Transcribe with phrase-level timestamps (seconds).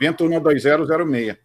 [0.00, 1.36] Vento 12006.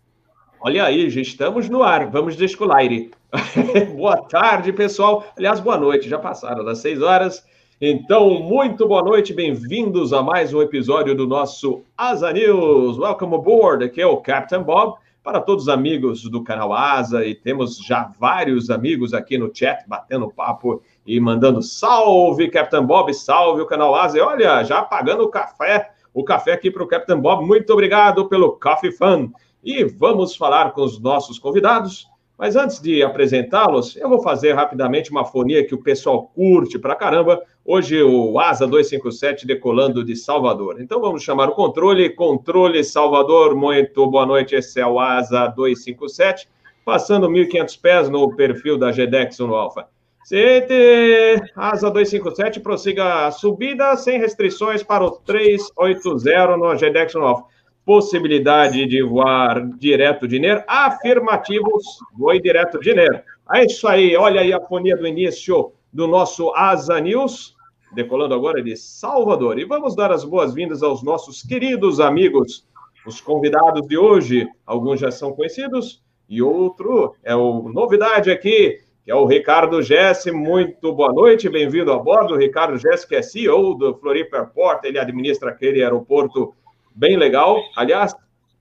[0.62, 2.10] Olha aí, já estamos no ar.
[2.10, 3.12] Vamos descolaire.
[3.98, 5.26] boa tarde, pessoal.
[5.38, 6.08] Aliás, boa noite.
[6.08, 7.46] Já passaram das seis horas.
[7.82, 9.34] Então, muito boa noite.
[9.34, 12.98] Bem-vindos a mais um episódio do nosso Asa News.
[12.98, 13.84] Welcome aboard.
[13.84, 14.98] Aqui é o Captain Bob.
[15.22, 19.84] Para todos os amigos do canal Asa, e temos já vários amigos aqui no chat
[19.86, 24.18] batendo papo e mandando salve, Captain Bob, salve o canal Asa.
[24.18, 27.46] E olha, já pagando o café o café aqui para o Captain Bob.
[27.46, 29.32] Muito obrigado pelo Coffee Fun.
[29.62, 32.08] E vamos falar com os nossos convidados.
[32.38, 36.96] Mas antes de apresentá-los, eu vou fazer rapidamente uma fonia que o pessoal curte pra
[36.96, 37.42] caramba.
[37.66, 40.80] Hoje o Asa 257 decolando de Salvador.
[40.80, 42.10] Então vamos chamar o controle.
[42.10, 44.56] Controle Salvador, muito boa noite.
[44.56, 46.48] Esse é o Asa 257,
[46.86, 49.88] passando 1.500 pés no perfil da GDEX no Alfa.
[50.28, 57.46] CT Asa 257, prossiga a subida sem restrições para o 380 no GDEX Nova.
[57.86, 60.66] Possibilidade de voar direto de NER?
[60.68, 63.24] Afirmativos, voe direto de NER.
[63.54, 67.56] É isso aí, olha aí a fonia do início do nosso Asa News,
[67.94, 69.60] decolando agora de Salvador.
[69.60, 72.66] E vamos dar as boas-vindas aos nossos queridos amigos,
[73.06, 74.48] os convidados de hoje.
[74.66, 80.32] Alguns já são conhecidos e outro é o novidade aqui que é o Ricardo Jesse.
[80.32, 82.34] Muito boa noite, bem-vindo a bordo.
[82.34, 86.56] O Ricardo Jesse, que é CEO do Floripa Airport, ele administra aquele aeroporto
[86.96, 87.56] bem legal.
[87.78, 88.16] Aliás,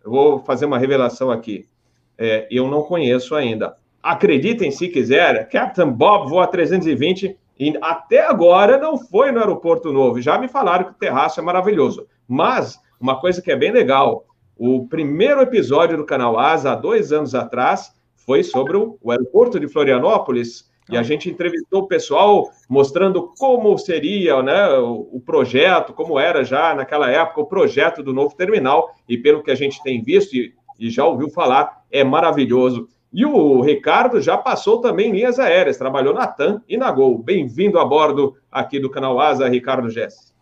[0.05, 1.67] eu vou fazer uma revelação aqui.
[2.19, 3.75] É, eu não conheço ainda.
[4.03, 10.20] Acreditem se quiser, Captain Bob voa 320 e até agora não foi no aeroporto novo.
[10.20, 12.06] Já me falaram que o terraço é maravilhoso.
[12.28, 14.27] Mas uma coisa que é bem legal,
[14.59, 19.69] o primeiro episódio do canal Asa, há dois anos atrás, foi sobre o, aeroporto de
[19.69, 20.72] Florianópolis.
[20.91, 21.03] E a ah.
[21.03, 27.11] gente entrevistou o pessoal mostrando como seria né, o, o, projeto, como era já naquela
[27.11, 28.94] época o projeto do novo terminal.
[29.08, 32.89] E pelo que a gente tem visto e, e já ouviu falar, é maravilhoso.
[33.12, 37.16] E o Ricardo já passou também linhas aéreas, trabalhou na TAM e na Gol.
[37.16, 40.34] Bem-vindo a bordo aqui do canal Asa, Ricardo Jess.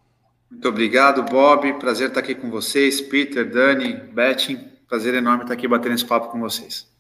[0.51, 1.73] Muito obrigado, Bob.
[1.75, 4.57] Prazer estar aqui com vocês, Peter, Dani, Betty.
[4.89, 6.92] Prazer enorme estar aqui batendo esse papo com vocês.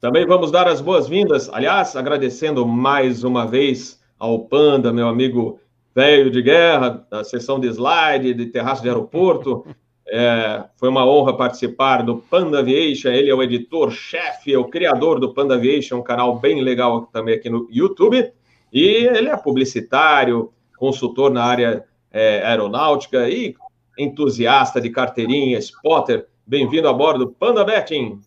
[0.00, 5.58] Também vamos dar as boas-vindas, aliás, agradecendo mais uma vez ao Panda, meu amigo
[5.92, 9.66] velho de guerra, da sessão de slide, de terraço de aeroporto.
[10.10, 13.10] É, foi uma honra participar do Panda Aviation.
[13.10, 17.34] Ele é o editor-chefe, é o criador do Panda Aviation, um canal bem legal também
[17.34, 18.32] aqui no YouTube.
[18.72, 23.54] E ele é publicitário, consultor na área é, aeronáutica e
[23.98, 26.26] entusiasta de carteirinha, spotter.
[26.46, 28.18] Bem-vindo a bordo do Panda Betting.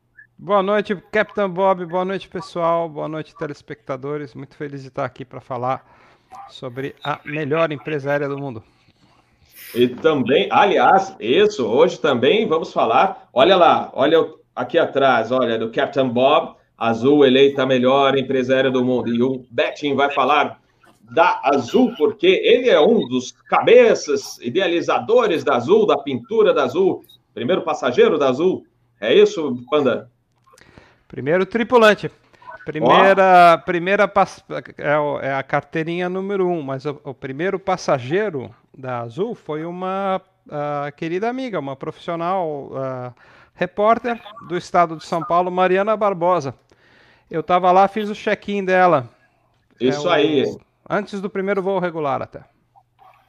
[0.43, 1.85] Boa noite, Capitão Bob.
[1.85, 2.89] Boa noite, pessoal.
[2.89, 4.33] Boa noite, telespectadores.
[4.33, 5.85] Muito feliz de estar aqui para falar
[6.49, 8.63] sobre a melhor empresa aérea do mundo.
[9.75, 13.29] E também, aliás, isso, hoje também vamos falar.
[13.31, 14.17] Olha lá, olha
[14.55, 19.13] aqui atrás, olha, do Captain Bob, Azul eleita a melhor empresa aérea do mundo.
[19.13, 20.59] E o Betting vai falar
[21.03, 27.03] da Azul, porque ele é um dos cabeças idealizadores da Azul, da pintura da Azul,
[27.31, 28.65] primeiro passageiro da Azul.
[28.99, 30.10] É isso, Panda?
[31.11, 32.09] Primeiro tripulante.
[32.63, 33.65] Primeira, oh.
[33.65, 34.11] primeira
[34.77, 40.21] é, é, a carteirinha número um, mas o, o primeiro passageiro da Azul foi uma
[40.47, 43.13] uh, querida amiga, uma profissional uh,
[43.53, 46.55] repórter do estado de São Paulo, Mariana Barbosa.
[47.29, 49.09] Eu estava lá, fiz o check-in dela.
[49.81, 50.43] Isso é, aí.
[50.45, 52.41] O, antes do primeiro voo regular até.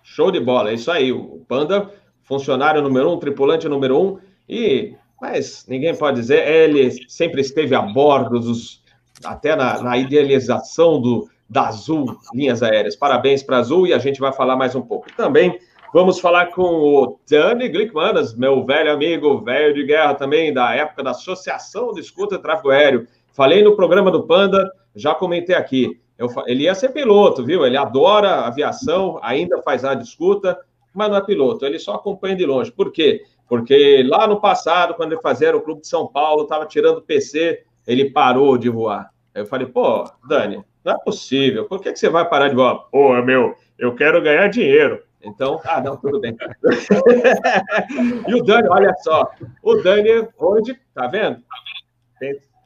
[0.04, 1.10] Show de bola, é isso aí.
[1.10, 1.90] O Panda,
[2.22, 4.18] funcionário número um, tripulante número um,
[4.48, 8.82] e mas ninguém pode dizer, ele sempre esteve a bordo dos,
[9.24, 12.96] até na, na idealização do, da Azul Linhas Aéreas.
[12.96, 15.06] Parabéns para a Azul e a gente vai falar mais um pouco.
[15.16, 15.60] Também
[15.94, 21.04] vamos falar com o Dani Glickmanas, meu velho amigo, velho de guerra também, da época
[21.04, 23.06] da Associação de Escuta e Tráfego Aéreo.
[23.32, 26.00] Falei no programa do Panda, já comentei aqui.
[26.18, 27.64] Eu, ele ia ser piloto, viu?
[27.64, 30.58] Ele adora aviação, ainda faz a escuta,
[30.92, 32.72] mas não é piloto, ele só acompanha de longe.
[32.72, 33.22] Por quê?
[33.52, 37.62] Porque lá no passado, quando ele fazia o Clube de São Paulo, estava tirando PC,
[37.86, 39.10] ele parou de voar.
[39.34, 42.54] Aí eu falei, pô, Dani, não é possível, por que, que você vai parar de
[42.54, 42.76] voar?
[42.90, 45.02] Pô, meu, eu quero ganhar dinheiro.
[45.22, 46.34] Então, ah, não, tudo bem.
[48.26, 49.30] e o Dani, olha só,
[49.62, 51.42] o Dani hoje, tá vendo?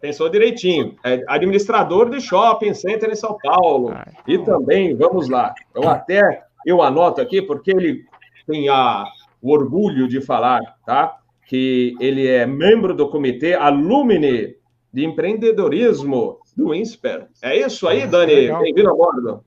[0.00, 0.94] Pensou direitinho.
[1.02, 3.92] É administrador de shopping center em São Paulo.
[4.24, 8.04] E também, vamos lá, eu até eu anoto aqui, porque ele
[8.46, 9.04] tem a,
[9.46, 11.18] o orgulho de falar, tá?
[11.46, 14.56] Que ele é membro do comitê Alumni
[14.92, 17.28] de Empreendedorismo do INSPER.
[17.40, 18.50] É isso aí, Dani?
[18.50, 19.44] Bem-vindo a bordo.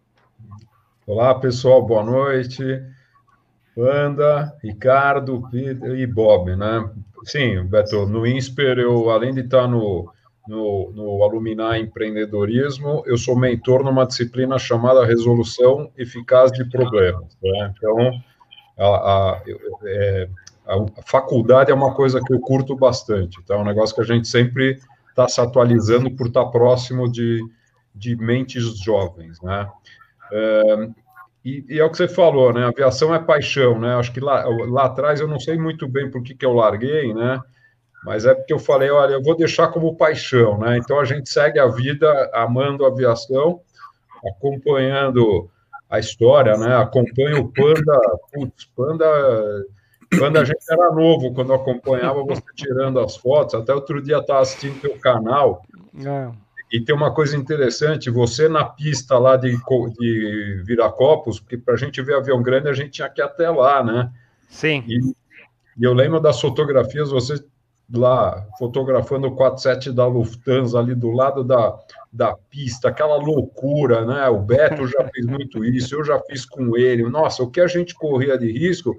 [1.06, 2.64] Olá, pessoal, boa noite.
[3.76, 6.90] Panda, Ricardo, Peter e Bob, né?
[7.26, 10.10] sim, Beto, no INSPER, eu, além de estar no,
[10.48, 17.38] no, no Alumni Empreendedorismo, eu sou mentor numa disciplina chamada Resolução Eficaz de Problemas.
[17.44, 17.74] Né?
[17.76, 18.14] Então,
[18.80, 19.42] a, a,
[19.86, 20.30] é,
[20.66, 23.56] a, faculdade é uma coisa que eu curto bastante, tá?
[23.56, 24.80] é um negócio que a gente sempre
[25.10, 27.40] está se atualizando por estar próximo de,
[27.94, 29.70] de mentes jovens, né?
[30.32, 30.90] É,
[31.44, 32.66] e, e, é o que você falou, né?
[32.66, 33.96] Aviação é paixão, né?
[33.96, 37.14] Acho que lá, lá atrás eu não sei muito bem por que, que eu larguei,
[37.14, 37.40] né?
[38.04, 40.78] Mas é porque eu falei, olha, eu vou deixar como paixão, né?
[40.78, 43.62] Então a gente segue a vida amando a aviação,
[44.26, 45.50] acompanhando
[45.90, 46.76] a história, né?
[46.76, 48.00] Acompanha o Panda,
[48.32, 49.06] putz, Panda,
[50.18, 53.56] Panda a gente era novo quando acompanhava você tirando as fotos.
[53.56, 55.64] Até outro dia estava assistindo teu canal.
[56.06, 56.32] É.
[56.72, 59.58] E tem uma coisa interessante, você na pista lá de,
[59.98, 63.50] de Viracopos, porque para a gente ver avião grande, a gente tinha que ir até
[63.50, 64.12] lá, né?
[64.48, 64.84] Sim.
[64.88, 65.00] E,
[65.80, 67.44] e eu lembro das fotografias, você
[67.92, 71.78] lá fotografando o 47 da Lufthansa ali do lado da,
[72.12, 74.28] da pista, aquela loucura, né?
[74.30, 77.04] O Beto já fez muito isso, eu já fiz com ele.
[77.04, 78.96] Nossa, o que a gente corria de risco.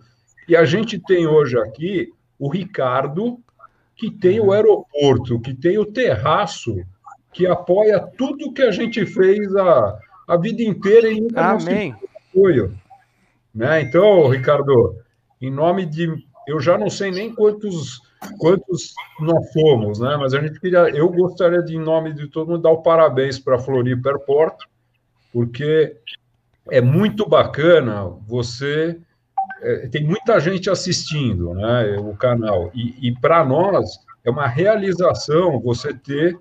[0.49, 2.09] E a gente tem hoje aqui
[2.39, 3.39] o Ricardo,
[3.95, 6.75] que tem o aeroporto, que tem o terraço
[7.33, 11.95] que apoia tudo que a gente fez a, a vida inteira e nunca Amém.
[12.29, 12.77] apoio.
[13.55, 13.83] Né?
[13.83, 14.97] Então, Ricardo,
[15.41, 16.09] em nome de.
[16.47, 18.01] Eu já não sei nem quantos
[18.39, 20.17] quantos nós fomos, né?
[20.17, 23.39] Mas a gente queria, eu gostaria de, em nome de todo mundo, dar o parabéns
[23.39, 24.57] para a Floripa Airport,
[25.33, 25.97] porque
[26.71, 28.99] é muito bacana você.
[29.63, 31.97] É, tem muita gente assistindo, né?
[31.99, 36.39] O canal e, e para nós é uma realização você ter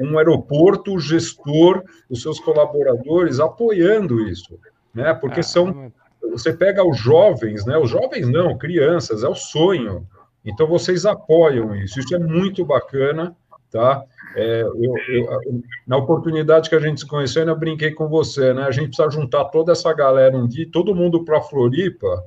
[0.00, 4.58] um aeroporto, o gestor, os seus colaboradores apoiando isso,
[4.94, 5.12] né?
[5.12, 5.92] Porque ah, são
[6.30, 7.76] você pega os jovens, né?
[7.78, 10.06] Os jovens não, crianças, é o sonho.
[10.46, 11.98] Então vocês apoiam isso.
[11.98, 13.36] Isso é muito bacana,
[13.70, 14.02] tá?
[14.36, 18.62] É, eu, eu, na oportunidade que a gente se conheceu, eu brinquei com você, né?
[18.62, 22.22] A gente precisa juntar toda essa galera um dia, todo mundo para Floripa.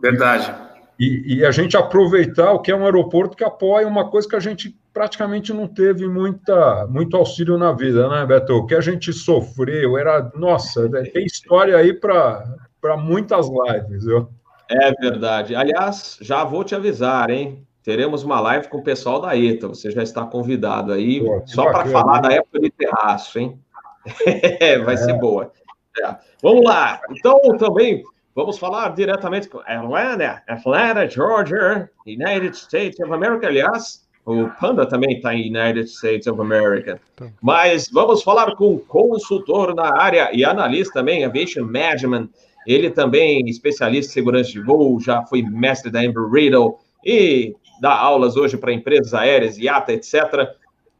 [0.00, 0.54] Verdade.
[0.98, 4.34] E, e, a gente aproveitar o que é um aeroporto que apoia uma coisa que
[4.34, 8.54] a gente praticamente não teve muita, muito auxílio na vida, né, Beto?
[8.54, 14.28] O que a gente sofreu era, nossa, né, tem história aí para muitas lives, viu?
[14.68, 15.54] É verdade.
[15.54, 17.66] Aliás, já vou te avisar, hein?
[17.82, 19.68] Teremos uma live com o pessoal da ETA.
[19.68, 23.58] Você já está convidado aí, Pô, só para falar da época de terraço, hein?
[24.84, 24.96] Vai é.
[24.98, 25.50] ser boa.
[25.98, 26.16] É.
[26.42, 27.00] Vamos lá.
[27.10, 28.02] Então, também
[28.34, 33.46] vamos falar diretamente com Atlanta, Atlanta, Georgia, United States of America.
[33.46, 37.00] Aliás, o Panda também está em United States of America.
[37.16, 37.28] Tá.
[37.40, 42.28] Mas vamos falar com o consultor na área e analista também, Aviation Management.
[42.68, 47.94] Ele também especialista em segurança de voo, já foi mestre da Embry Riddle e dá
[47.94, 50.50] aulas hoje para empresas aéreas, IATA, etc.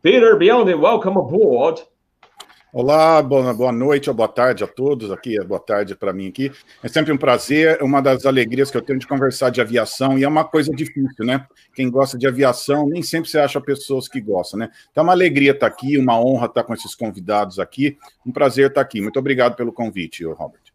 [0.00, 1.82] Peter Beyond, welcome aboard.
[2.72, 6.50] Olá, boa, boa noite ou boa tarde a todos aqui, boa tarde para mim aqui.
[6.82, 10.24] É sempre um prazer, uma das alegrias que eu tenho de conversar de aviação, e
[10.24, 11.46] é uma coisa difícil, né?
[11.74, 14.70] Quem gosta de aviação, nem sempre você acha pessoas que gostam, né?
[14.90, 18.68] Então é uma alegria estar aqui, uma honra estar com esses convidados aqui, um prazer
[18.68, 19.02] estar aqui.
[19.02, 20.67] Muito obrigado pelo convite, Robert.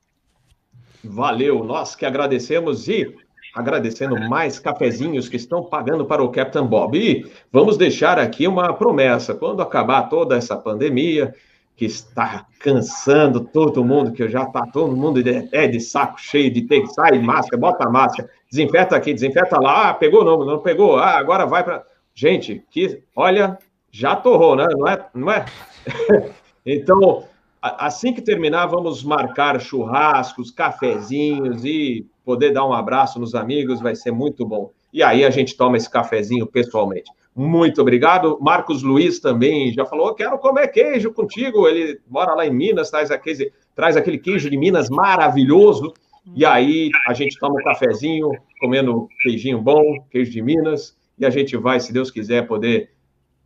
[1.03, 3.15] Valeu, nós que agradecemos e
[3.53, 6.97] agradecendo mais cafezinhos que estão pagando para o Captain Bob.
[6.97, 11.33] E vamos deixar aqui uma promessa, quando acabar toda essa pandemia,
[11.75, 16.51] que está cansando todo mundo, que já está todo mundo de, é de saco cheio
[16.51, 20.45] de ter que sair máscara, bota a máscara, desinfeta aqui, desinfeta lá, ah, pegou não,
[20.45, 21.83] não pegou, ah, agora vai para.
[22.13, 23.57] Gente, que olha,
[23.91, 24.67] já torrou, né?
[24.77, 25.05] Não é?
[25.15, 25.45] Não é?
[26.63, 27.23] então,
[27.63, 33.95] assim que terminar, vamos marcar churrascos, cafezinhos e poder dar um abraço nos amigos, vai
[33.95, 34.71] ser muito bom.
[34.91, 37.09] E aí a gente toma esse cafezinho pessoalmente.
[37.35, 38.37] Muito obrigado.
[38.41, 41.67] Marcos Luiz também já falou: quero comer queijo contigo.
[41.67, 45.93] Ele mora lá em Minas, traz aquele, traz aquele queijo de Minas maravilhoso.
[46.35, 48.29] E aí a gente toma um cafezinho,
[48.59, 52.91] comendo queijinho bom, queijo de Minas, e a gente vai, se Deus quiser, poder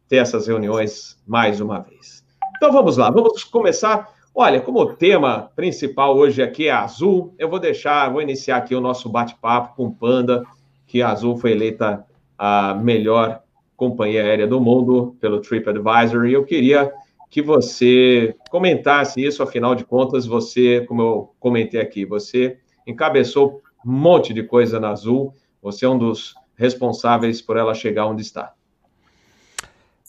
[0.08, 2.27] ter essas reuniões mais uma vez.
[2.58, 4.10] Então vamos lá, vamos começar.
[4.34, 8.74] Olha, como o tema principal hoje aqui é azul, eu vou deixar, vou iniciar aqui
[8.74, 10.44] o nosso bate-papo com Panda,
[10.88, 12.04] que a Azul foi eleita
[12.38, 13.42] a melhor
[13.76, 16.92] companhia aérea do mundo pelo TripAdvisor, e eu queria
[17.30, 23.92] que você comentasse isso, afinal de contas, você, como eu comentei aqui, você encabeçou um
[23.92, 28.54] monte de coisa na Azul, você é um dos responsáveis por ela chegar onde está.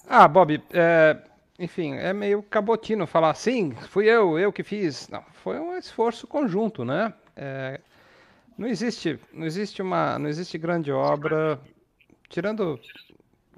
[0.09, 1.19] Ah, Bob, é,
[1.59, 5.09] enfim, é meio cabotino falar sim, fui eu, eu que fiz.
[5.09, 7.13] Não, foi um esforço conjunto, né?
[7.37, 7.81] É,
[8.57, 11.61] não existe, não existe uma, não existe grande obra
[12.29, 12.79] tirando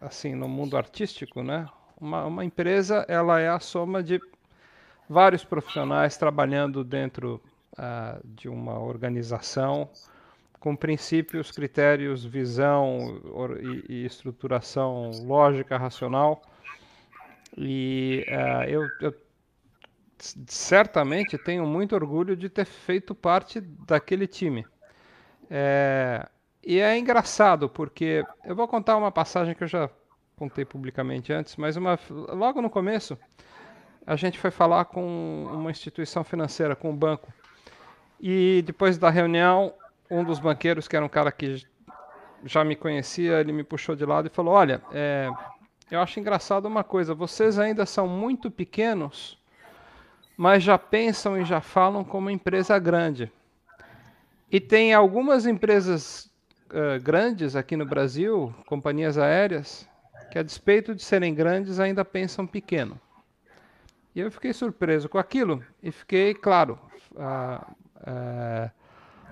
[0.00, 1.66] assim no mundo artístico, né?
[2.00, 4.20] Uma, uma empresa ela é a soma de
[5.08, 7.42] vários profissionais trabalhando dentro
[7.72, 9.90] uh, de uma organização
[10.58, 13.20] com princípios, critérios, visão
[13.60, 16.42] e, e estruturação lógica, racional.
[17.56, 19.14] E uh, eu, eu
[20.46, 24.66] certamente tenho muito orgulho de ter feito parte daquele time.
[25.50, 26.28] É,
[26.64, 29.90] e é engraçado porque eu vou contar uma passagem que eu já
[30.36, 33.18] contei publicamente antes, mas uma, logo no começo
[34.06, 37.32] a gente foi falar com uma instituição financeira, com um banco.
[38.18, 39.72] E depois da reunião,
[40.10, 41.64] um dos banqueiros, que era um cara que
[42.44, 45.30] já me conhecia, ele me puxou de lado e falou: Olha, é,
[45.90, 49.36] eu acho engraçado uma coisa, vocês ainda são muito pequenos,
[50.36, 53.30] mas já pensam e já falam como empresa grande.
[54.50, 56.30] E tem algumas empresas
[56.70, 59.88] uh, grandes aqui no Brasil, companhias aéreas,
[60.30, 62.98] que a despeito de serem grandes ainda pensam pequeno.
[64.14, 66.78] E eu fiquei surpreso com aquilo e fiquei, claro,
[67.12, 68.70] uh, uh,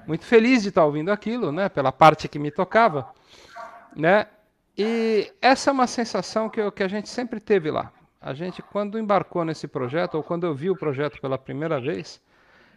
[0.06, 3.12] muito feliz de estar ouvindo aquilo, né, pela parte que me tocava,
[3.94, 4.26] né?
[4.78, 7.92] E essa é uma sensação que, eu, que a gente sempre teve lá.
[8.20, 12.22] A gente, quando embarcou nesse projeto, ou quando eu vi o projeto pela primeira vez,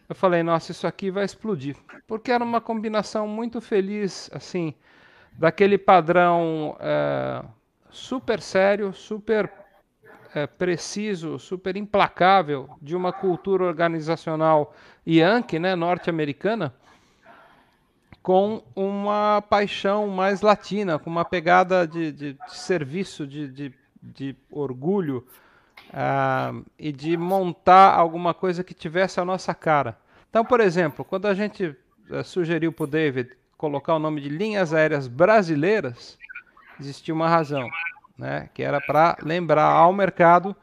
[0.10, 1.75] eu falei, nossa, isso aqui vai explodir.
[2.08, 4.74] Porque era uma combinação muito feliz, assim,
[5.34, 7.46] daquele padrão é,
[7.91, 9.51] super sério, super
[10.34, 14.74] é, preciso, super implacável de uma cultura organizacional
[15.05, 16.74] yankee, né, norte-americana,
[18.21, 24.35] com uma paixão mais latina, com uma pegada de, de, de serviço, de, de, de
[24.51, 25.25] orgulho,
[25.89, 29.97] uh, e de montar alguma coisa que tivesse a nossa cara.
[30.29, 31.75] Então, por exemplo, quando a gente
[32.09, 36.17] uh, sugeriu para o David colocar o nome de linhas aéreas brasileiras,
[36.79, 37.67] existia uma razão,
[38.17, 38.49] né?
[38.53, 40.55] que era para lembrar ao mercado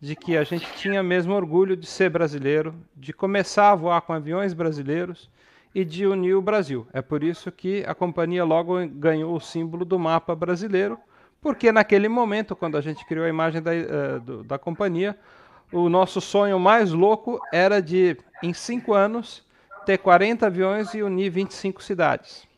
[0.00, 4.12] de que a gente tinha mesmo orgulho de ser brasileiro, de começar a voar com
[4.12, 5.30] aviões brasileiros
[5.76, 6.88] e de unir o Brasil.
[6.90, 10.98] É por isso que a companhia logo ganhou o símbolo do mapa brasileiro,
[11.38, 15.18] porque naquele momento, quando a gente criou a imagem da, uh, do, da companhia,
[15.70, 19.44] o nosso sonho mais louco era de, em cinco anos,
[19.84, 22.48] ter 40 aviões e unir 25 cidades.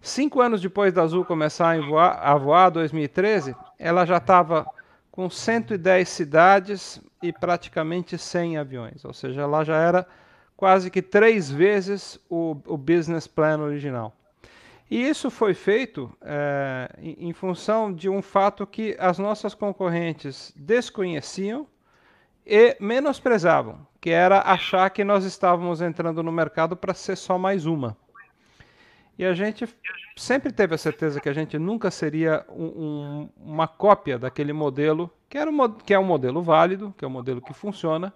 [0.00, 4.66] Cinco anos depois da Azul começar a voar, a voar 2013, ela já estava
[5.12, 9.04] com 110 cidades e praticamente 100 aviões.
[9.04, 10.04] Ou seja, ela já era
[10.56, 14.14] quase que três vezes o, o business plan original.
[14.90, 21.66] E isso foi feito é, em, função de um fato que as nossas concorrentes desconheciam
[22.46, 27.66] e menosprezavam, que era achar que nós estávamos entrando no mercado para ser só mais
[27.66, 27.96] uma.
[29.18, 29.66] E a gente
[30.16, 35.10] sempre teve a certeza que a gente nunca seria um, um, uma cópia daquele modelo,
[35.28, 38.12] que, era um, que é um modelo válido, que é um modelo que funciona,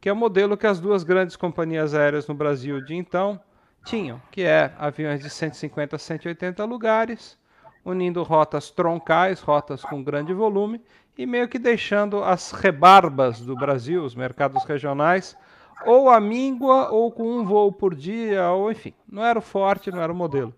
[0.00, 3.40] que é o modelo que as duas grandes companhias aéreas no Brasil de então
[3.84, 7.38] tinham, que é aviões de 150 a 180 lugares,
[7.84, 10.80] unindo rotas troncais, rotas com grande volume,
[11.16, 15.36] e meio que deixando as rebarbas do Brasil, os mercados regionais,
[15.84, 19.90] ou a míngua, ou com um voo por dia, ou enfim, não era o forte,
[19.90, 20.54] não era o modelo.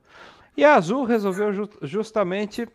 [0.56, 2.68] E a Azul resolveu ju justamente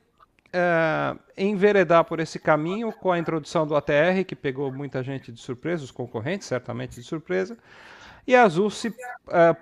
[0.56, 5.40] é, enveredar por esse caminho com a introdução do ATR, que pegou muita gente de
[5.42, 7.58] surpresa, os concorrentes certamente de surpresa,
[8.26, 8.94] e a Azul se uh,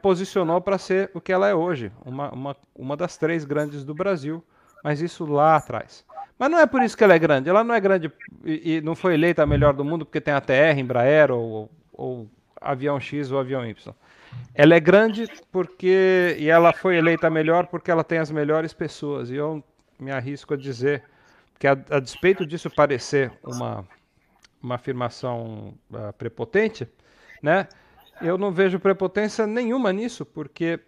[0.02, 3.94] posicionou para ser o que ela é hoje, uma, uma, uma das três grandes do
[3.94, 4.44] Brasil,
[4.84, 6.06] mas isso lá atrás.
[6.38, 7.50] Mas não é por isso que ela é grande.
[7.50, 8.12] Ela não é grande
[8.46, 12.30] e, e não foi eleita a melhor do mundo porque tem ATR, Embraer ou, ou
[12.60, 13.94] avião X ou avião Y.
[14.56, 19.30] Ela é grande porque e ela foi eleita melhor porque ela tem as melhores pessoas.
[19.30, 19.64] E eu
[20.04, 21.04] me arrisco a dizer
[21.58, 23.88] que, a, a despeito disso parecer uma,
[24.62, 26.88] uma afirmação uh, prepotente,
[27.42, 27.68] né,
[28.22, 30.80] eu não vejo prepotência nenhuma nisso, porque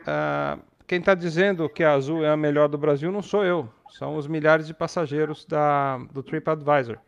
[0.00, 3.68] uh, quem está dizendo que a Azul é a melhor do Brasil não sou eu,
[3.90, 6.98] são os milhares de passageiros da, do TripAdvisor.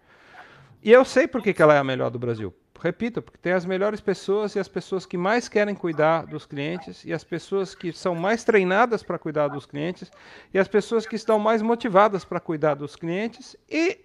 [0.83, 3.53] E eu sei por que, que ela é a melhor do Brasil repito, porque tem
[3.53, 7.75] as melhores pessoas e as pessoas que mais querem cuidar dos clientes e as pessoas
[7.75, 10.11] que são mais treinadas para cuidar dos clientes
[10.53, 13.99] e as pessoas que estão mais motivadas para cuidar dos clientes e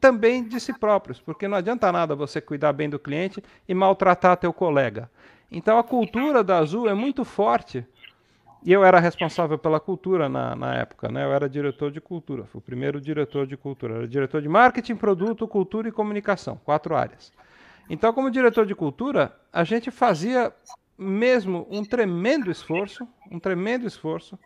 [0.00, 4.36] também de si próprios, porque não adianta nada você cuidar bem do cliente e maltratar
[4.36, 5.10] teu colega.
[5.50, 7.84] Então a cultura da Azul é muito forte
[8.64, 11.24] e eu era responsável pela cultura na, na época, né?
[11.24, 13.94] Eu era diretor de cultura, fui o primeiro diretor de cultura.
[13.94, 17.32] Era diretor de marketing, produto, cultura e comunicação, quatro áreas.
[17.88, 20.52] Então, como diretor de cultura, a gente fazia
[20.98, 24.38] mesmo um tremendo esforço, um tremendo esforço,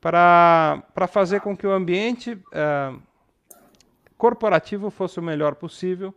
[0.00, 3.00] para fazer com que o ambiente uh,
[4.18, 6.14] corporativo fosse o melhor possível,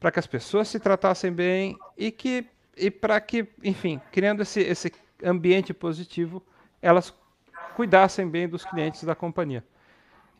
[0.00, 4.60] para que as pessoas se tratassem bem e que e para que, enfim, criando esse,
[4.60, 4.90] esse
[5.22, 6.42] ambiente positivo,
[6.80, 7.14] elas
[7.76, 9.64] cuidassem bem dos clientes da companhia.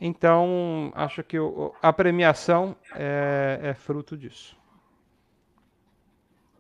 [0.01, 1.37] Então, acho que
[1.81, 4.57] a premiação é, é, fruto disso.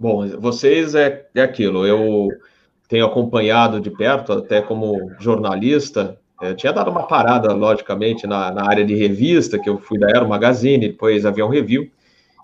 [0.02, 1.87] Bom, vocês é, é aquilo.
[1.87, 2.28] Eu
[2.88, 6.18] tenho acompanhado de perto, até como jornalista.
[6.40, 10.00] Eu é, tinha dado uma parada, logicamente, na, na área de revista, que eu fui
[10.00, 11.88] da Aero Magazine, depois Avião Review,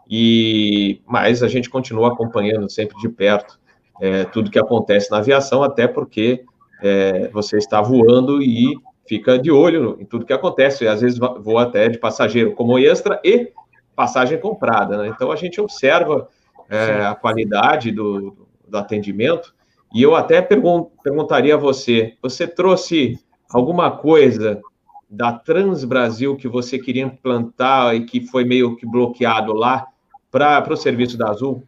[0.09, 3.59] e mas a gente continua acompanhando sempre de perto
[4.01, 6.45] é, tudo que acontece na aviação, até porque
[6.81, 8.73] é, você está voando e
[9.05, 12.79] fica de olho em tudo que acontece, e às vezes voa até de passageiro como
[12.79, 13.51] extra e
[13.97, 15.09] passagem comprada, né?
[15.09, 16.29] Então a gente observa
[16.69, 19.55] é, a qualidade do, do atendimento
[19.95, 23.19] e eu até pergun perguntaria a você: você trouxe
[23.51, 24.61] alguma coisa
[25.09, 29.87] da Trans Brasil que você queria implantar e que foi meio que bloqueado lá
[30.31, 31.65] para o serviço da Azul?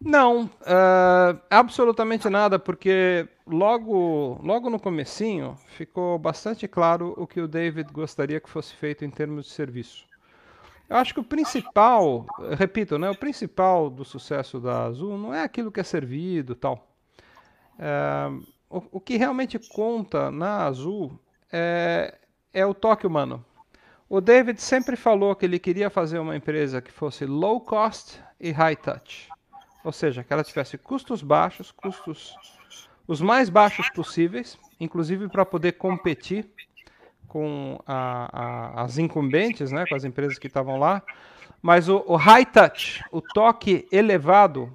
[0.00, 7.48] Não, uh, absolutamente nada, porque logo, logo no comecinho ficou bastante claro o que o
[7.48, 10.05] David gostaria que fosse feito em termos de serviço.
[10.88, 12.26] Eu acho que o principal,
[12.56, 16.88] repito, né, o principal do sucesso da Azul não é aquilo que é servido tal.
[17.78, 18.28] É,
[18.70, 21.18] o, o, que realmente conta na Azul
[21.52, 22.16] é,
[22.52, 23.44] é o toque humano.
[24.08, 28.52] O David sempre falou que ele queria fazer uma empresa que fosse low cost e
[28.52, 29.28] high touch.
[29.82, 32.36] Ou seja, que ela tivesse custos baixos, custos
[33.08, 36.48] os mais baixos possíveis, inclusive para poder competir
[37.36, 41.02] com a, a, as incumbentes, né, com as empresas que estavam lá.
[41.60, 44.72] Mas o, o high touch, o toque elevado,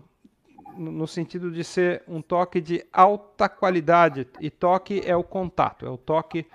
[0.78, 4.28] no sentido de ser um toque de alta qualidade.
[4.40, 6.46] E toque é o contato, é o toque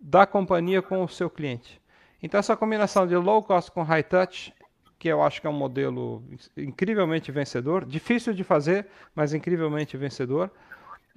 [0.00, 1.82] da companhia com o seu cliente.
[2.22, 4.54] Então, essa combinação de low cost com high touch,
[5.00, 6.22] que eu acho que é um modelo
[6.56, 8.86] incrivelmente vencedor, difícil de fazer,
[9.16, 10.48] mas incrivelmente vencedor,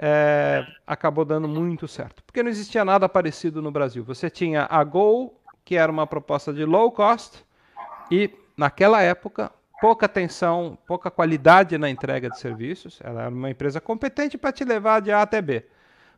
[0.02, 2.24] é, acabou dando muito certo.
[2.24, 4.02] Porque não existia nada parecido no Brasil.
[4.06, 7.44] Você tinha a Gol, que era uma proposta de low cost,
[8.10, 13.00] e naquela época pouca atenção, pouca qualidade na entrega de serviços.
[13.04, 15.66] Ela era uma empresa competente para te levar de A até B.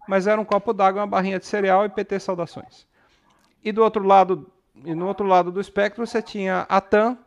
[0.07, 2.87] Mas era um copo d'água, uma barrinha de cereal e PT saudações.
[3.63, 4.51] E do outro lado,
[4.83, 7.17] e no outro lado do espectro você tinha a TAM,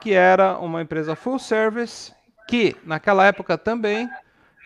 [0.00, 2.14] que era uma empresa full service,
[2.48, 4.08] que naquela época também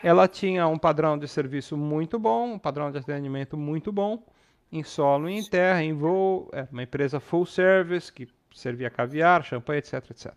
[0.06, 4.22] ela tinha um padrão de serviço muito bom, um padrão de atendimento muito bom,
[4.70, 9.42] em solo e em terra, em voo, é uma empresa full service que servia caviar,
[9.42, 10.32] champanhe, etc, etc.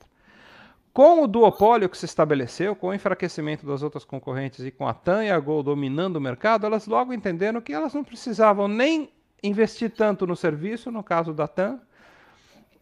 [0.91, 4.93] Com o duopólio que se estabeleceu, com o enfraquecimento das outras concorrentes e com a
[4.95, 9.11] TAM e a Gol dominando o mercado, elas logo entenderam que elas não precisavam nem
[9.43, 11.79] investir tanto no serviço, no caso da TAM,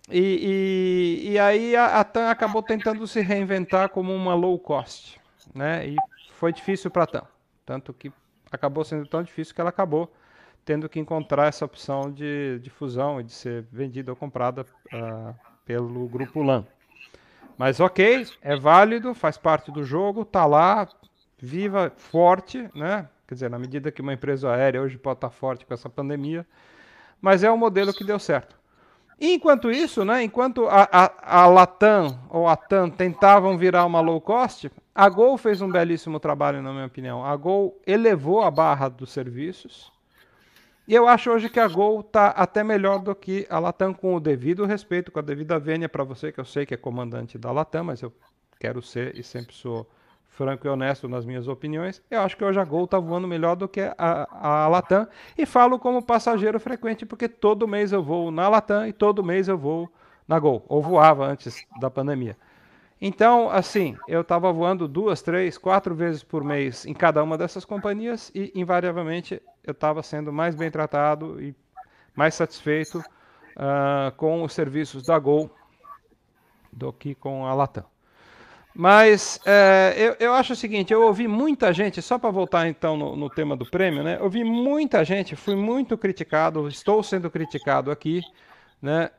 [0.09, 5.19] e, e, e aí a, a, TAM acabou tentando se reinventar como uma low cost,
[5.53, 5.85] né?
[5.85, 5.97] E
[6.37, 7.23] foi difícil para TAM,
[7.65, 8.11] tanto que
[8.51, 10.11] acabou sendo tão difícil que ela acabou
[10.63, 15.33] tendo que encontrar essa opção de, de fusão e de ser vendida ou comprada uh,
[15.65, 16.65] pelo grupo LAN.
[17.57, 20.87] Mas ok, é válido, faz parte do jogo, tá lá,
[21.39, 23.07] viva, forte, né?
[23.25, 26.45] Quer dizer, na medida que uma empresa aérea hoje pode estar forte com essa pandemia,
[27.21, 28.57] mas é um modelo que deu certo.
[29.19, 33.99] E enquanto isso, né, enquanto a, a, a Latam ou a TAM tentavam virar uma
[33.99, 37.25] low cost, a Gol fez um belíssimo trabalho, na minha opinião.
[37.25, 39.91] A Gol elevou a barra dos serviços,
[40.87, 44.15] e eu acho hoje que a Gol está até melhor do que a Latam, com
[44.15, 47.37] o devido respeito, com a devida vênia para você, que eu sei que é comandante
[47.37, 48.13] da Latam, mas eu
[48.59, 49.89] quero ser e sempre sou
[50.37, 51.99] franco e honesto nas minhas opiniões.
[52.11, 55.07] Eu acho que hoje a Gol está voando melhor do que a, a Latam.
[55.35, 59.47] E falo como passageiro frequente, porque todo mês eu vou na Latam e todo mês
[59.47, 59.91] eu vou
[60.27, 62.37] na Gol, ou voava antes da pandemia.
[63.01, 67.65] Então, assim, eu estava voando duas, três, quatro vezes por mês em cada uma dessas
[67.65, 71.55] companhias e, invariavelmente, eu estava sendo mais bem tratado e
[72.15, 75.49] mais satisfeito uh, com os serviços da Gol
[76.71, 77.96] do que com a Latam.
[78.79, 82.95] Mas é, eu, eu, acho o seguinte, eu ouvi muita gente, só para voltar então
[82.95, 84.17] no, no, tema do prêmio, né?
[84.19, 88.21] Eu ouvi muita gente, fui muito criticado, estou sendo criticado aqui,
[88.79, 89.09] né?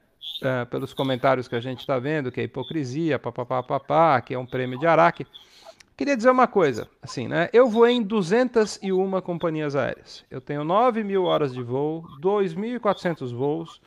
[0.42, 4.38] uh, pelos comentários que a gente está vendo, que é hipocrisia, papapá, papá, que é
[4.38, 5.26] um prêmio de Araque.
[5.96, 7.48] Queria dizer uma coisa, assim, né?
[7.52, 10.24] Eu voei em 201 companhias aéreas.
[10.30, 13.80] Eu tenho 9 mil horas de voo, 2.400 voos.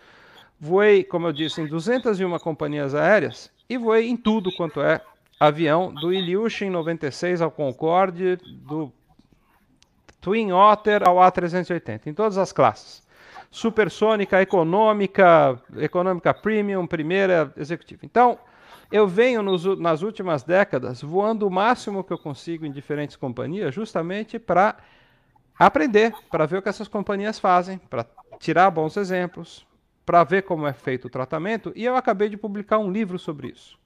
[0.60, 5.00] Voei, como eu disse, em 201 companhias aéreas e voei em tudo quanto é
[5.42, 8.94] avião, do Ilyushin 96 ao Concorde, do
[10.22, 13.02] Twin Otter ao A380, em todas as classes.
[13.50, 18.06] supersônica, econômica, econômica premium, primeira, executiva.
[18.06, 18.40] Então,
[18.90, 23.74] eu venho nos, nas últimas décadas voando o máximo que eu consigo em diferentes companhias,
[23.74, 24.78] justamente para
[25.60, 28.06] aprender, para ver o que essas companhias fazem, para
[28.40, 29.66] tirar bons exemplos,
[30.06, 33.50] para ver como é feito o tratamento, e eu acabei de publicar um livro sobre
[33.50, 33.81] isso.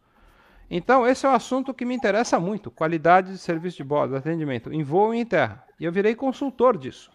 [0.70, 4.72] Então, esse é um assunto que me interessa muito: qualidade de serviço de bordo, atendimento
[4.74, 5.64] em voo e em terra.
[5.80, 7.12] E eu virei consultor disso.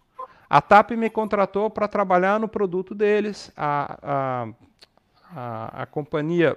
[0.48, 4.48] A TAP me contratou para trabalhar no produto deles, a, a,
[5.34, 6.56] a, a companhia,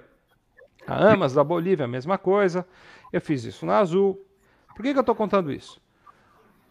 [0.86, 2.66] a Amas da Bolívia, a mesma coisa.
[3.12, 4.20] Eu fiz isso na Azul.
[4.74, 5.80] Por que, que eu estou contando isso?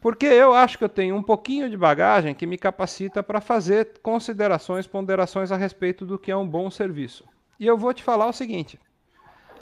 [0.02, 4.00] Porque eu acho que eu tenho um pouquinho de bagagem que me capacita para fazer
[4.04, 7.24] considerações, ponderações a respeito do que é um bom serviço.
[7.58, 8.78] E eu vou te falar o seguinte: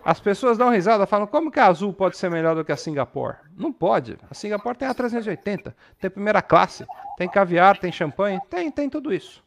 [0.03, 2.77] as pessoas dão risada, falam, como que a Azul pode ser melhor do que a
[2.77, 3.37] Singapore?
[3.55, 4.17] Não pode.
[4.29, 6.85] A Singapore tem a 380, tem primeira classe,
[7.17, 9.43] tem caviar, tem champanhe, tem, tem tudo isso.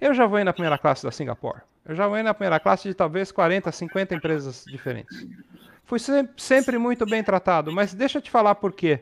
[0.00, 1.62] Eu já vou na primeira classe da Singapore.
[1.84, 5.26] Eu já vou na primeira classe de talvez 40, 50 empresas diferentes.
[5.84, 5.98] Fui
[6.36, 9.00] sempre muito bem tratado, mas deixa eu te falar por quê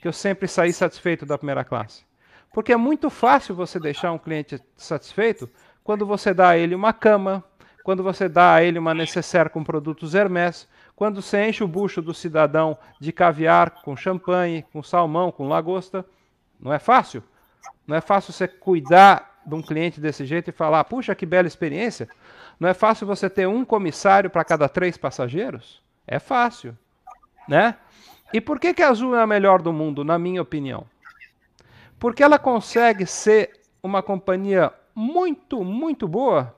[0.00, 2.04] que eu sempre saí satisfeito da primeira classe.
[2.52, 5.48] Porque é muito fácil você deixar um cliente satisfeito
[5.82, 7.42] quando você dá a ele uma cama,
[7.84, 10.66] quando você dá a ele uma necessaire com produtos Hermès,
[10.96, 16.02] quando você enche o bucho do cidadão de caviar com champanhe, com salmão, com lagosta.
[16.58, 17.22] Não é fácil?
[17.86, 21.46] Não é fácil você cuidar de um cliente desse jeito e falar, puxa, que bela
[21.46, 22.08] experiência.
[22.58, 25.82] Não é fácil você ter um comissário para cada três passageiros?
[26.06, 26.74] É fácil,
[27.46, 27.76] né?
[28.32, 30.86] E por que, que a Azul é a melhor do mundo, na minha opinião?
[31.98, 36.54] Porque ela consegue ser uma companhia muito, muito boa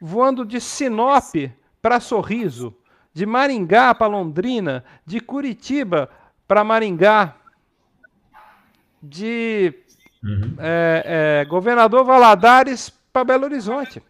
[0.00, 1.34] voando de Sinop
[1.80, 2.74] para Sorriso,
[3.12, 6.10] de Maringá para Londrina, de Curitiba
[6.46, 7.36] para Maringá,
[9.02, 9.74] de
[10.22, 10.56] uhum.
[10.58, 14.02] é, é, Governador Valadares para Belo Horizonte.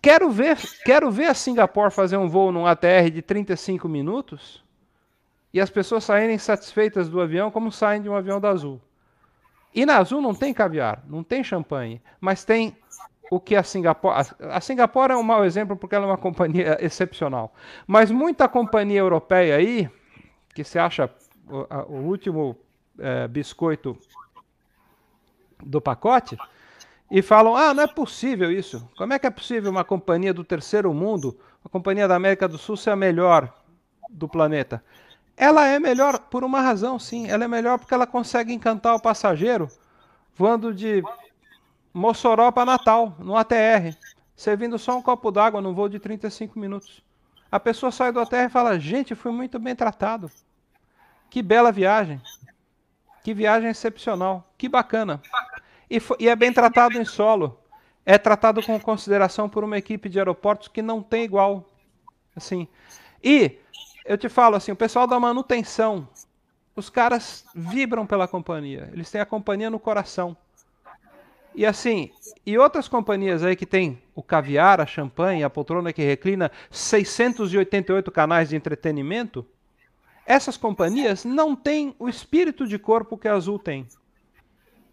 [0.00, 4.62] Quero ver, quero ver a Singapura fazer um voo num ATR de 35 minutos
[5.52, 8.80] e as pessoas saírem satisfeitas do avião como saem de um avião da Azul.
[9.74, 12.76] E na Azul não tem caviar, não tem champanhe, mas tem
[13.30, 14.26] o que a Singapura.
[14.40, 17.52] A Singapura é um mau exemplo porque ela é uma companhia excepcional.
[17.86, 19.90] Mas muita companhia europeia aí,
[20.54, 21.10] que se acha
[21.48, 22.56] o, a, o último
[22.98, 23.96] é, biscoito
[25.62, 26.36] do pacote,
[27.10, 28.88] e falam: ah, não é possível isso.
[28.96, 32.58] Como é que é possível uma companhia do terceiro mundo, uma companhia da América do
[32.58, 33.52] Sul, ser a melhor
[34.08, 34.82] do planeta?
[35.36, 37.28] Ela é melhor por uma razão, sim.
[37.28, 39.68] Ela é melhor porque ela consegue encantar o passageiro
[40.34, 41.02] voando de
[41.96, 43.96] Mossoró para Natal, no ATR,
[44.36, 47.02] servindo só um copo d'água num voo de 35 minutos.
[47.50, 50.30] A pessoa sai do ATR e fala: Gente, fui muito bem tratado.
[51.30, 52.20] Que bela viagem.
[53.24, 54.46] Que viagem excepcional.
[54.58, 55.22] Que bacana.
[55.90, 57.58] E, e é bem tratado em solo.
[58.04, 61.66] É tratado com consideração por uma equipe de aeroportos que não tem igual.
[62.36, 62.68] Assim.
[63.24, 63.58] E
[64.04, 66.06] eu te falo assim, o pessoal da manutenção,
[66.76, 68.90] os caras vibram pela companhia.
[68.92, 70.36] Eles têm a companhia no coração.
[71.56, 72.10] E assim,
[72.44, 78.10] e outras companhias aí que tem o caviar, a champanhe, a poltrona que reclina, 688
[78.10, 79.44] canais de entretenimento,
[80.26, 83.86] essas companhias não têm o espírito de corpo que a Azul tem.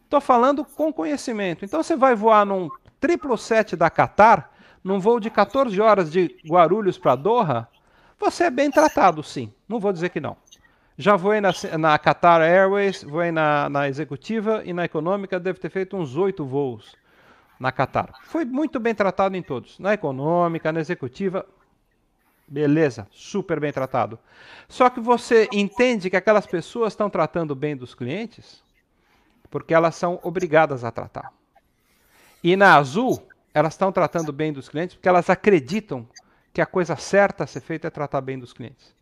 [0.05, 1.65] Estou falando com conhecimento.
[1.65, 2.69] Então você vai voar num
[3.01, 4.49] 777 da Qatar,
[4.81, 7.67] num voo de 14 horas de Guarulhos para Doha,
[8.17, 9.51] você é bem tratado, sim.
[9.67, 10.37] Não vou dizer que não.
[10.97, 15.69] Já voei na, na Qatar Airways, voei na, na executiva e na econômica, deve ter
[15.69, 16.95] feito uns oito voos
[17.59, 18.13] na Qatar.
[18.23, 19.79] Foi muito bem tratado em todos.
[19.79, 21.45] Na econômica, na executiva,
[22.47, 24.19] beleza, super bem tratado.
[24.67, 28.61] Só que você entende que aquelas pessoas estão tratando bem dos clientes
[29.49, 31.31] porque elas são obrigadas a tratar.
[32.43, 33.21] E na Azul,
[33.53, 36.07] elas estão tratando bem dos clientes porque elas acreditam
[36.51, 38.95] que a coisa certa a ser feita é tratar bem dos clientes.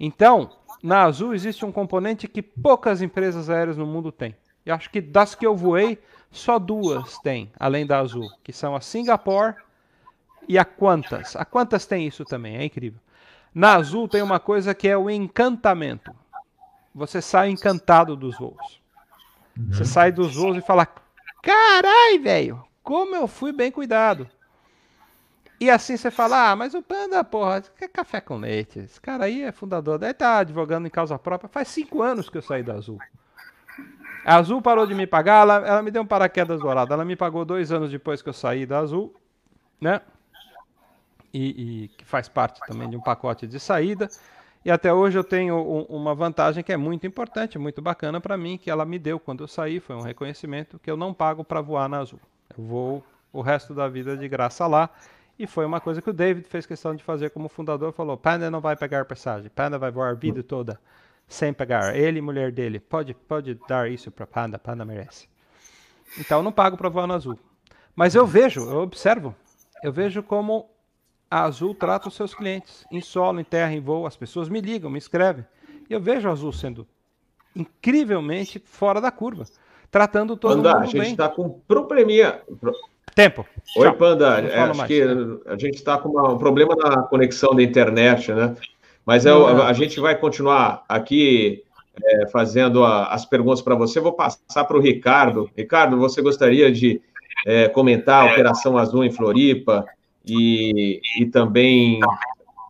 [0.00, 0.50] Então,
[0.82, 4.34] na Azul existe um componente que poucas empresas aéreas no mundo têm.
[4.64, 5.98] E acho que das que eu voei,
[6.30, 9.56] só duas têm, além da Azul, que são a Singapore
[10.48, 11.36] e a Qantas.
[11.36, 12.98] A Qantas tem isso também, é incrível.
[13.54, 16.14] Na Azul tem uma coisa que é o encantamento.
[16.94, 18.80] Você sai encantado dos voos.
[19.56, 19.72] Uhum.
[19.72, 20.86] Você sai dos voos e fala:
[21.42, 24.28] carai, velho, como eu fui bem cuidado.
[25.60, 28.78] E assim você fala, ah, mas o Panda, porra, é café com leite.
[28.78, 31.50] Esse cara aí é fundador, deve estar tá advogando em causa própria.
[31.50, 32.98] Faz cinco anos que eu saí da Azul.
[34.24, 36.94] A Azul parou de me pagar, ela, ela me deu um paraquedas dourado.
[36.94, 39.14] Ela me pagou dois anos depois que eu saí da Azul,
[39.78, 40.00] né?
[41.32, 44.08] E, e que faz parte também de um pacote de saída.
[44.64, 48.36] E até hoje eu tenho um, uma vantagem que é muito importante, muito bacana para
[48.36, 51.44] mim, que ela me deu quando eu saí, foi um reconhecimento que eu não pago
[51.44, 52.20] para voar na Azul.
[52.56, 54.90] Eu vou o resto da vida de graça lá.
[55.40, 57.94] E foi uma coisa que o David fez questão de fazer como fundador.
[57.94, 59.48] Falou: Panda não vai pegar passagem.
[59.48, 60.78] Panda vai voar a vida toda
[61.26, 61.96] sem pegar.
[61.96, 62.78] Ele e mulher dele.
[62.78, 64.58] Pode, pode dar isso para Panda.
[64.58, 65.30] Panda merece.
[66.18, 67.38] Então não pago para voar no Azul.
[67.96, 69.34] Mas eu vejo, eu observo.
[69.82, 70.68] Eu vejo como
[71.30, 72.84] a Azul trata os seus clientes.
[72.92, 74.06] Em solo, em terra, em voo.
[74.06, 75.46] As pessoas me ligam, me escrevem.
[75.88, 76.86] E eu vejo a Azul sendo
[77.56, 79.46] incrivelmente fora da curva.
[79.90, 81.00] Tratando todo Panda, mundo bem.
[81.00, 82.42] a gente está com probleminha.
[83.14, 83.46] Tempo.
[83.76, 83.96] Oi, Tchau.
[83.96, 84.40] Panda.
[84.40, 84.88] É, acho mais.
[84.88, 85.02] que
[85.46, 88.54] a gente está com uma, um problema na conexão da internet, né?
[89.04, 91.62] Mas é, a gente vai continuar aqui
[92.02, 94.00] é, fazendo a, as perguntas para você.
[94.00, 95.50] Vou passar para o Ricardo.
[95.56, 97.00] Ricardo, você gostaria de
[97.46, 99.84] é, comentar a Operação Azul em Floripa
[100.26, 102.00] e, e também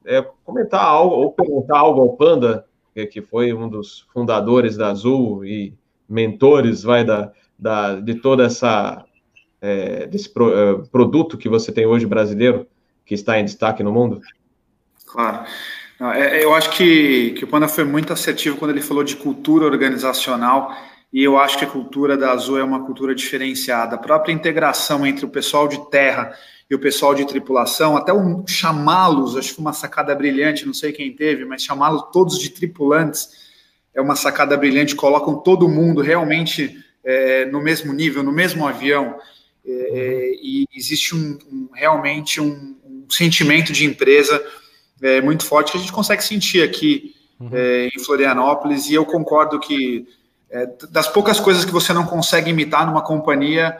[0.06, 4.88] é, comentar algo ou perguntar algo ao Panda, que, que foi um dos fundadores da
[4.88, 5.74] Azul e
[6.08, 9.04] mentores vai da, da de toda essa
[9.60, 12.66] é, desse pro, é, produto que você tem hoje brasileiro,
[13.04, 14.20] que está em destaque no mundo?
[15.06, 15.44] Claro.
[15.98, 19.16] Não, é, eu acho que, que o Panda foi muito assertivo quando ele falou de
[19.16, 20.74] cultura organizacional,
[21.12, 23.96] e eu acho que a cultura da Azul é uma cultura diferenciada.
[23.96, 26.32] A própria integração entre o pessoal de terra
[26.70, 30.92] e o pessoal de tripulação, até um, chamá-los, acho que uma sacada brilhante, não sei
[30.92, 33.28] quem teve, mas chamá-los todos de tripulantes
[33.92, 39.16] é uma sacada brilhante, colocam todo mundo realmente é, no mesmo nível, no mesmo avião.
[39.64, 44.42] É, é, e existe um, um realmente um, um, sentimento de empresa
[45.02, 47.50] é, muito forte que a gente consegue sentir aqui uhum.
[47.52, 50.06] É, em Florianópolis, e eu concordo que
[50.90, 53.78] das poucas coisas que você não consegue imitar numa companhia,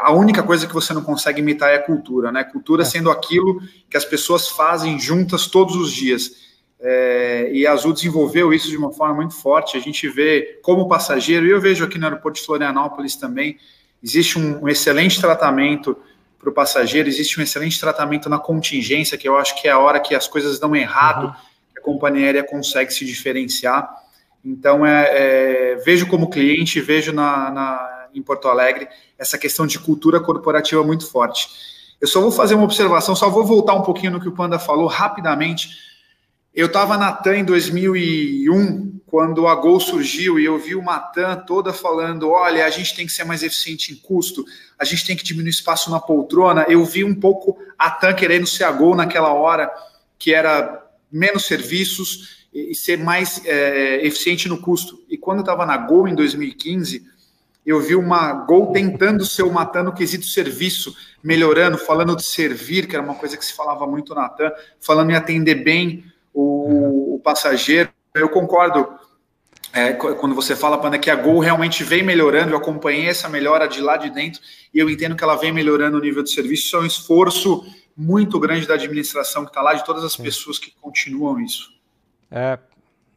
[0.00, 2.44] a única coisa que você não consegue imitar é a cultura, né?
[2.44, 6.30] Cultura sendo aquilo que as pessoas fazem juntas todos os dias.
[6.80, 9.76] É, e a Azul desenvolveu isso de uma forma muito forte.
[9.76, 13.58] A gente vê como passageiro, e eu vejo aqui no aeroporto de Florianópolis também,
[14.02, 15.96] existe um, um excelente tratamento
[16.38, 19.78] para o passageiro, existe um excelente tratamento na contingência, que eu acho que é a
[19.78, 21.32] hora que as coisas dão errado, uhum.
[21.72, 23.88] que a companhia aérea consegue se diferenciar.
[24.44, 29.78] Então, é, é vejo como cliente, vejo na, na, em Porto Alegre essa questão de
[29.78, 31.48] cultura corporativa muito forte.
[32.00, 34.58] Eu só vou fazer uma observação, só vou voltar um pouquinho no que o Panda
[34.58, 35.70] falou rapidamente.
[36.54, 41.36] Eu estava na TAM em 2001 quando a Gol surgiu e eu vi uma TAM
[41.46, 44.44] toda falando: olha, a gente tem que ser mais eficiente em custo,
[44.78, 46.66] a gente tem que diminuir espaço na poltrona.
[46.68, 49.72] Eu vi um pouco a TAM querendo ser a Gol naquela hora,
[50.18, 55.02] que era menos serviços e ser mais é, eficiente no custo.
[55.08, 57.02] E quando eu estava na Gol em 2015,
[57.64, 62.86] eu vi uma Gol tentando ser uma TAM no quesito serviço, melhorando, falando de servir,
[62.86, 67.14] que era uma coisa que se falava muito na TAM, falando em atender bem o,
[67.14, 68.88] o passageiro eu concordo
[69.72, 73.68] é, quando você fala, Panda, que a Gol realmente vem melhorando, eu acompanhei essa melhora
[73.68, 74.40] de lá de dentro
[74.72, 76.66] e eu entendo que ela vem melhorando o nível de serviço.
[76.66, 77.64] Isso é um esforço
[77.96, 81.72] muito grande da administração que está lá, de todas as pessoas que continuam isso.
[82.30, 82.58] É,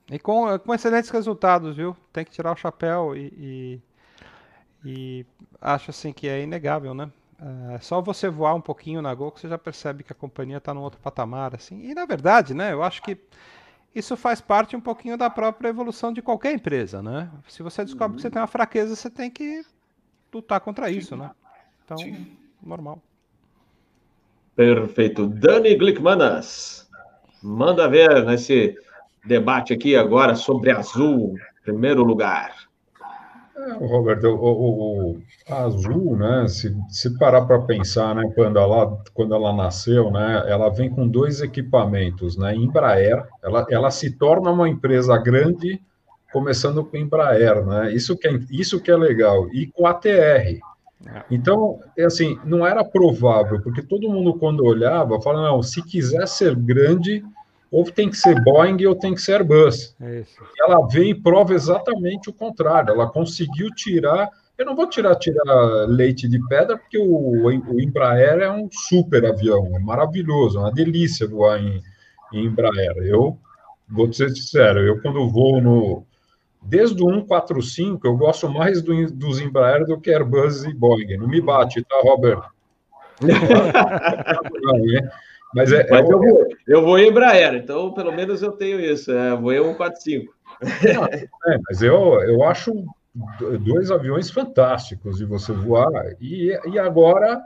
[0.10, 1.96] e com, com excelentes resultados, viu?
[2.12, 3.82] Tem que tirar o chapéu e,
[4.84, 5.26] e, e
[5.62, 7.10] acho assim que é inegável, né?
[7.74, 10.58] É só você voar um pouquinho na Gol que você já percebe que a companhia
[10.58, 11.82] está num outro patamar, assim.
[11.90, 12.72] E na verdade, né?
[12.72, 13.18] Eu acho que
[13.94, 17.30] isso faz parte um pouquinho da própria evolução de qualquer empresa, né?
[17.48, 18.16] Se você descobre uhum.
[18.16, 19.64] que você tem uma fraqueza, você tem que
[20.34, 20.98] lutar contra Sim.
[20.98, 21.32] isso, né?
[21.84, 22.38] Então, Sim.
[22.64, 23.02] normal.
[24.56, 25.28] Perfeito.
[25.28, 26.90] Dani Glickmanas,
[27.44, 28.76] manda ver nesse
[29.26, 32.71] debate aqui agora sobre azul, primeiro lugar.
[33.62, 38.58] É, Roberto, o, o, o, a Azul, né, se, se parar para pensar, né, quando
[38.58, 44.18] ela, quando ela nasceu, né, ela vem com dois equipamentos, né, Embraer, ela, ela se
[44.18, 45.80] torna uma empresa grande,
[46.34, 50.60] começando com Embraer, né, isso que é, isso que é legal, e com ATR.
[51.06, 51.24] É.
[51.30, 56.28] Então, é assim, não era provável, porque todo mundo quando olhava, falava, não, se quiser
[56.28, 57.24] ser grande,
[57.72, 59.96] ou tem que ser Boeing ou tem que ser Airbus.
[60.02, 60.24] É
[60.60, 62.92] ela vem e prova exatamente o contrário.
[62.92, 64.30] Ela conseguiu tirar.
[64.58, 69.26] Eu não vou tirar, tirar leite de pedra, porque o, o Embraer é um super
[69.26, 71.82] avião, é maravilhoso, é uma delícia voar em,
[72.34, 72.98] em Embraer.
[72.98, 73.38] Eu
[73.90, 76.06] vou ser sincero, eu quando vou no.
[76.64, 81.18] Desde o 145, eu gosto mais do, dos Embraer do que Airbus e Boeing.
[81.18, 82.44] Não me bate, tá, Robert?
[85.54, 88.80] Mas, é, mas é eu, vou, eu vou em Embraer, então pelo menos eu tenho
[88.80, 89.12] isso.
[89.12, 90.34] É, vou em 145.
[91.48, 92.86] É, mas eu, eu acho
[93.60, 95.92] dois aviões fantásticos de você voar.
[96.22, 97.42] E, e agora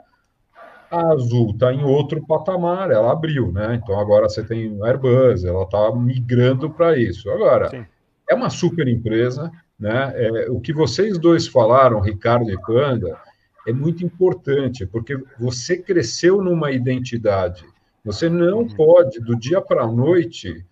[0.90, 3.80] a Azul está em outro patamar, ela abriu, né?
[3.82, 7.30] Então agora você tem Airbus, ela está migrando para isso.
[7.30, 7.84] Agora, Sim.
[8.28, 10.12] é uma super empresa, né?
[10.14, 13.18] É, o que vocês dois falaram, Ricardo e Panda,
[13.66, 17.64] é muito importante, porque você cresceu numa identidade.
[18.06, 18.68] Você não uhum.
[18.68, 20.64] pode, do dia para a noite,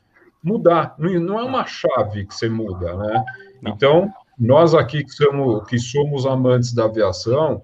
[0.42, 0.94] mudar.
[0.98, 3.24] Não é uma chave que você muda, né?
[3.66, 7.60] Então, nós aqui que somos, que somos amantes da aviação,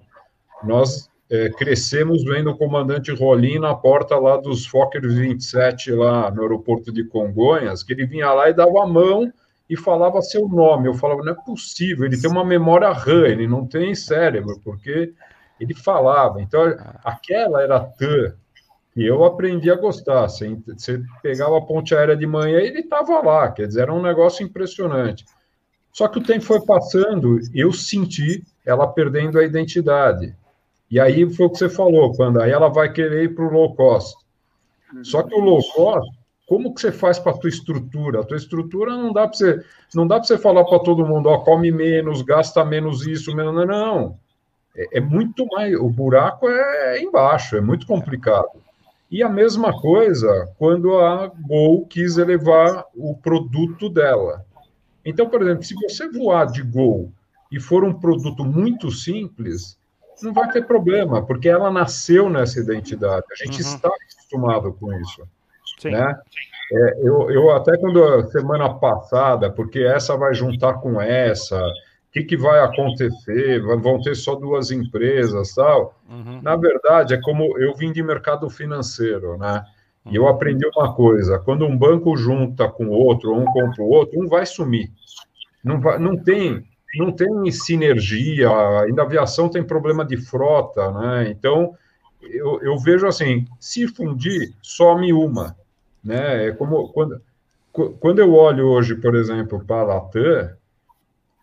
[0.61, 6.41] nós é, crescemos vendo o comandante Rolim na porta lá dos Fokker 27, lá no
[6.41, 9.31] aeroporto de Congonhas, que ele vinha lá e dava a mão
[9.69, 10.89] e falava seu nome.
[10.89, 15.13] Eu falava, não é possível, ele tem uma memória RAM, ele não tem cérebro, porque
[15.57, 16.41] ele falava.
[16.41, 16.61] Então,
[17.05, 18.33] aquela era a TAM,
[18.95, 20.27] e eu aprendi a gostar.
[20.27, 23.93] Você, você pegava a ponte aérea de manhã e ele estava lá, quer dizer, era
[23.93, 25.25] um negócio impressionante.
[25.93, 30.35] Só que o tempo foi passando, eu senti ela perdendo a identidade.
[30.89, 33.51] E aí foi o que você falou, quando aí ela vai querer ir para o
[33.51, 34.15] low cost.
[35.03, 36.09] Só que o low cost,
[36.45, 38.19] como que você faz para a tua estrutura?
[38.19, 39.63] A tua estrutura não dá para você,
[39.95, 43.55] não dá para você falar para todo mundo, ó, come menos, gasta menos isso, menos
[43.55, 43.65] não.
[43.65, 44.19] não.
[44.75, 48.49] É, é, muito mais, o buraco é embaixo, é muito complicado.
[49.11, 54.45] E a mesma coisa quando a Gol quis elevar o produto dela.
[55.03, 57.11] Então, por exemplo, se você voar de Gol
[57.51, 59.77] e for um produto muito simples,
[60.23, 63.25] não vai ter problema, porque ela nasceu nessa identidade.
[63.31, 63.67] A gente uhum.
[63.67, 65.27] está acostumado com isso.
[65.77, 65.91] Sim.
[65.91, 66.15] Né?
[66.71, 71.61] É, eu, eu até quando a semana passada, porque essa vai juntar com essa,
[72.11, 73.61] que, que vai acontecer?
[73.61, 75.99] Vão ter só duas empresas, tal.
[76.09, 76.41] Uhum.
[76.41, 79.63] Na verdade, é como eu vim de mercado financeiro, né?
[80.09, 84.19] E eu aprendi uma coisa: quando um banco junta com outro, um compra o outro,
[84.19, 84.91] um vai sumir.
[85.63, 88.49] Não, vai, não tem não tem sinergia,
[88.81, 91.29] ainda a aviação tem problema de frota, né?
[91.29, 91.73] Então,
[92.21, 95.55] eu, eu vejo assim, se fundir, some uma,
[96.03, 96.47] né?
[96.47, 97.21] É como quando,
[97.71, 100.49] quando eu olho hoje, por exemplo, para a Latam,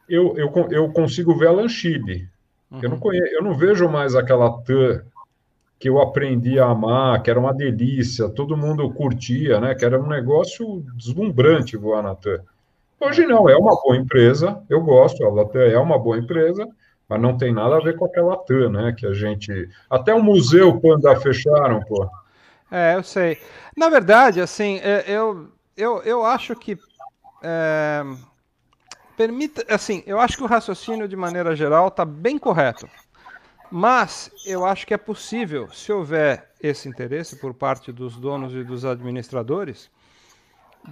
[0.09, 2.29] eu, eu, eu consigo ver a Lanchile.
[2.71, 2.81] Uhum.
[2.83, 5.03] Eu, não conheço, eu não vejo mais aquela TAM
[5.79, 9.75] que eu aprendi a amar, que era uma delícia, todo mundo curtia, né?
[9.75, 12.41] Que era um negócio deslumbrante voar na TAM.
[13.01, 16.67] Hoje não, é uma boa empresa, eu gosto, a Latam é uma boa empresa,
[17.09, 18.95] mas não tem nada a ver com aquela TAM, né?
[18.97, 19.69] Que a gente.
[19.89, 22.09] Até o museu quando a fecharam, pô.
[22.71, 23.39] É, eu sei.
[23.77, 26.77] Na verdade, assim, é, eu, eu, eu acho que.
[27.41, 28.03] É,
[29.19, 29.65] permita.
[29.69, 32.89] Assim, eu acho que o raciocínio, de maneira geral, está bem correto.
[33.71, 38.63] Mas eu acho que é possível, se houver esse interesse por parte dos donos e
[38.63, 39.91] dos administradores,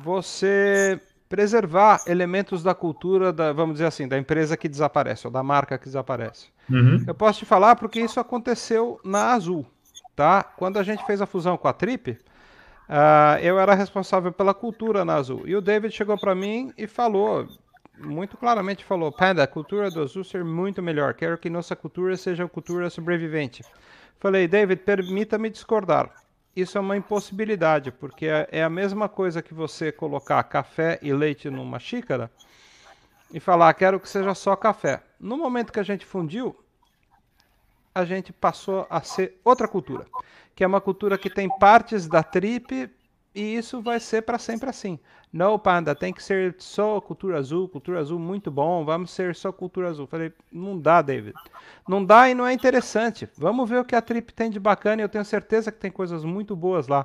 [0.03, 5.43] você preservar elementos da cultura, da, vamos dizer assim, da empresa que desaparece, ou da
[5.43, 6.49] marca que desaparece.
[6.69, 7.03] Uhum.
[7.07, 9.65] Eu posso te falar porque isso aconteceu na Azul,
[10.15, 10.43] tá?
[10.43, 15.05] Quando a gente fez a fusão com a Trip, uh, eu era responsável pela cultura
[15.05, 15.43] na Azul.
[15.47, 17.49] E o David chegou para mim e falou,
[17.99, 22.17] muito claramente falou, Panda, a cultura do Azul ser muito melhor, quero que nossa cultura
[22.17, 23.63] seja uma cultura sobrevivente.
[24.19, 26.13] Falei, David, permita-me discordar
[26.57, 31.13] isso é uma impossibilidade, porque é, é a mesma coisa que você colocar café e
[31.13, 32.31] leite numa xícara
[33.31, 35.03] e falar, quero que seja só café.
[35.21, 36.57] No momento que a gente fundiu,
[37.95, 40.07] a gente passou a ser outra cultura,
[40.55, 42.91] que é uma cultura que tem partes da trip
[43.37, 44.99] e isso vai ser para sempre assim.
[45.31, 49.53] Não, Panda, tem que ser só cultura azul, cultura azul muito bom, vamos ser só
[49.53, 50.07] cultura azul.
[50.07, 51.35] Falei, não dá, David.
[51.87, 53.29] Não dá e não é interessante.
[53.37, 56.25] Vamos ver o que a Trip tem de bacana eu tenho certeza que tem coisas
[56.25, 57.05] muito boas lá.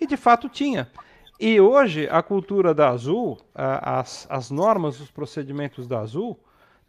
[0.00, 0.90] E de fato tinha.
[1.38, 6.36] E hoje a cultura da Azul, as, as normas, os procedimentos da Azul,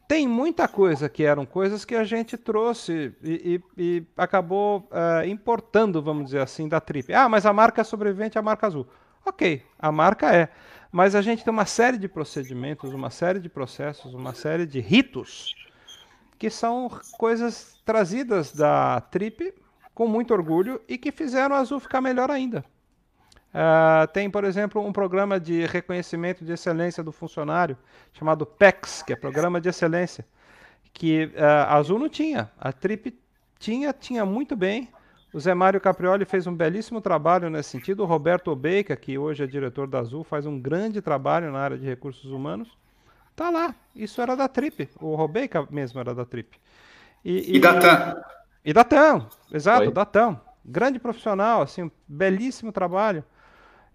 [0.09, 5.23] tem muita coisa que eram coisas que a gente trouxe e, e, e acabou uh,
[5.27, 7.13] importando, vamos dizer assim, da Trip.
[7.13, 8.87] Ah, mas a marca é sobrevivente é a marca azul.
[9.23, 10.49] Ok, a marca é.
[10.91, 14.79] Mas a gente tem uma série de procedimentos, uma série de processos, uma série de
[14.79, 15.53] ritos
[16.39, 19.53] que são coisas trazidas da Trip
[19.93, 22.65] com muito orgulho e que fizeram a Azul ficar melhor ainda.
[23.49, 27.75] Uh, tem, por exemplo, um programa de reconhecimento de excelência do funcionário
[28.13, 30.25] chamado PEX, que é Programa de Excelência,
[30.93, 32.51] que uh, a Azul não tinha.
[32.59, 33.17] A Trip
[33.57, 34.89] tinha, tinha muito bem.
[35.33, 38.03] O Zé Mário Caprioli fez um belíssimo trabalho nesse sentido.
[38.03, 41.77] O Roberto Obeica, que hoje é diretor da Azul, faz um grande trabalho na área
[41.77, 42.77] de recursos humanos.
[43.35, 43.75] Tá lá.
[43.95, 44.89] Isso era da Trip.
[44.99, 46.59] O Robeica mesmo era da Trip.
[47.23, 48.23] E, e, e da TAM.
[48.65, 49.91] E da TAM, exato, Oi?
[49.91, 50.39] da TAM.
[50.65, 53.23] Grande profissional, assim, um belíssimo trabalho.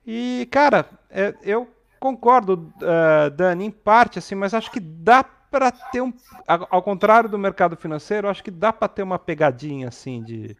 [0.07, 5.71] E, cara, é, eu concordo, uh, Dani, em parte, assim, mas acho que dá para
[5.71, 6.13] ter um.
[6.47, 10.57] Ao contrário do mercado financeiro, acho que dá para ter uma pegadinha, assim, de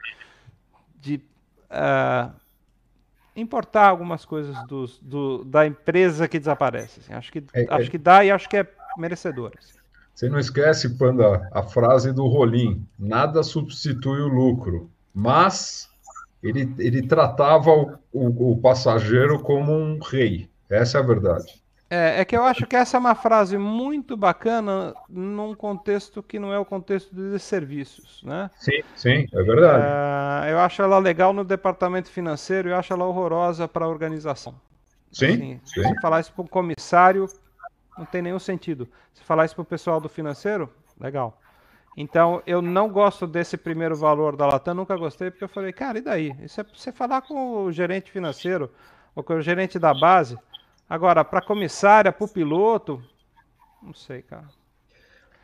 [1.05, 1.21] de
[1.71, 2.33] uh,
[3.37, 7.01] importar algumas coisas do, do, da empresa que desaparece.
[7.01, 7.13] Assim.
[7.13, 7.67] Acho, que, é, é.
[7.69, 7.91] acho é.
[7.91, 8.67] que dá e acho que é
[8.97, 9.53] merecedor.
[9.59, 9.75] Assim.
[10.15, 15.91] Você não esquece, Panda, a frase do Rolim: nada substitui o lucro, mas
[16.45, 20.49] ele, ele tratava o, o, o passageiro como um rei.
[20.69, 21.65] Essa é a verdade.
[21.89, 26.39] É, é que eu acho que essa é uma frase muito bacana num contexto que
[26.39, 28.51] não é o contexto de serviços, né?
[28.57, 30.49] Sim, sim, é verdade.
[30.49, 34.55] É, eu acho ela legal no departamento financeiro e acho ela horrorosa para a organização.
[35.13, 35.83] Sim, assim, sim.
[35.83, 37.29] Se falar isso para um comissário,
[37.97, 38.89] não tem nenhum sentido.
[39.13, 40.69] Se falar isso para o pessoal do financeiro,
[41.01, 41.39] legal.
[41.97, 45.99] Então, eu não gosto desse primeiro valor da Latam, nunca gostei, porque eu falei, cara,
[45.99, 46.35] e daí?
[46.43, 48.71] Isso é você falar com o gerente financeiro
[49.15, 50.37] ou com o gerente da base.
[50.91, 53.03] Agora, para comissária, para o piloto,
[53.81, 54.49] não sei, cara.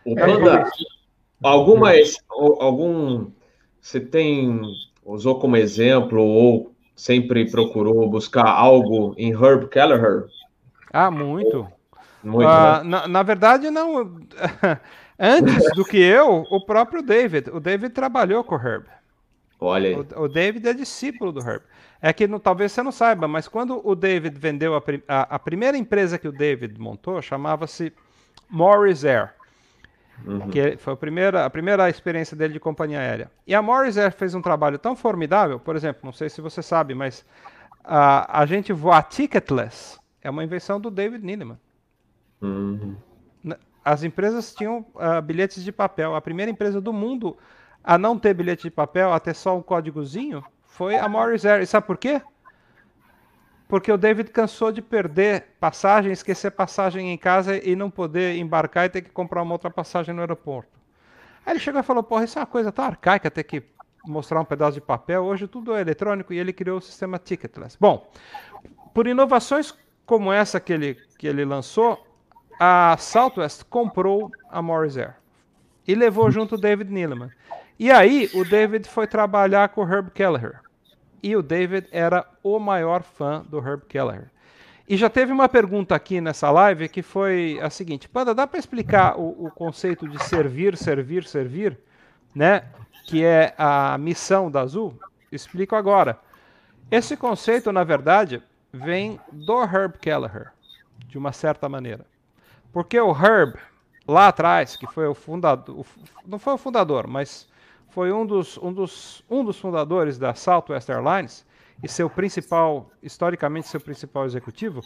[0.05, 0.69] O Panda,
[1.43, 1.91] alguma,
[2.59, 3.31] algum,
[3.81, 4.61] você tem,
[5.05, 10.27] usou como exemplo ou sempre procurou buscar algo em Herb Kelleher?
[10.93, 11.69] Ah, muito.
[12.23, 12.83] Muito, uh, né?
[12.85, 14.21] na, na verdade, não.
[15.21, 17.51] Antes do que eu, o próprio David.
[17.51, 18.87] O David trabalhou com o Herb.
[19.61, 19.95] Olha aí.
[19.95, 21.63] O, o David é discípulo do Herb.
[22.01, 25.77] É que talvez você não saiba, mas quando o David vendeu a, a, a primeira
[25.77, 27.93] empresa que o David montou, chamava-se
[28.49, 29.35] Morris Air.
[30.25, 30.49] Uhum.
[30.49, 33.31] Que foi a primeira, a primeira experiência dele de companhia aérea.
[33.47, 36.63] E a Morris Air fez um trabalho tão formidável, por exemplo, não sei se você
[36.63, 37.25] sabe, mas
[37.85, 41.59] a, a gente voar ticketless é uma invenção do David Neeleman.
[42.41, 42.97] Uhum.
[43.85, 46.15] As empresas tinham uh, bilhetes de papel.
[46.15, 47.37] A primeira empresa do mundo
[47.83, 51.63] a não ter bilhete de papel, a ter só um códigozinho, foi a Morris Air.
[51.63, 52.21] E sabe por quê?
[53.69, 58.87] Porque o David cansou de perder passagem, esquecer passagem em casa e não poder embarcar
[58.87, 60.79] e ter que comprar uma outra passagem no aeroporto.
[61.47, 63.63] Aí ele chegou e falou: Porra, isso é uma coisa tão arcaica ter que
[64.05, 65.25] mostrar um pedaço de papel.
[65.25, 67.77] Hoje tudo é eletrônico e ele criou o sistema Ticketless.
[67.79, 68.11] Bom,
[68.93, 69.75] por inovações
[70.05, 72.05] como essa que ele, que ele lançou,
[72.63, 75.17] a Southwest comprou a Morris Air
[75.89, 77.31] e levou junto o David Neeleman.
[77.79, 80.61] E aí o David foi trabalhar com o Herb Kelleher.
[81.23, 84.31] E o David era o maior fã do Herb Kelleher.
[84.87, 88.59] E já teve uma pergunta aqui nessa live que foi a seguinte: Panda, dá para
[88.59, 91.79] explicar o, o, conceito de servir, servir, servir,
[92.35, 92.65] né?
[93.07, 94.95] Que é a missão da Azul?
[95.33, 96.19] Explico agora.
[96.91, 100.53] Esse conceito, na verdade, vem do Herb Kelleher,
[101.07, 102.05] de uma certa maneira.
[102.73, 103.57] Porque o Herb,
[104.07, 105.85] lá atrás, que foi o fundador,
[106.27, 107.49] não foi o fundador, mas
[107.91, 111.45] foi um dos, um dos, um dos fundadores da Southwest Airlines
[111.83, 114.83] e seu principal, historicamente seu principal executivo,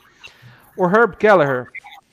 [0.77, 1.67] o Herb Kelleher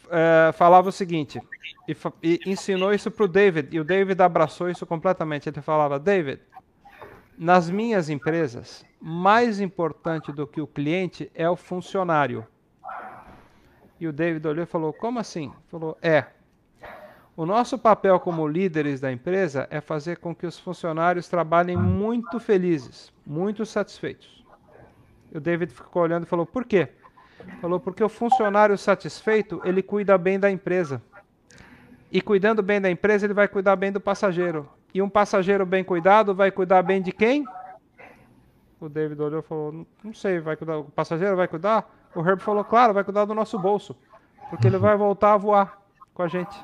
[0.09, 1.41] é, falava o seguinte,
[1.87, 5.47] e, e ensinou isso para o David, e o David abraçou isso completamente.
[5.49, 6.41] Ele falava, David,
[7.37, 12.45] nas minhas empresas, mais importante do que o cliente é o funcionário.
[14.01, 15.53] E o David olhou e falou: Como assim?
[15.67, 16.25] Falou: É.
[17.37, 22.39] O nosso papel como líderes da empresa é fazer com que os funcionários trabalhem muito
[22.39, 24.43] felizes, muito satisfeitos.
[25.31, 26.87] E o David ficou olhando e falou: Por quê?
[27.61, 30.99] Falou: Porque o funcionário satisfeito ele cuida bem da empresa.
[32.11, 34.67] E cuidando bem da empresa, ele vai cuidar bem do passageiro.
[34.95, 37.45] E um passageiro bem cuidado vai cuidar bem de quem?
[38.79, 40.79] O David olhou e falou: Não sei, vai cuidar.
[40.79, 42.00] O passageiro vai cuidar?
[42.13, 43.95] O Herb falou, claro, vai cuidar do nosso bolso,
[44.49, 45.81] porque ele vai voltar a voar
[46.13, 46.57] com a gente.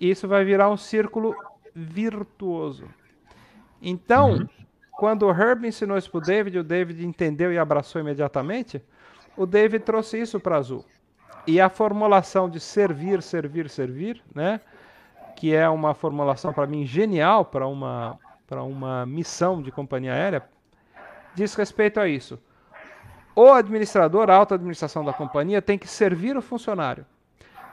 [0.00, 1.36] E isso vai virar um círculo
[1.74, 2.88] virtuoso.
[3.80, 4.48] Então, uhum.
[4.92, 8.82] quando o Herb ensinou isso para o David, o David entendeu e abraçou imediatamente,
[9.36, 10.84] o David trouxe isso para Azul.
[11.46, 14.60] E a formulação de servir, servir, servir, né?
[15.34, 20.42] que é uma formulação para mim genial para uma, para uma missão de companhia aérea,
[21.34, 22.38] diz respeito a isso.
[23.36, 27.04] O administrador, a alta administração da companhia, tem que servir o funcionário.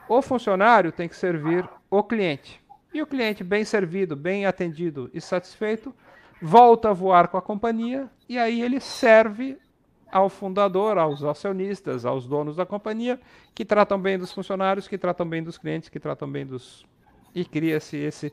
[0.08, 2.60] O funcionário tem que servir o cliente.
[2.92, 5.94] E o cliente, bem servido, bem atendido e satisfeito,
[6.40, 9.56] volta a voar com a companhia e aí ele serve
[10.10, 13.18] ao fundador, aos acionistas, aos donos da companhia,
[13.54, 16.84] que tratam bem dos funcionários, que tratam bem dos clientes, que tratam bem dos.
[17.34, 18.32] E cria-se esse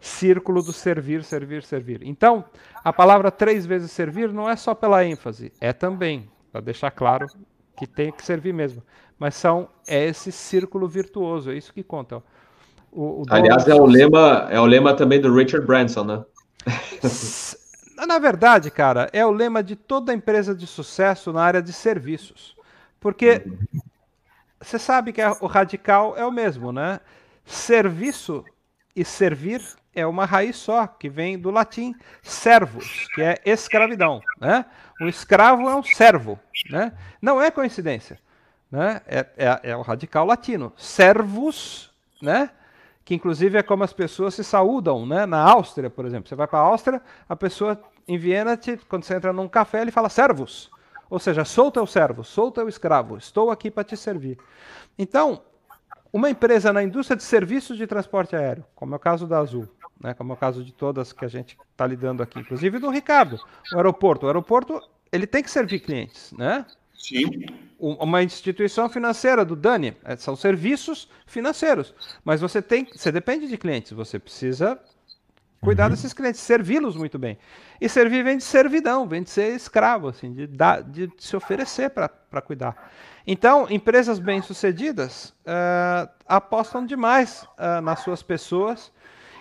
[0.00, 2.02] círculo do servir, servir, servir.
[2.02, 2.44] Então,
[2.82, 7.26] a palavra três vezes servir não é só pela ênfase, é também para deixar claro
[7.76, 8.82] que tem que servir mesmo.
[9.18, 12.22] Mas são é esse círculo virtuoso, é isso que conta.
[12.90, 16.24] O, o Aliás, é o lema é o lema também do Richard Branson, né?
[18.06, 22.56] Na verdade, cara, é o lema de toda empresa de sucesso na área de serviços.
[23.00, 23.42] Porque
[24.60, 27.00] você sabe que o radical é o mesmo, né?
[27.44, 28.44] Serviço
[28.94, 29.62] e servir
[29.94, 34.20] é uma raiz só, que vem do latim servus, que é escravidão.
[34.40, 34.64] Né?
[35.00, 36.38] Um escravo é um servo.
[36.70, 36.92] Né?
[37.20, 38.18] Não é coincidência.
[38.70, 39.00] Né?
[39.06, 40.72] É, é, é o radical latino.
[40.76, 42.50] Servus, né?
[43.08, 45.24] que inclusive é como as pessoas se saúdam, né?
[45.24, 46.28] Na Áustria, por exemplo.
[46.28, 49.80] Você vai para a Áustria, a pessoa em Viena, te, quando você entra num café,
[49.80, 50.70] ele fala servos.
[51.08, 54.36] Ou seja, sou teu servo, sou teu escravo, estou aqui para te servir.
[54.98, 55.40] Então,
[56.12, 59.68] uma empresa na indústria de serviços de transporte aéreo, como é o caso da Azul,
[60.00, 62.90] né, como é o caso de todas que a gente está lidando aqui, inclusive do
[62.90, 63.38] Ricardo,
[63.72, 64.26] o aeroporto.
[64.26, 64.80] O aeroporto
[65.12, 66.64] ele tem que servir clientes, né?
[66.94, 67.46] Sim.
[67.78, 71.94] Uma instituição financeira do Dani, é, são serviços financeiros,
[72.24, 74.78] mas você tem, você depende de clientes, você precisa
[75.60, 75.90] cuidar uhum.
[75.90, 77.38] desses clientes, servi-los muito bem.
[77.80, 81.90] E servir vem de servidão, vem de ser escravo, assim, de, dar, de se oferecer
[81.90, 82.90] para cuidar.
[83.26, 88.92] Então, empresas bem-sucedidas uh, apostam demais uh, nas suas pessoas.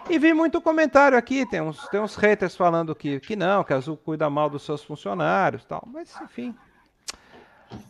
[0.09, 3.73] E vi muito comentário aqui, tem uns, tem uns haters falando que, que não, que
[3.73, 5.83] a Azul cuida mal dos seus funcionários tal.
[5.85, 6.55] Mas, enfim,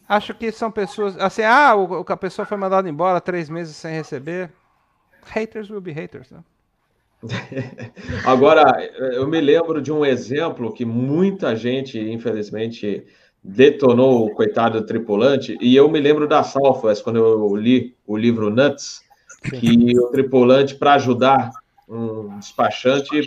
[0.08, 1.18] Acho que são pessoas.
[1.18, 4.52] Assim, ah, o, a pessoa foi mandada embora três meses sem receber.
[5.26, 6.40] Haters will be haters, né?
[8.26, 8.64] Agora,
[9.14, 13.06] eu me lembro de um exemplo que muita gente, infelizmente,
[13.44, 18.50] detonou o coitado tripulante, e eu me lembro da Southwest, quando eu li o livro
[18.50, 19.02] Nuts,
[19.60, 21.52] que o tripulante, para ajudar
[21.88, 23.26] um despachante,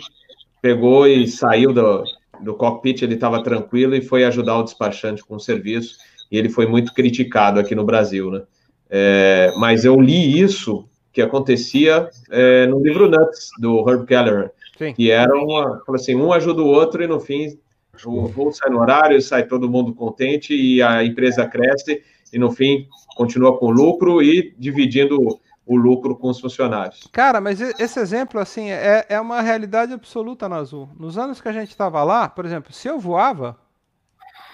[0.61, 2.03] pegou e saiu do,
[2.41, 5.97] do cockpit, ele estava tranquilo e foi ajudar o despachante com o serviço
[6.31, 8.43] e ele foi muito criticado aqui no Brasil, né?
[8.89, 14.93] É, mas eu li isso que acontecia é, no livro Nuts, do Herb Keller, Sim.
[14.93, 17.57] que era uma, assim, um ajuda o outro e no fim
[18.05, 22.01] o voo sai no horário, sai todo mundo contente e a empresa cresce
[22.31, 27.07] e no fim continua com lucro e dividindo o lucro com os funcionários.
[27.11, 30.89] Cara, mas esse exemplo assim é, é uma realidade absoluta na Azul.
[30.97, 33.57] Nos anos que a gente estava lá, por exemplo, se eu voava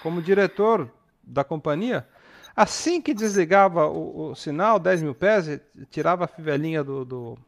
[0.02, 0.90] como diretor
[1.22, 2.06] da companhia,
[2.58, 7.38] assim que desligava o, o sinal, 10 mil pés, tirava a fivelinha do, do,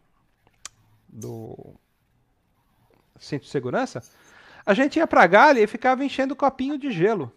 [1.08, 1.74] do
[3.18, 4.04] cinto de segurança,
[4.64, 7.32] a gente ia para a galha e ficava enchendo copinho de gelo.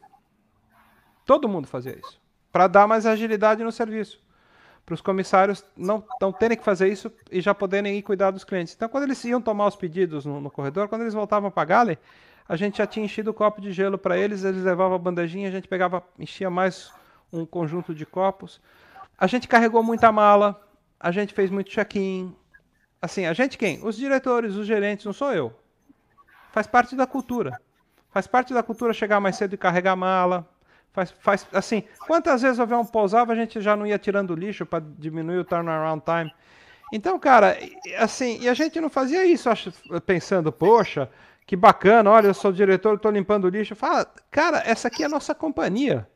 [1.25, 2.21] Todo mundo fazia isso.
[2.51, 4.21] Para dar mais agilidade no serviço.
[4.85, 8.43] Para os comissários não, não terem que fazer isso e já poderem ir cuidar dos
[8.43, 8.75] clientes.
[8.75, 11.65] Então, quando eles iam tomar os pedidos no, no corredor, quando eles voltavam para a
[11.65, 11.99] galha,
[12.47, 15.47] a gente já tinha enchido o copo de gelo para eles, eles levavam a bandejinha,
[15.47, 16.93] a gente pegava, enchia mais
[17.33, 18.61] um conjunto de copos.
[19.17, 20.61] A gente carregou muita mala,
[20.99, 22.33] a gente fez muito check-in.
[23.01, 23.83] Assim, a gente quem?
[23.83, 25.53] Os diretores, os gerentes, não sou eu.
[26.51, 27.59] Faz parte da cultura.
[28.11, 30.47] Faz parte da cultura chegar mais cedo e carregar mala.
[30.93, 34.63] Faz, faz assim, quantas vezes o avião pousava, a gente já não ia tirando lixo
[34.63, 36.31] para diminuir o turnaround time.
[36.93, 37.57] Então, cara,
[37.97, 39.49] assim, e a gente não fazia isso
[40.05, 41.09] pensando, poxa,
[41.47, 43.75] que bacana, olha, eu sou diretor, estou limpando lixo.
[43.75, 46.07] Fala, cara, essa aqui é a nossa companhia.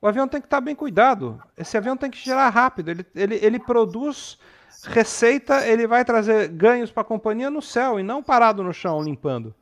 [0.00, 1.42] O avião tem que estar bem cuidado.
[1.56, 2.90] Esse avião tem que girar rápido.
[2.90, 4.38] Ele, ele, ele produz
[4.84, 9.02] receita, ele vai trazer ganhos para a companhia no céu e não parado no chão
[9.02, 9.54] limpando.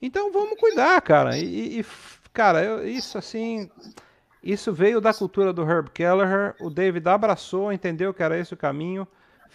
[0.00, 1.36] Então vamos cuidar, cara.
[1.36, 1.86] E, e
[2.32, 3.68] cara, eu, isso assim,
[4.42, 6.54] isso veio da cultura do Herb Kelleher.
[6.60, 9.06] O David abraçou, entendeu que era esse o caminho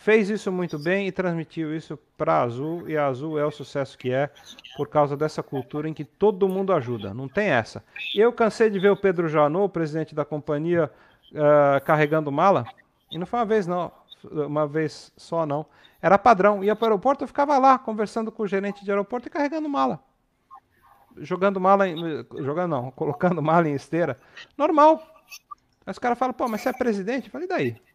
[0.05, 3.97] fez isso muito bem e transmitiu isso para Azul, e a Azul é o sucesso
[3.97, 4.29] que é
[4.77, 7.83] por causa dessa cultura em que todo mundo ajuda, não tem essa.
[8.13, 10.91] Eu cansei de ver o Pedro Janot, presidente da companhia,
[11.31, 12.65] uh, carregando mala,
[13.09, 13.91] e não foi uma vez não,
[14.31, 15.65] uma vez só não,
[15.99, 19.27] era padrão, ia para o aeroporto, eu ficava lá conversando com o gerente de aeroporto
[19.27, 19.99] e carregando mala.
[21.17, 21.97] Jogando mala, em,
[22.43, 24.19] jogando não, colocando mala em esteira,
[24.55, 25.01] normal.
[25.83, 27.25] Aí os caras falam, pô, mas você é presidente?
[27.25, 27.94] Eu falei, e daí?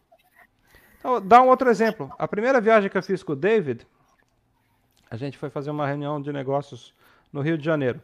[1.01, 2.13] Então, dá um outro exemplo.
[2.17, 3.87] A primeira viagem que eu fiz com o David,
[5.09, 6.93] a gente foi fazer uma reunião de negócios
[7.33, 7.99] no Rio de Janeiro.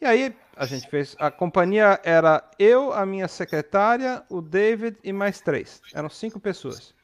[0.00, 1.14] E aí a gente fez.
[1.18, 5.82] A companhia era eu, a minha secretária, o David e mais três.
[5.92, 6.94] Eram cinco pessoas.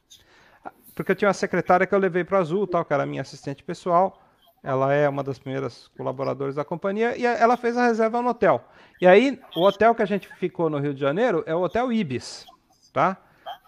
[0.95, 3.63] Porque eu tinha uma secretária que eu levei para Azul, tal, que era minha assistente
[3.63, 4.19] pessoal.
[4.63, 8.67] Ela é uma das primeiras colaboradoras da companhia e ela fez a reserva no hotel.
[8.99, 11.93] E aí, o hotel que a gente ficou no Rio de Janeiro é o Hotel
[11.93, 12.47] Ibis,
[12.91, 13.15] tá?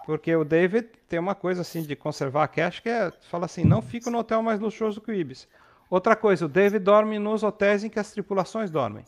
[0.10, 3.64] Porque o David tem uma coisa assim de conservar a cash que é, fala assim,
[3.64, 5.47] não fica no hotel mais luxuoso que o Ibis.
[5.88, 9.05] Outra coisa, o David dorme nos hotéis em que as tripulações dormem.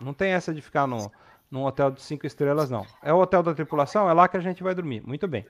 [0.00, 1.12] Não tem essa de ficar no,
[1.50, 2.86] num hotel de cinco estrelas, não.
[3.02, 5.02] É o hotel da tripulação, é lá que a gente vai dormir.
[5.06, 5.44] Muito bem.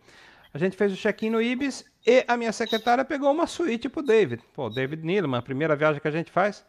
[0.53, 4.03] A gente fez o check-in no Ibis e a minha secretária pegou uma suíte pro
[4.03, 4.43] David.
[4.53, 6.67] Pô, David Needleman, a primeira viagem que a gente faz.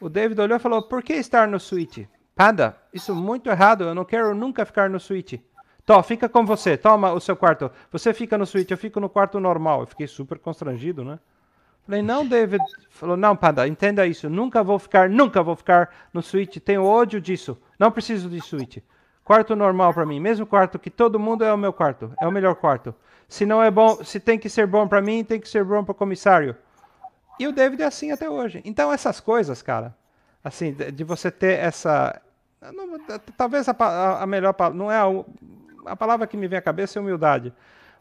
[0.00, 2.08] O David olhou e falou: Por que estar no suíte?
[2.36, 3.82] Panda, isso é muito errado.
[3.82, 5.44] Eu não quero nunca ficar no suíte.
[5.84, 7.70] Tó, fica com você, toma o seu quarto.
[7.90, 9.80] Você fica no suíte, eu fico no quarto normal.
[9.80, 11.18] Eu fiquei super constrangido, né?
[11.84, 12.62] Falei, não, David.
[12.90, 14.28] Falou, não, Panda, entenda isso.
[14.28, 16.60] Nunca vou ficar, nunca vou ficar no suíte.
[16.60, 17.60] Tenho ódio disso.
[17.78, 18.84] Não preciso de suíte.
[19.24, 22.32] Quarto normal para mim, mesmo quarto que todo mundo é o meu quarto, é o
[22.32, 22.92] melhor quarto.
[23.28, 25.84] Se não é bom, se tem que ser bom para mim, tem que ser bom
[25.84, 26.56] para o comissário.
[27.38, 28.60] E o David é assim até hoje.
[28.64, 29.96] Então essas coisas, cara,
[30.42, 32.20] assim, de você ter essa,
[32.74, 32.98] não,
[33.36, 35.06] talvez a, a, melhor não é a,
[35.86, 37.52] a palavra que me vem à cabeça é humildade,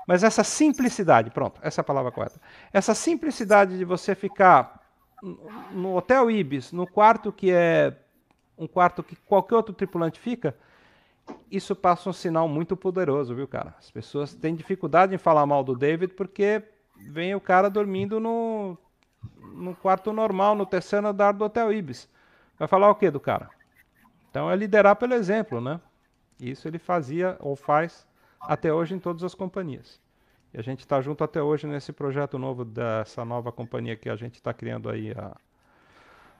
[0.07, 2.41] mas essa simplicidade, pronto, essa é a palavra correta.
[2.73, 4.81] Essa simplicidade de você ficar
[5.71, 7.95] no hotel Ibis, no quarto que é
[8.57, 10.55] um quarto que qualquer outro tripulante fica,
[11.51, 13.75] isso passa um sinal muito poderoso, viu, cara?
[13.77, 16.63] As pessoas têm dificuldade em falar mal do David porque
[16.97, 18.77] vem o cara dormindo no,
[19.53, 22.09] no quarto normal, no terceiro andar do Hotel Ibis.
[22.57, 23.49] Vai falar o que do cara?
[24.29, 25.79] Então é liderar pelo exemplo, né?
[26.39, 28.07] Isso ele fazia ou faz
[28.41, 29.99] até hoje em todas as companhias.
[30.53, 34.15] E a gente está junto até hoje nesse projeto novo dessa nova companhia que a
[34.15, 35.35] gente está criando aí, a,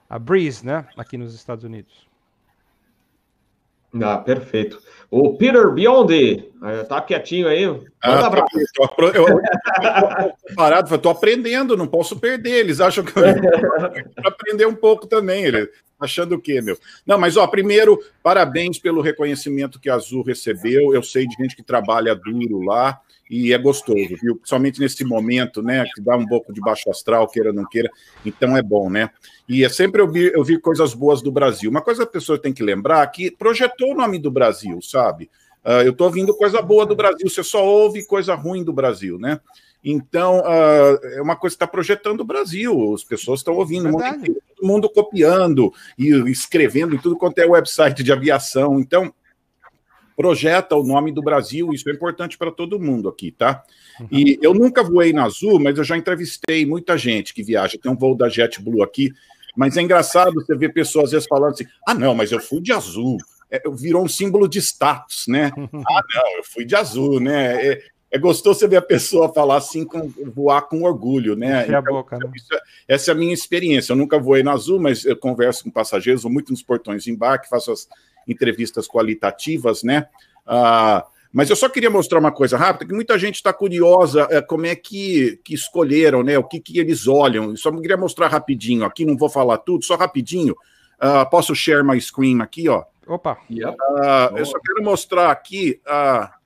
[0.08, 0.86] a Breeze, né?
[0.96, 2.08] Aqui nos Estados Unidos.
[4.02, 4.80] Ah, perfeito.
[5.10, 7.66] O Peter Biondi, eh, tá quietinho aí.
[7.66, 8.30] Manda ah,
[8.74, 12.60] tô, eu, eu, eu, parado, tô aprendendo, não posso perder.
[12.60, 13.24] Eles acham que eu
[14.24, 15.44] aprender um pouco também.
[15.44, 15.68] Ele,
[16.00, 16.78] achando o quê, meu?
[17.06, 20.94] Não, mas ó, primeiro, parabéns pelo reconhecimento que a Azul recebeu.
[20.94, 24.34] Eu sei de gente que trabalha duro lá e é gostoso, viu?
[24.36, 25.84] Principalmente nesse momento, né?
[25.94, 27.88] Que dá um pouco de baixo astral, queira ou não queira.
[28.26, 29.10] Então é bom, né?
[29.48, 31.70] E é sempre eu vi, eu vi coisas boas do Brasil.
[31.70, 35.30] Uma coisa que a pessoa tem que lembrar que projetou o nome do Brasil, sabe?
[35.64, 39.18] Uh, eu estou ouvindo coisa boa do Brasil, você só ouve coisa ruim do Brasil,
[39.18, 39.38] né?
[39.82, 43.90] Então, uh, é uma coisa que está projetando o Brasil, as pessoas estão ouvindo, é
[43.90, 48.78] mundo, todo mundo copiando e escrevendo em tudo quanto é website de aviação.
[48.78, 49.12] Então,
[50.20, 53.62] projeta o nome do Brasil, isso é importante para todo mundo aqui, tá?
[53.98, 54.08] Uhum.
[54.12, 57.78] E eu nunca voei na Azul, mas eu já entrevistei muita gente que viaja.
[57.82, 59.10] Tem um voo da JetBlue aqui,
[59.56, 62.60] mas é engraçado você ver pessoas às vezes falando assim: ah, não, mas eu fui
[62.60, 63.16] de azul.
[63.50, 65.50] É, virou um símbolo de status, né?
[65.56, 67.66] ah, não, eu fui de azul, né?
[67.66, 71.64] É, é gostoso você ver a pessoa falar assim, com, voar com orgulho, né?
[71.64, 72.30] Então, a boca, né?
[72.88, 73.92] É, essa é a minha experiência.
[73.92, 77.10] Eu nunca voei na Azul, mas eu converso com passageiros, vou muito nos portões de
[77.10, 77.88] embarque, faço as
[78.26, 80.08] entrevistas qualitativas, né?
[80.44, 84.42] Ah, mas eu só queria mostrar uma coisa rápida, que muita gente está curiosa é,
[84.42, 86.36] como é que, que escolheram, né?
[86.36, 87.50] O que, que eles olham.
[87.50, 90.56] Eu só queria mostrar rapidinho aqui, não vou falar tudo, só rapidinho.
[91.00, 92.82] Uh, posso share my screen aqui, ó?
[93.06, 93.38] Opa!
[93.48, 95.80] Uh, eu só quero mostrar aqui.
[95.86, 96.39] Uh,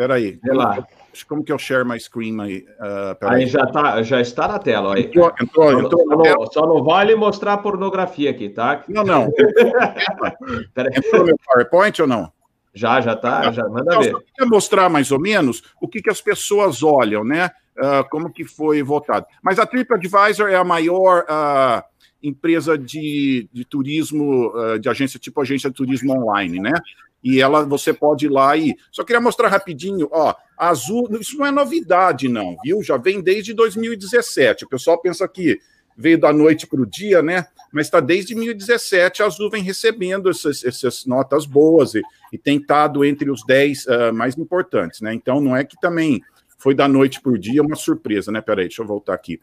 [0.00, 0.40] peraí.
[0.42, 0.86] Vê lá.
[1.28, 2.64] Como que eu share my screen aí?
[2.78, 4.94] Uh, aí, já, tá, já está na tela.
[4.94, 5.02] Aí.
[5.02, 8.82] Entrou, entrou, só, entrou só, não, só, não, vale mostrar pornografia aqui, tá?
[8.88, 9.24] Não, não.
[10.96, 12.32] entrou meu PowerPoint ou não?
[12.72, 14.12] Já, já tá, já manda então, ver.
[14.12, 17.50] Eu queria mostrar mais ou menos o que, que as pessoas olham, né?
[17.76, 19.26] Uh, como que foi votado.
[19.42, 21.82] Mas a TripAdvisor é a maior uh,
[22.22, 26.72] empresa de, de turismo, uh, de agência tipo agência de turismo online, né?
[27.22, 28.74] E ela, você pode ir lá e.
[28.90, 30.34] Só queria mostrar rapidinho, ó.
[30.56, 32.82] Azul, isso não é novidade, não, viu?
[32.82, 34.64] Já vem desde 2017.
[34.64, 35.58] O pessoal pensa que
[35.96, 37.46] veio da noite para o dia, né?
[37.72, 42.02] Mas está desde 2017 a Azul vem recebendo essas, essas notas boas e,
[42.32, 45.14] e tem estado entre os 10 uh, ah, mais importantes, né?
[45.14, 46.22] Então não é que também
[46.58, 48.40] foi da noite para o dia uma surpresa, né?
[48.40, 49.40] Peraí, deixa eu voltar aqui.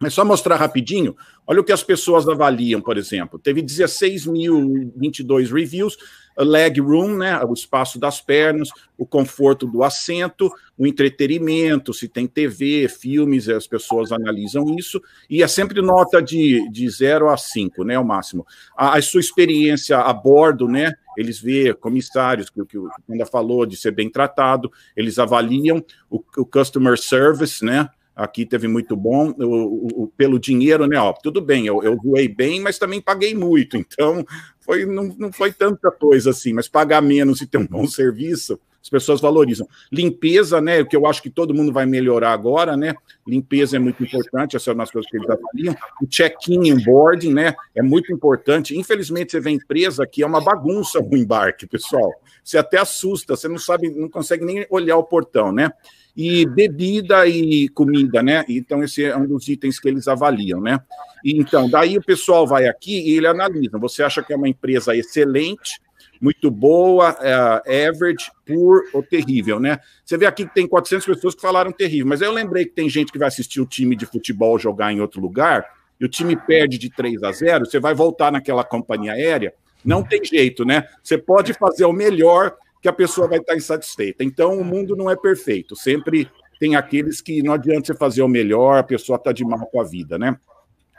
[0.00, 3.38] Mas só mostrar rapidinho, olha o que as pessoas avaliam, por exemplo.
[3.38, 5.96] Teve 16.022 reviews,
[6.44, 12.26] leg room, né, o espaço das pernas, o conforto do assento, o entretenimento, se tem
[12.26, 17.84] TV, filmes, as pessoas analisam isso, e é sempre nota de, de 0 a 5,
[17.84, 18.46] né, o máximo.
[18.76, 23.66] A, a, sua experiência a bordo, né, eles vê comissários, que, que o Panda falou,
[23.66, 29.32] de ser bem tratado, eles avaliam o, o customer service, né, aqui teve muito bom.
[29.38, 30.98] O, o, pelo dinheiro, né?
[30.98, 33.78] Ó, tudo bem, eu, eu voei bem, mas também paguei muito.
[33.98, 34.24] Então,
[34.68, 38.60] foi, não, não foi tanta coisa assim, mas pagar menos e ter um bom serviço,
[38.82, 39.66] as pessoas valorizam.
[39.90, 40.82] Limpeza, né?
[40.82, 42.94] O que eu acho que todo mundo vai melhorar agora, né?
[43.26, 45.74] Limpeza é muito importante, essas são as coisas que eles avaliam.
[46.02, 47.54] O check-in boarding, né?
[47.74, 48.76] É muito importante.
[48.76, 52.12] Infelizmente, você vê empresa que é uma bagunça o embarque, pessoal.
[52.44, 55.72] Você até assusta, você não sabe, não consegue nem olhar o portão, né?
[56.20, 58.44] E bebida e comida, né?
[58.48, 60.80] Então, esse é um dos itens que eles avaliam, né?
[61.24, 63.78] Então, daí o pessoal vai aqui e ele analisa.
[63.78, 65.80] Você acha que é uma empresa excelente,
[66.20, 69.78] muito boa, é, average, poor ou terrível, né?
[70.04, 72.90] Você vê aqui que tem 400 pessoas que falaram terrível, mas eu lembrei que tem
[72.90, 75.64] gente que vai assistir o time de futebol jogar em outro lugar
[76.00, 79.54] e o time perde de 3 a 0, você vai voltar naquela companhia aérea,
[79.84, 80.88] não tem jeito, né?
[81.00, 82.56] Você pode fazer o melhor,
[82.88, 84.24] que a pessoa vai estar insatisfeita.
[84.24, 85.76] Então, o mundo não é perfeito.
[85.76, 86.28] Sempre
[86.58, 89.80] tem aqueles que não adianta você fazer o melhor, a pessoa está de mal com
[89.80, 90.36] a vida, né?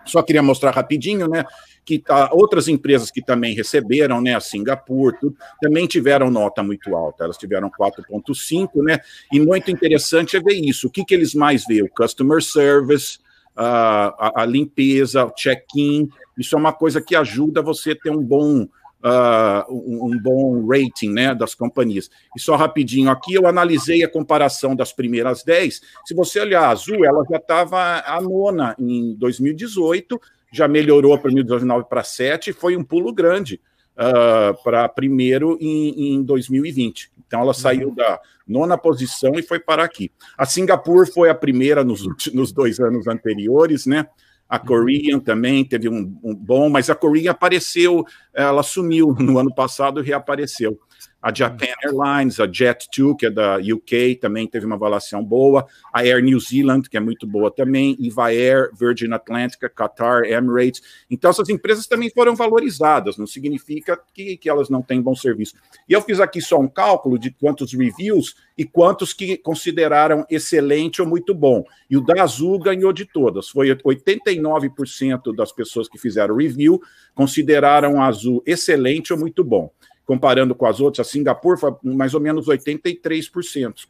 [0.05, 1.43] Só queria mostrar rapidinho, né?
[1.89, 6.95] que tá, outras empresas que também receberam, né, a Singapura, tudo, também tiveram nota muito
[6.95, 8.99] alta, elas tiveram 4,5, né?
[9.33, 10.85] E muito interessante é ver isso.
[10.85, 11.81] O que, que eles mais veem?
[11.81, 13.17] O customer service,
[13.55, 16.07] a, a limpeza, o check-in.
[16.37, 18.67] Isso é uma coisa que ajuda você a ter um bom
[19.03, 22.09] uh, um, um, bom rating né, das companhias.
[22.35, 25.81] E só rapidinho aqui, eu analisei a comparação das primeiras 10.
[26.05, 30.19] Se você olhar a Azul, ela já estava a nona em 2018,
[30.51, 33.61] já melhorou para 2019 para 7, foi um pulo grande.
[33.97, 37.11] Uh, para primeiro em, em, 2020.
[37.27, 37.95] Então, ela saiu uhum.
[37.95, 40.09] da nona posição e foi para aqui.
[40.37, 44.07] A Singapura foi a primeira nos, nos dois anos anteriores, né?
[44.49, 49.53] A Korean também teve um, um, bom, mas a Korean apareceu, ela sumiu no ano
[49.53, 50.79] passado e reapareceu.
[51.21, 55.67] A Japan Airlines, a Jet2, que é da UK, também teve uma avaliação boa.
[55.93, 57.97] A Air New Zealand, que é muito boa também.
[58.01, 60.81] Eva Air, Virgin Atlantic, Qatar, Emirates.
[61.11, 65.55] Então, essas empresas também foram valorizadas, não significa que, que elas não têm bom serviço.
[65.89, 71.01] E eu fiz aqui só um cálculo de quantos reviews e quantos que consideraram excelente
[71.01, 71.65] ou muito bom.
[71.89, 73.49] E o da Azul ganhou de todas.
[73.49, 76.81] Foi 89% das pessoas que fizeram review
[77.13, 79.69] consideraram a Azul excelente ou muito bom
[80.09, 83.85] comparando com as outras, a Singapura foi mais ou menos 83%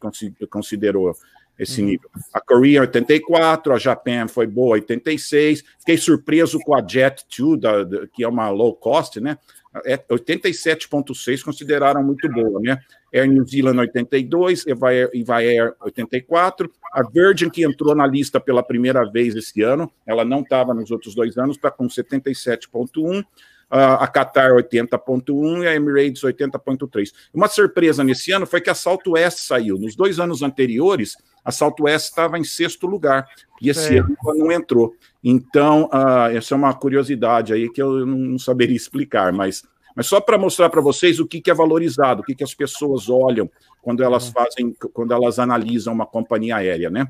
[0.50, 1.16] considerou
[1.58, 1.86] esse uhum.
[1.86, 2.10] nível.
[2.30, 5.64] A Korea 84, a Japan foi boa 86.
[5.78, 9.38] Fiquei surpreso com a Jet2, da, da, que é uma low cost, né?
[9.86, 12.78] É 87,6 consideraram muito boa, né?
[13.14, 18.38] Air New Zealand 82, Eva Air, Eva Air 84, a Virgin que entrou na lista
[18.38, 23.24] pela primeira vez esse ano, ela não estava nos outros dois anos, está com 77,1
[23.70, 27.12] a Qatar 80.1 e a Emirates 80.3.
[27.32, 29.78] Uma surpresa nesse ano foi que a Southwest saiu.
[29.78, 33.28] Nos dois anos anteriores, a Southwest estava em sexto lugar
[33.62, 34.00] e esse é.
[34.00, 34.94] ano não entrou.
[35.22, 39.62] Então, uh, essa é uma curiosidade aí que eu não saberia explicar, mas,
[39.94, 42.54] mas só para mostrar para vocês o que, que é valorizado, o que, que as
[42.54, 43.48] pessoas olham
[43.80, 44.32] quando elas uhum.
[44.32, 47.08] fazem, quando elas analisam uma companhia aérea, né?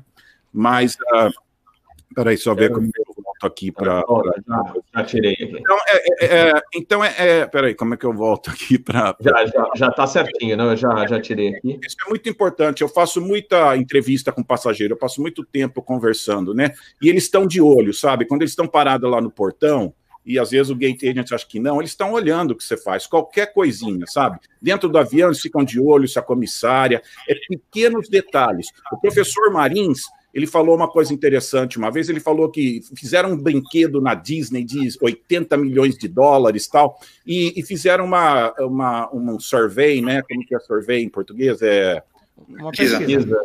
[0.53, 1.31] Mas, uh,
[2.13, 4.03] peraí, só ver como eu volto aqui para.
[4.47, 5.57] Já, já, tirei aqui.
[5.59, 9.15] Então, é, é, é, então é, é, Peraí, como é que eu volto aqui para.
[9.19, 10.63] Já, já, já tá certinho, né?
[10.63, 11.79] Eu já, já tirei aqui.
[11.85, 12.81] Isso é muito importante.
[12.81, 16.71] Eu faço muita entrevista com passageiro, eu passo muito tempo conversando, né?
[17.01, 18.25] E eles estão de olho, sabe?
[18.25, 19.93] Quando eles estão parados lá no portão,
[20.25, 22.77] e às vezes o gate agent acha que não, eles estão olhando o que você
[22.77, 24.39] faz, qualquer coisinha, sabe?
[24.61, 28.67] Dentro do avião eles ficam de olho se a comissária, é pequenos detalhes.
[28.91, 30.01] O professor Marins,
[30.33, 32.09] ele falou uma coisa interessante uma vez.
[32.09, 37.53] Ele falou que fizeram um brinquedo na Disney de 80 milhões de dólares tal, e,
[37.59, 40.21] e fizeram uma, uma, um survey, né?
[40.21, 41.61] Como que é survey em português?
[41.61, 42.01] É
[42.47, 42.99] uma pesquisa.
[42.99, 43.37] Pesquisa.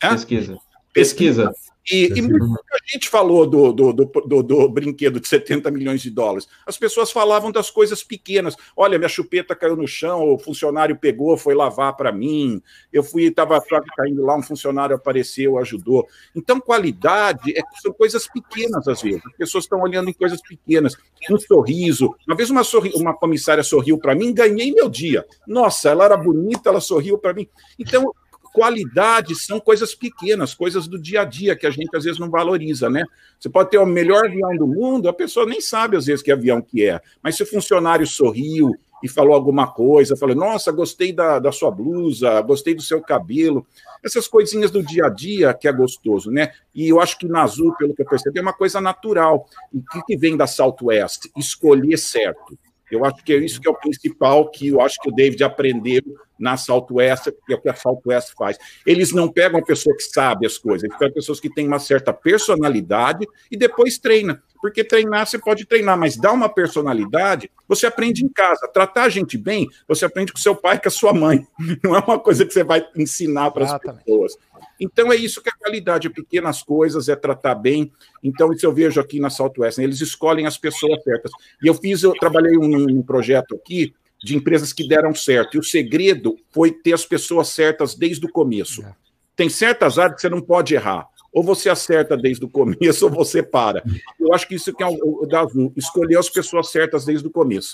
[0.00, 0.58] pesquisa.
[0.92, 1.54] pesquisa.
[1.90, 6.48] E, e muita gente falou do, do, do, do, brinquedo de 70 milhões de dólares.
[6.66, 8.56] As pessoas falavam das coisas pequenas.
[8.74, 12.62] Olha, minha chupeta caiu no chão, o funcionário pegou, foi lavar para mim.
[12.90, 13.62] Eu fui, estava
[13.96, 16.08] caindo lá, um funcionário apareceu, ajudou.
[16.34, 19.24] Então, qualidade é, são coisas pequenas às vezes.
[19.26, 20.96] As pessoas estão olhando em coisas pequenas.
[21.30, 22.14] Um sorriso.
[22.26, 25.26] Uma vez uma, sorri, uma comissária sorriu para mim, ganhei meu dia.
[25.46, 27.46] Nossa, ela era bonita, ela sorriu para mim.
[27.78, 28.14] Então,
[28.54, 32.30] qualidade são coisas pequenas, coisas do dia a dia que a gente às vezes não
[32.30, 33.04] valoriza, né?
[33.38, 36.30] Você pode ter o melhor avião do mundo, a pessoa nem sabe às vezes que
[36.30, 38.70] avião que é, mas se o funcionário sorriu
[39.02, 43.66] e falou alguma coisa, falou, nossa, gostei da, da sua blusa, gostei do seu cabelo,
[44.04, 46.52] essas coisinhas do dia a dia que é gostoso, né?
[46.72, 49.48] E eu acho que na Azul, pelo que eu percebi, é uma coisa natural.
[49.72, 51.28] E que, que vem da Southwest?
[51.36, 52.56] Escolher certo.
[52.94, 55.42] Eu acho que é isso que é o principal que eu acho que o David
[55.44, 56.02] aprendeu
[56.38, 58.58] na Southwest, que é o que a Southwest faz.
[58.86, 61.78] Eles não pegam a pessoa que sabe as coisas, eles pegam pessoas que têm uma
[61.78, 64.42] certa personalidade e depois treina.
[64.60, 68.66] Porque treinar, você pode treinar, mas dar uma personalidade, você aprende em casa.
[68.72, 71.46] Tratar a gente bem, você aprende com seu pai e com a sua mãe.
[71.84, 74.38] Não é uma coisa que você vai ensinar para as pessoas.
[74.80, 77.92] Então é isso que é qualidade, pequenas coisas, é tratar bem.
[78.22, 79.84] Então, isso eu vejo aqui na Southwest, né?
[79.84, 81.30] eles escolhem as pessoas certas.
[81.62, 85.56] E eu fiz, eu trabalhei um, um projeto aqui de empresas que deram certo.
[85.56, 88.82] E o segredo foi ter as pessoas certas desde o começo.
[88.82, 88.94] É.
[89.36, 91.08] Tem certas áreas que você não pode errar.
[91.32, 93.82] Ou você acerta desde o começo, ou você para.
[94.18, 97.26] Eu acho que isso que é o, o da Azul, escolher as pessoas certas desde
[97.26, 97.72] o começo.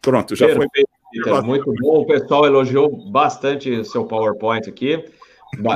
[0.00, 0.70] Pronto, já Perfeito.
[0.74, 1.42] foi.
[1.42, 5.02] Muito bom, o pessoal elogiou bastante seu PowerPoint aqui.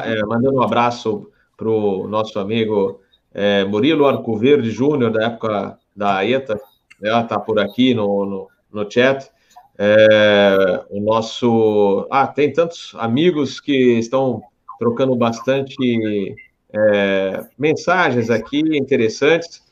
[0.04, 3.00] É, mandando um abraço para o nosso amigo
[3.32, 6.60] é, Murilo Arcoverde Júnior, da época da ETA,
[7.02, 9.30] está por aqui no, no, no chat.
[9.78, 12.06] É, o nosso.
[12.10, 14.42] Ah, tem tantos amigos que estão
[14.78, 16.36] trocando bastante
[16.72, 19.62] é, mensagens aqui interessantes.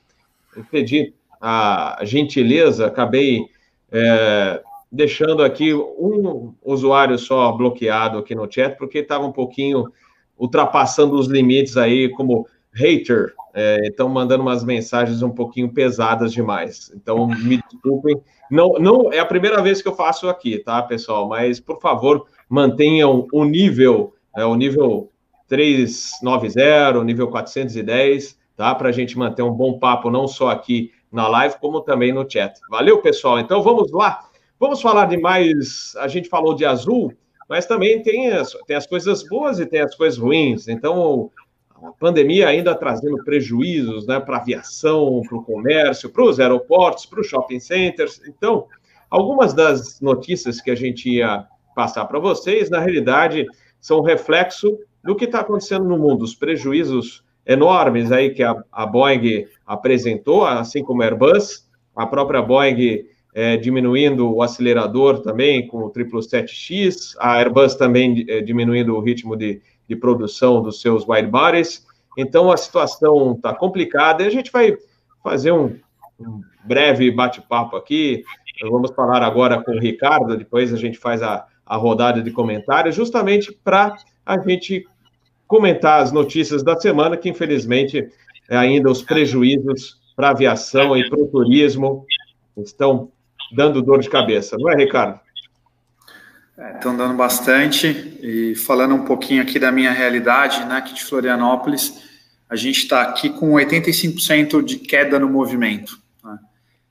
[0.57, 3.45] Eu pedi a gentileza, acabei
[3.93, 9.85] é, deixando aqui um usuário só bloqueado aqui no chat, porque estava um pouquinho
[10.37, 13.35] ultrapassando os limites aí, como hater,
[13.83, 16.93] estão é, mandando umas mensagens um pouquinho pesadas demais.
[16.95, 18.21] Então, me desculpem.
[18.51, 21.29] Não, não é a primeira vez que eu faço aqui, tá, pessoal?
[21.29, 25.11] Mas, por favor, mantenham o nível, é, o nível
[25.49, 28.75] 390, o nível 410, tá?
[28.75, 32.31] Para a gente manter um bom papo, não só aqui na live, como também no
[32.31, 32.61] chat.
[32.71, 33.41] Valeu, pessoal.
[33.41, 34.28] Então, vamos lá.
[34.59, 35.95] Vamos falar de mais.
[35.97, 37.13] A gente falou de azul,
[37.49, 40.69] mas também tem as, tem as coisas boas e tem as coisas ruins.
[40.69, 41.31] Então,
[41.83, 47.07] a pandemia ainda trazendo prejuízos né, para a aviação, para o comércio, para os aeroportos,
[47.07, 48.21] para os shopping centers.
[48.27, 48.67] Então,
[49.09, 53.47] algumas das notícias que a gente ia passar para vocês, na realidade,
[53.81, 58.85] são reflexo do que está acontecendo no mundo, os prejuízos enormes aí que a, a
[58.85, 63.05] Boeing apresentou, assim como a Airbus, a própria Boeing
[63.35, 69.37] é, diminuindo o acelerador também com o 777X, a Airbus também é, diminuindo o ritmo
[69.37, 71.87] de, de produção dos seus wide bodies.
[72.17, 74.77] Então a situação está complicada e a gente vai
[75.23, 75.77] fazer um,
[76.19, 78.25] um breve bate-papo aqui.
[78.63, 82.97] Vamos falar agora com o Ricardo, depois a gente faz a, a rodada de comentários,
[82.97, 84.85] justamente para a gente
[85.47, 88.09] comentar as notícias da semana, que infelizmente
[88.49, 92.05] é ainda os prejuízos para a aviação e para o turismo
[92.57, 93.13] estão
[93.53, 95.21] dando dor de cabeça, não é, Ricardo?
[96.75, 98.19] Estão é, dando bastante.
[98.21, 102.03] E falando um pouquinho aqui da minha realidade, né, aqui de Florianópolis,
[102.51, 106.39] a gente está aqui com 85% de queda no movimento, né,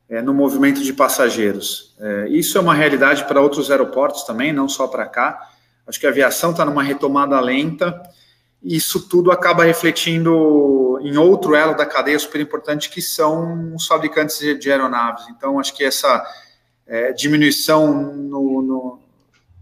[0.09, 1.95] é, no movimento de passageiros.
[1.99, 5.37] É, isso é uma realidade para outros aeroportos também, não só para cá.
[5.85, 8.01] Acho que a aviação está numa retomada lenta.
[8.63, 14.39] Isso tudo acaba refletindo em outro elo da cadeia super importante, que são os fabricantes
[14.59, 15.25] de aeronaves.
[15.29, 16.25] Então, acho que essa
[16.87, 18.99] é, diminuição no, no,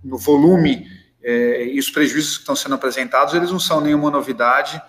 [0.03, 0.88] no volume
[1.23, 4.82] é, e os prejuízos que estão sendo apresentados, eles não são nenhuma novidade.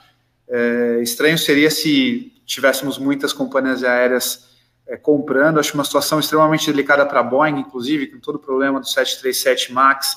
[0.48, 4.46] É, estranho seria se tivéssemos muitas companhias aéreas
[4.86, 5.58] é, comprando.
[5.58, 9.72] Acho uma situação extremamente delicada para a Boeing, inclusive, com todo o problema do 737
[9.72, 10.16] MAX,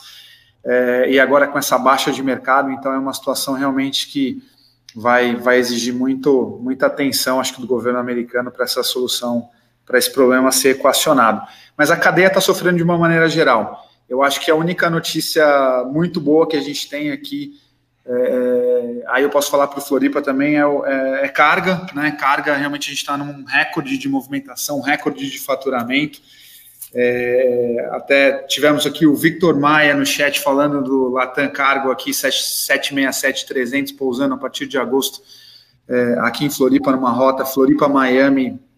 [0.63, 2.70] é, e agora com essa baixa de mercado.
[2.70, 4.43] Então, é uma situação realmente que
[4.93, 9.49] vai, vai exigir muito, muita atenção, acho que, do governo americano para essa solução
[9.89, 11.41] para esse problema ser equacionado.
[11.75, 13.89] Mas a cadeia está sofrendo de uma maneira geral.
[14.07, 15.43] Eu acho que a única notícia
[15.91, 17.53] muito boa que a gente tem aqui,
[18.05, 22.11] é, é aí eu posso falar para o Floripa também, é, é, é, carga, né?
[22.11, 26.21] Carga, realmente a gente está num recorde de movimentação, recorde de faturamento.
[26.93, 33.97] É, até tivemos aqui o Victor Maia no chat falando do Latam Cargo aqui, 767-300
[33.97, 35.23] pousando a partir de agosto
[35.87, 38.68] é, aqui em Floripa, numa rota Floripa-Miami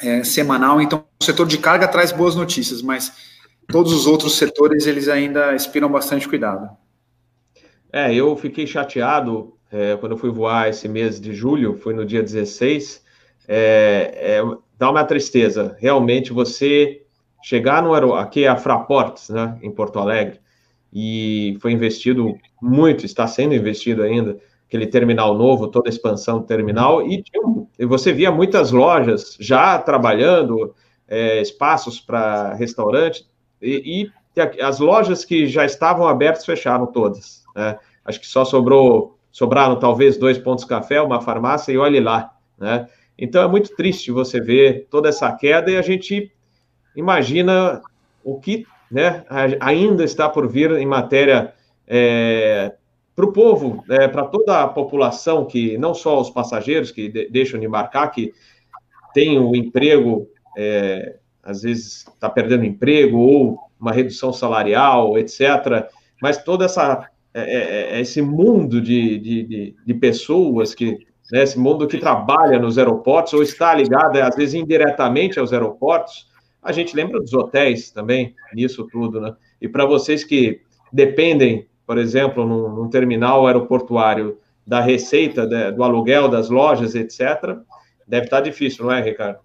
[0.00, 0.80] é, semanal.
[0.80, 3.12] Então, o setor de carga traz boas notícias, mas
[3.68, 6.68] todos os outros setores eles ainda inspiram bastante cuidado.
[7.92, 12.04] É, eu fiquei chateado é, quando eu fui voar esse mês de julho, foi no
[12.04, 13.02] dia 16.
[13.48, 15.76] É, é, dá uma tristeza.
[15.78, 17.02] Realmente, você
[17.42, 20.40] chegar no aeroporto, aqui é a Fraportes, né, em Porto Alegre,
[20.92, 26.46] e foi investido muito, está sendo investido ainda aquele terminal novo, toda a expansão do
[26.46, 27.22] terminal, e,
[27.78, 30.74] e você via muitas lojas já trabalhando,
[31.08, 33.26] é, espaços para restaurante,
[33.62, 34.12] e, e,
[34.60, 37.44] as lojas que já estavam abertas fecharam todas.
[37.54, 37.78] Né?
[38.04, 42.32] Acho que só sobrou, sobraram talvez dois pontos café, uma farmácia, e olhe lá.
[42.58, 42.86] Né?
[43.18, 46.30] Então é muito triste você ver toda essa queda e a gente
[46.94, 47.80] imagina
[48.22, 49.24] o que né,
[49.60, 51.54] ainda está por vir em matéria
[51.86, 52.74] é,
[53.16, 57.30] para o povo, é, para toda a população, que não só os passageiros que de,
[57.30, 58.34] deixam de embarcar, que
[59.14, 65.88] tem o emprego, é, às vezes está perdendo emprego ou uma redução salarial, etc.
[66.20, 71.58] Mas toda essa é, é, é esse mundo de, de, de pessoas que né, esse
[71.58, 76.28] mundo que trabalha nos aeroportos ou está ligado, às vezes, indiretamente aos aeroportos,
[76.62, 79.34] a gente lembra dos hotéis também, nisso tudo, né?
[79.60, 80.60] E para vocês que
[80.92, 87.56] dependem por exemplo, num, num terminal aeroportuário da receita de, do aluguel das lojas, etc.,
[88.06, 89.38] deve estar difícil, não é, Ricardo?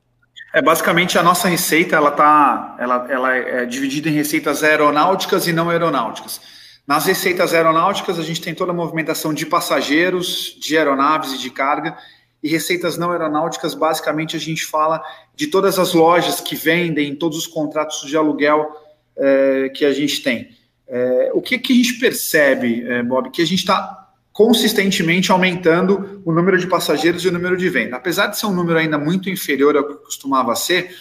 [0.54, 5.54] É, basicamente a nossa receita ela tá, ela, ela é dividida em receitas aeronáuticas e
[5.54, 6.42] não aeronáuticas.
[6.86, 11.50] Nas receitas aeronáuticas a gente tem toda a movimentação de passageiros, de aeronaves e de
[11.50, 11.96] carga.
[12.44, 15.02] E receitas não aeronáuticas, basicamente a gente fala
[15.36, 18.68] de todas as lojas que vendem, todos os contratos de aluguel
[19.16, 20.50] é, que a gente tem.
[20.94, 23.32] É, o que, que a gente percebe, é, Bob?
[23.32, 27.96] Que a gente está consistentemente aumentando o número de passageiros e o número de venda.
[27.96, 30.94] Apesar de ser um número ainda muito inferior ao que costumava ser,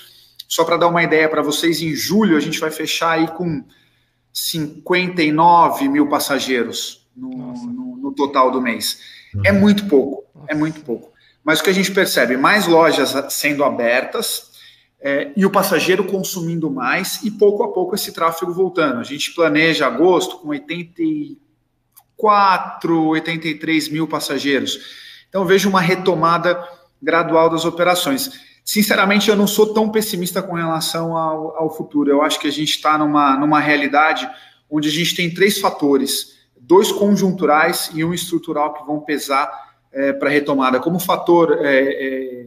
[0.48, 3.64] só para dar uma ideia para vocês, em julho a gente vai fechar aí com
[4.32, 9.00] 59 mil passageiros no, no, no total do mês.
[9.34, 9.42] Uhum.
[9.44, 11.12] É muito pouco, é muito pouco.
[11.42, 14.49] Mas o que a gente percebe, mais lojas sendo abertas
[15.00, 19.00] é, e o passageiro consumindo mais e pouco a pouco esse tráfego voltando.
[19.00, 24.78] A gente planeja agosto com 84, 83 mil passageiros.
[25.28, 26.62] Então vejo uma retomada
[27.02, 32.08] gradual das operações sinceramente, eu não sou tão pessimista com relação ao, ao futuro.
[32.08, 34.30] Eu acho que a gente está numa, numa realidade
[34.70, 39.50] onde a gente tem três fatores, dois conjunturais e um estrutural que vão pesar
[39.92, 40.78] é, para a retomada.
[40.78, 42.46] Como fator é, é,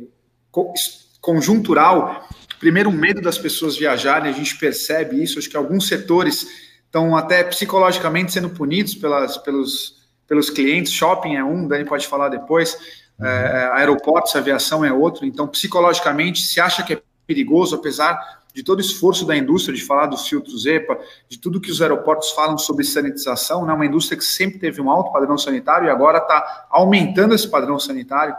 [1.19, 2.25] conjuntural,
[2.63, 5.37] primeiro, o medo das pessoas viajarem, a gente percebe isso.
[5.37, 6.47] Acho que alguns setores
[6.85, 10.93] estão até psicologicamente sendo punidos pelas, pelos, pelos clientes.
[10.93, 12.77] Shopping é um, Dani pode falar depois
[13.19, 15.25] é, é, aeroportos, aviação é outro.
[15.25, 18.17] Então, psicologicamente, se acha que é perigoso, apesar
[18.53, 20.97] de todo o esforço da indústria de falar dos filtros EPA,
[21.27, 24.89] de tudo que os aeroportos falam sobre sanitização, né, uma indústria que sempre teve um
[24.89, 28.33] alto padrão sanitário e agora está aumentando esse padrão sanitário.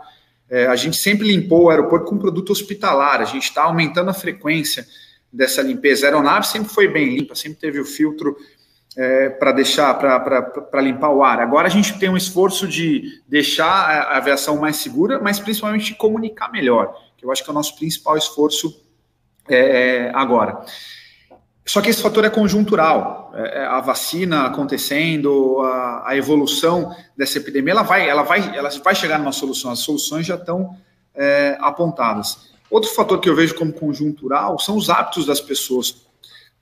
[0.55, 4.15] É, a gente sempre limpou o aeroporto com produto hospitalar, a gente está aumentando a
[4.15, 4.87] frequência
[5.33, 6.07] dessa limpeza.
[6.07, 8.37] A aeronave sempre foi bem limpa, sempre teve o filtro
[8.97, 11.41] é, para deixar, para limpar o ar.
[11.41, 15.97] Agora a gente tem um esforço de deixar a aviação mais segura, mas principalmente de
[15.97, 18.81] comunicar melhor, que eu acho que é o nosso principal esforço
[19.49, 19.57] é,
[20.07, 20.65] é agora.
[21.67, 23.33] Só que esse fator é conjuntural.
[23.35, 28.71] É, é, a vacina acontecendo, a, a, evolução dessa epidemia, ela vai, ela vai, ela
[28.83, 29.71] vai chegar numa solução.
[29.71, 30.77] As soluções já estão
[31.15, 32.53] é, apontadas.
[32.71, 36.05] Outro fator que eu vejo como conjuntural são os hábitos das pessoas.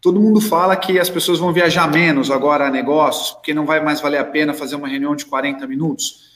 [0.01, 3.81] Todo mundo fala que as pessoas vão viajar menos agora a negócios, porque não vai
[3.83, 6.32] mais valer a pena fazer uma reunião de 40 minutos.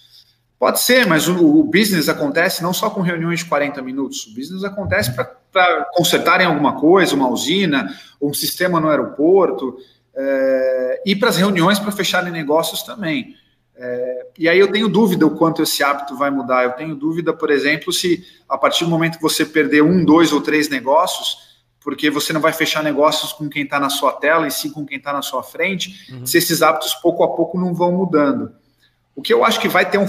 [0.58, 4.26] Pode ser, mas o, o business acontece não só com reuniões de 40 minutos.
[4.26, 9.76] O business acontece para consertarem alguma coisa, uma usina, um sistema no aeroporto,
[10.14, 13.34] é, e para as reuniões para fecharem negócios também.
[13.78, 16.64] É, e aí eu tenho dúvida o quanto esse hábito vai mudar.
[16.64, 20.32] Eu tenho dúvida, por exemplo, se a partir do momento que você perder um, dois
[20.32, 21.36] ou três negócios,
[21.80, 24.86] porque você não vai fechar negócios com quem está na sua tela e sim com
[24.86, 26.24] quem está na sua frente, uhum.
[26.24, 28.52] se esses hábitos pouco a pouco não vão mudando.
[29.16, 30.06] O que eu acho que vai ter um,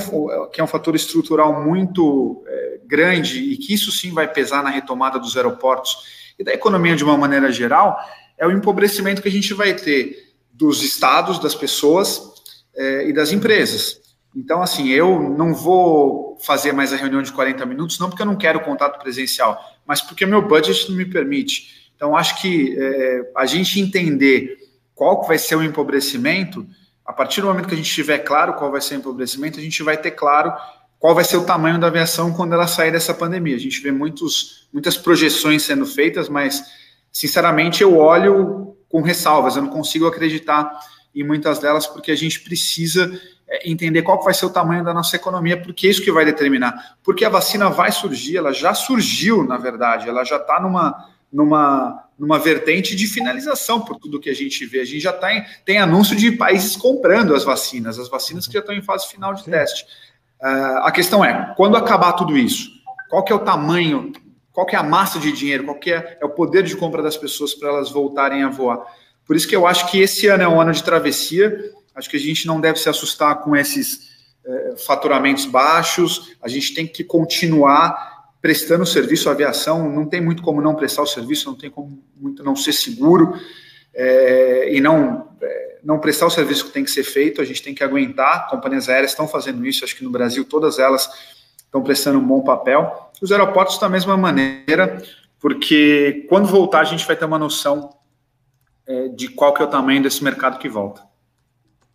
[0.51, 4.69] que é um fator estrutural muito é, grande e que isso sim vai pesar na
[4.69, 5.97] retomada dos aeroportos
[6.37, 7.97] e da economia de uma maneira geral,
[8.37, 12.21] é o empobrecimento que a gente vai ter dos estados, das pessoas
[12.75, 14.01] é, e das empresas.
[14.35, 18.27] Então, assim, eu não vou fazer mais a reunião de 40 minutos, não porque eu
[18.27, 21.91] não quero contato presencial, mas porque meu budget não me permite.
[21.95, 24.57] Então, acho que é, a gente entender
[24.93, 26.67] qual vai ser o empobrecimento,
[27.07, 29.63] a partir do momento que a gente tiver claro qual vai ser o empobrecimento, a
[29.63, 30.53] gente vai ter claro
[30.99, 33.55] qual vai ser o tamanho da aviação quando ela sair dessa pandemia.
[33.55, 36.61] A gente vê muitos, muitas projeções sendo feitas, mas,
[37.09, 40.69] sinceramente, eu olho com ressalvas, eu não consigo acreditar
[41.15, 43.09] em muitas delas, porque a gente precisa
[43.47, 46.25] é, entender qual vai ser o tamanho da nossa economia, porque é isso que vai
[46.25, 46.97] determinar.
[47.01, 50.93] Porque a vacina vai surgir, ela já surgiu, na verdade, ela já está numa,
[51.31, 54.81] numa, numa vertente de finalização por tudo que a gente vê.
[54.81, 58.53] A gente já tá em, tem anúncio de países comprando as vacinas, as vacinas que
[58.53, 59.51] já estão em fase final de Sim.
[59.51, 59.85] teste.
[60.41, 62.69] Uh, a questão é, quando acabar tudo isso,
[63.09, 64.11] qual que é o tamanho,
[64.51, 67.01] qual que é a massa de dinheiro, qual que é, é o poder de compra
[67.01, 68.85] das pessoas para elas voltarem a voar?
[69.25, 72.17] Por isso que eu acho que esse ano é um ano de travessia, Acho que
[72.17, 74.07] a gente não deve se assustar com esses
[74.45, 80.41] é, faturamentos baixos, a gente tem que continuar prestando serviço à aviação, não tem muito
[80.41, 83.33] como não prestar o serviço, não tem como muito não ser seguro
[83.93, 87.63] é, e não, é, não prestar o serviço que tem que ser feito, a gente
[87.63, 91.09] tem que aguentar, companhias aéreas estão fazendo isso, acho que no Brasil todas elas
[91.57, 95.01] estão prestando um bom papel, os aeroportos da mesma maneira,
[95.39, 97.89] porque quando voltar a gente vai ter uma noção
[98.85, 101.01] é, de qual que é o tamanho desse mercado que volta.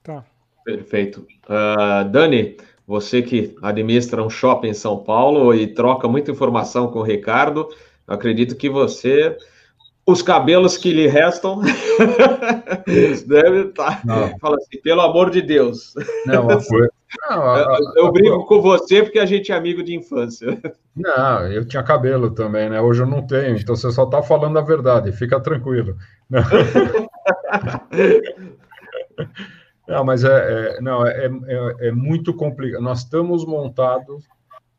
[0.02, 0.24] Tá.
[0.64, 1.26] Perfeito.
[1.44, 7.00] Uh, Dani, você que administra um shopping em São Paulo e troca muita informação com
[7.00, 7.68] o Ricardo,
[8.06, 9.36] acredito que você,
[10.06, 11.60] os cabelos que lhe restam,
[13.26, 14.04] deve estar.
[14.04, 15.94] Tá, fala assim, pelo amor de Deus.
[16.26, 16.88] Não, foi.
[17.28, 20.58] Não, a, a, eu, eu brinco com você porque a gente é amigo de infância.
[20.96, 22.80] Não, eu tinha cabelo também, né?
[22.80, 25.96] Hoje eu não tenho, então você só está falando a verdade, fica tranquilo.
[29.86, 32.82] Não, mas é, é não, é, é, é, muito complicado.
[32.82, 34.24] Nós estamos montados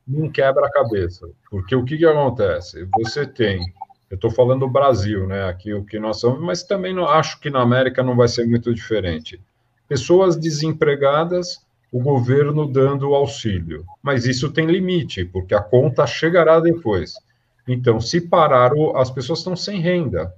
[0.08, 2.88] num quebra-cabeça, porque o que, que acontece?
[2.98, 3.62] Você tem,
[4.10, 5.46] eu estou falando do Brasil, né?
[5.48, 8.46] Aqui o que nós somos, mas também não acho que na América não vai ser
[8.46, 9.42] muito diferente.
[9.88, 13.86] Pessoas desempregadas o governo dando auxílio.
[14.02, 17.14] Mas isso tem limite, porque a conta chegará depois.
[17.68, 20.34] Então, se parar, as pessoas estão sem renda.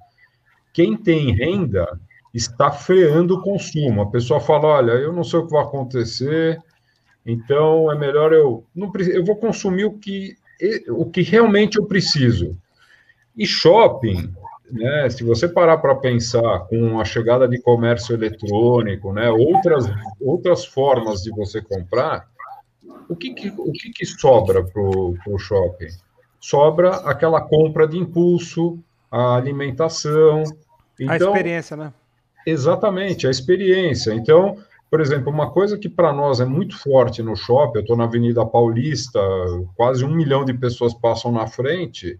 [0.74, 1.98] Quem tem renda
[2.36, 4.02] está freando o consumo.
[4.02, 6.62] A pessoa fala: olha, eu não sei o que vai acontecer,
[7.26, 8.66] então é melhor eu.
[8.76, 10.36] Não, eu vou consumir o que,
[10.90, 12.58] o que realmente eu preciso.
[13.38, 14.34] E shopping,
[14.70, 19.86] né, se você parar para pensar com a chegada de comércio eletrônico, né, outras,
[20.20, 22.28] outras formas de você comprar,
[23.08, 25.90] o que, que o que, que sobra para o shopping?
[26.40, 28.80] Sobra aquela compra de impulso,
[29.10, 30.44] a alimentação.
[31.00, 31.94] Então, a experiência, né?
[32.46, 34.14] Exatamente, a experiência.
[34.14, 34.58] Então,
[34.90, 38.04] por exemplo, uma coisa que para nós é muito forte no shopping, eu estou na
[38.04, 39.20] Avenida Paulista,
[39.76, 42.20] quase um milhão de pessoas passam na frente,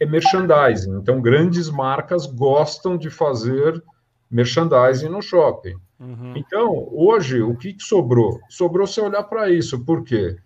[0.00, 0.98] é merchandising.
[0.98, 3.82] Então, grandes marcas gostam de fazer
[4.30, 5.76] merchandising no shopping.
[6.00, 6.34] Uhum.
[6.36, 8.40] Então, hoje, o que, que sobrou?
[8.48, 10.36] Sobrou você olhar para isso, por quê?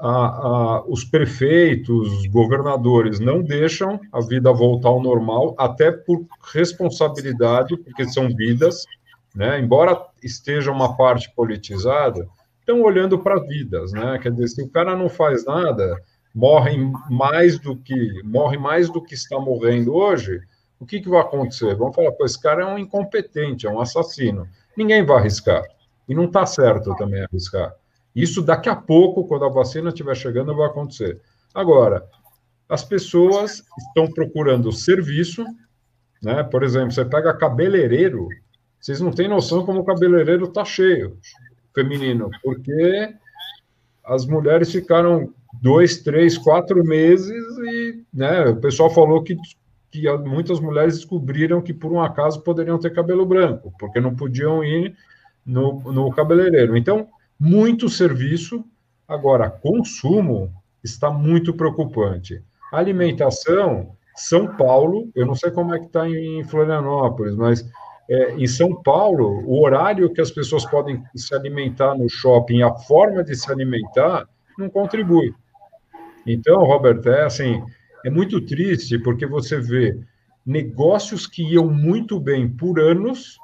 [0.00, 6.24] A, a, os prefeitos, os governadores não deixam a vida voltar ao normal, até por
[6.52, 8.84] responsabilidade, porque são vidas,
[9.34, 9.58] né?
[9.58, 12.28] embora esteja uma parte politizada,
[12.60, 13.92] estão olhando para vidas.
[13.92, 14.18] Né?
[14.22, 16.00] Quer dizer, se o cara não faz nada,
[16.34, 16.76] morre
[17.10, 20.40] mais do que morre mais do que está morrendo hoje,
[20.78, 21.74] o que, que vai acontecer?
[21.74, 24.46] Vão falar, pô, esse cara é um incompetente, é um assassino.
[24.76, 25.64] Ninguém vai arriscar.
[26.08, 27.74] E não está certo também arriscar.
[28.18, 31.20] Isso daqui a pouco, quando a vacina estiver chegando, vai acontecer.
[31.54, 32.04] Agora,
[32.68, 35.44] as pessoas estão procurando serviço,
[36.20, 36.42] né?
[36.42, 38.28] Por exemplo, você pega cabeleireiro,
[38.80, 41.16] vocês não têm noção como o cabeleireiro está cheio,
[41.72, 43.14] feminino, porque
[44.04, 49.36] as mulheres ficaram dois, três, quatro meses e né, o pessoal falou que,
[49.92, 54.64] que muitas mulheres descobriram que por um acaso poderiam ter cabelo branco, porque não podiam
[54.64, 54.96] ir
[55.46, 56.76] no, no cabeleireiro.
[56.76, 57.08] Então,
[57.38, 58.64] muito serviço.
[59.06, 62.42] Agora, consumo está muito preocupante.
[62.72, 67.68] Alimentação, São Paulo, eu não sei como é que está em Florianópolis, mas
[68.10, 72.74] é, em São Paulo, o horário que as pessoas podem se alimentar no shopping, a
[72.74, 74.26] forma de se alimentar,
[74.58, 75.34] não contribui.
[76.26, 77.62] Então, Robert, é assim,
[78.04, 79.98] é muito triste porque você vê
[80.44, 83.38] negócios que iam muito bem por anos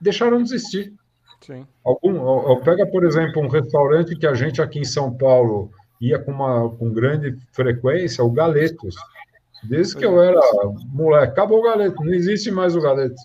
[0.00, 0.92] deixaram de existir.
[1.40, 1.66] Sim.
[1.84, 5.70] Algum, pega, por exemplo, um restaurante que a gente aqui em São Paulo
[6.00, 8.96] ia com uma com grande frequência, o Galetos.
[9.64, 10.40] Desde que eu era
[10.86, 13.20] moleque, acabou o Galeto, não existe mais o Galeto.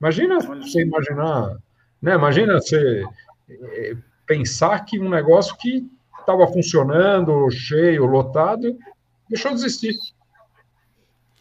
[0.00, 1.56] Imagina você imaginar,
[2.00, 2.14] né?
[2.14, 3.04] Imagina você
[3.48, 3.96] eh,
[4.26, 5.88] pensar que um negócio que
[6.20, 8.76] estava funcionando, cheio, lotado,
[9.28, 9.94] deixou de existir.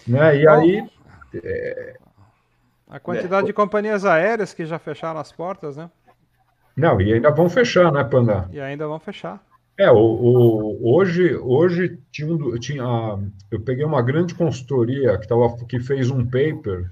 [0.07, 0.37] Né?
[0.37, 0.89] E aí.
[1.43, 1.97] É...
[2.89, 3.47] A quantidade é...
[3.47, 5.91] de companhias aéreas que já fecharam as portas, né?
[6.77, 8.47] Não, e ainda vão fechar, né, Panda?
[8.53, 9.43] E ainda vão fechar.
[9.79, 12.83] É, o, o, hoje, hoje tinha, tinha,
[13.51, 16.91] eu peguei uma grande consultoria que, tava, que fez um paper,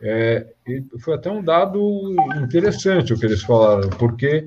[0.00, 4.46] é, e foi até um dado interessante o que eles falaram, porque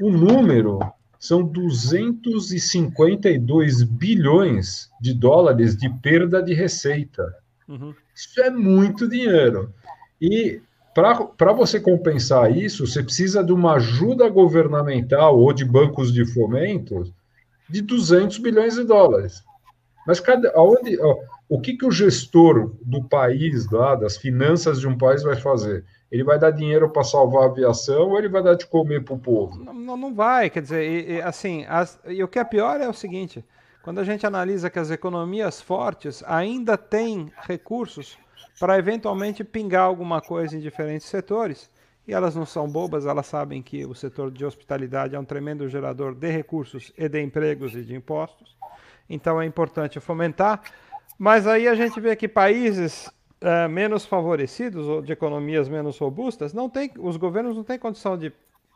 [0.00, 0.80] o número
[1.18, 7.34] são 252 bilhões de dólares de perda de receita.
[7.68, 7.94] Uhum.
[8.14, 9.72] Isso é muito dinheiro.
[10.20, 10.60] E
[10.94, 17.12] para você compensar isso, você precisa de uma ajuda governamental ou de bancos de fomento
[17.68, 19.42] de 200 bilhões de dólares.
[20.06, 21.16] Mas cada, aonde, ó,
[21.48, 25.84] o que, que o gestor do país, lá, das finanças de um país, vai fazer?
[26.12, 29.14] Ele vai dar dinheiro para salvar a aviação ou ele vai dar de comer para
[29.14, 29.64] o povo?
[29.64, 32.88] Não, não vai, quer dizer, e, e, assim, as, e o que é pior é
[32.88, 33.44] o seguinte:
[33.82, 38.16] quando a gente analisa que as economias fortes ainda têm recursos
[38.58, 41.70] para eventualmente pingar alguma coisa em diferentes setores,
[42.06, 45.68] e elas não são bobas, elas sabem que o setor de hospitalidade é um tremendo
[45.68, 48.56] gerador de recursos e de empregos e de impostos,
[49.08, 50.62] então é importante fomentar.
[51.18, 53.06] Mas aí a gente vê que países
[53.40, 58.18] uh, menos favorecidos ou de economias menos robustas, não tem, os governos não têm condição
[58.18, 58.32] de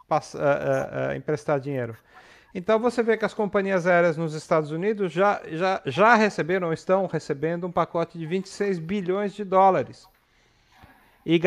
[0.09, 1.96] passar, uh, uh, emprestar dinheiro.
[2.59, 7.06] Então você vê que as companhias aéreas nos Estados Unidos já, já, já receberam, estão
[7.06, 10.09] recebendo um pacote de 26 bilhões de dólares.
[11.24, 11.40] E,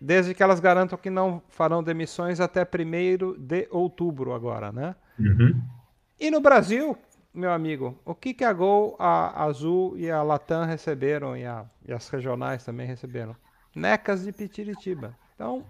[0.00, 4.96] desde que elas garantam que não farão demissões até 1 de outubro agora, né?
[5.16, 5.62] Uhum.
[6.18, 6.98] E no Brasil,
[7.32, 11.64] meu amigo, o que, que a Gol, a Azul e a Latam receberam e, a,
[11.86, 13.36] e as regionais também receberam?
[13.76, 15.16] Necas de Pitiritiba.
[15.36, 15.64] Então,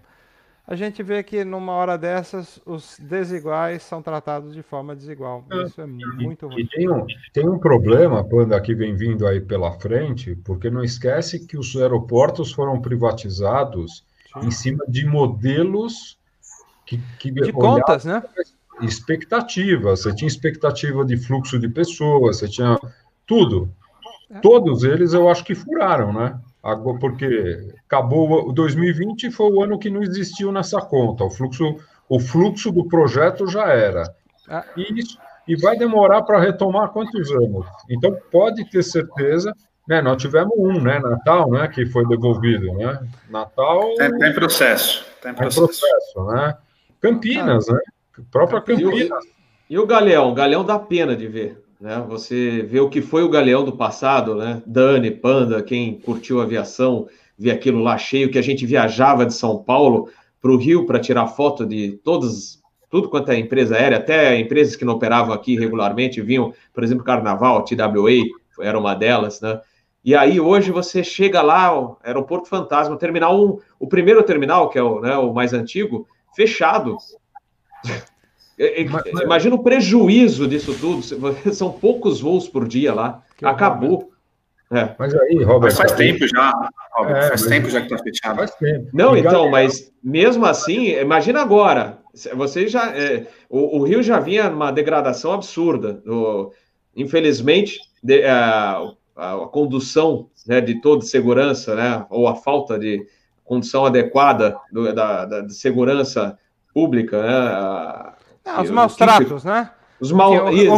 [0.67, 5.43] a gente vê que numa hora dessas os desiguais são tratados de forma desigual.
[5.51, 6.61] É, Isso é muito ruim.
[6.61, 10.83] E tem um, tem um problema, Panda, que vem vindo aí pela frente, porque não
[10.83, 14.47] esquece que os aeroportos foram privatizados Sim.
[14.47, 16.19] em cima de modelos
[16.85, 18.23] que, que de contas, né?
[18.81, 22.79] expectativa, você tinha expectativa de fluxo de pessoas, você tinha
[23.25, 23.71] tudo.
[24.41, 26.39] Todos eles eu acho que furaram, né?
[26.99, 31.23] Porque acabou o 2020 foi o ano que não existiu nessa conta.
[31.23, 31.77] O fluxo,
[32.07, 34.03] o fluxo do projeto já era.
[34.47, 34.65] Ah.
[34.75, 35.17] E, isso,
[35.47, 37.65] e vai demorar para retomar quantos anos?
[37.89, 39.53] Então pode ter certeza
[39.89, 42.99] né, nós tivemos um, né, Natal, né, que foi devolvido, né?
[43.27, 43.89] Natal.
[43.93, 45.03] Está em processo.
[45.15, 45.65] Está em processo.
[45.65, 46.55] processo, né?
[47.01, 47.73] Campinas, ah.
[47.73, 47.79] né?
[48.29, 48.99] própria Campinas.
[48.99, 49.19] E o,
[49.71, 50.29] e o Galeão?
[50.29, 51.63] O Galeão dá pena de ver.
[51.79, 52.03] Né?
[52.09, 54.61] Você vê o que foi o Galeão do passado, né?
[54.65, 57.07] Dani, Panda, quem curtiu aviação,
[57.37, 60.09] vê aquilo lá cheio, que a gente viajava de São Paulo
[60.41, 64.75] para o Rio para tirar foto de todas, tudo quanto é empresa aérea, até empresas
[64.75, 68.11] que não operavam aqui regularmente, vinham, por exemplo, Carnaval, TWA,
[68.61, 69.61] era uma delas, né?
[70.03, 74.77] E aí hoje você chega lá, o aeroporto fantasma, terminal 1, o primeiro terminal, que
[74.77, 76.97] é o, né, o mais antigo, fechado.
[79.23, 81.01] Imagina o prejuízo disso tudo.
[81.53, 83.23] São poucos voos por dia lá.
[83.37, 84.11] Que Acabou.
[84.71, 84.93] É.
[84.99, 85.71] Mas aí, Robert.
[85.71, 86.53] Mas faz tempo já,
[86.95, 88.35] Robert, é, faz tempo já que está fechado.
[88.35, 88.89] Faz tempo.
[88.93, 91.97] Não, então, mas mesmo assim, imagina agora.
[92.35, 92.95] Você já.
[92.95, 96.03] É, o, o, Rio já vinha numa degradação absurda.
[96.05, 96.51] O,
[96.95, 98.77] infelizmente, de, a,
[99.15, 103.07] a, a, condução né, de toda segurança, né, ou a falta de
[103.43, 106.37] condução adequada do, da, da, de segurança
[106.73, 108.13] pública, né?
[108.55, 109.69] Ah, os maus tratos, né?
[109.99, 110.31] Os mal...
[110.31, 110.77] O, o, Rio, o,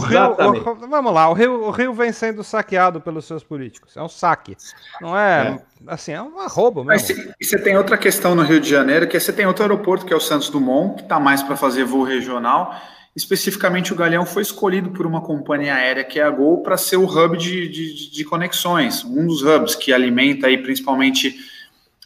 [0.88, 3.96] vamos lá, o Rio, o Rio vem sendo saqueado pelos seus políticos.
[3.96, 4.58] É um saque.
[5.00, 5.94] Não é, é.
[5.94, 7.16] assim, é uma roubo mesmo.
[7.16, 9.64] Mas e você tem outra questão no Rio de Janeiro, que é você tem outro
[9.64, 12.76] aeroporto, que é o Santos Dumont, que está mais para fazer voo regional.
[13.16, 16.96] Especificamente, o Galeão foi escolhido por uma companhia aérea, que é a Gol, para ser
[16.96, 21.36] o hub de, de, de, conexões, um dos hubs que alimenta aí principalmente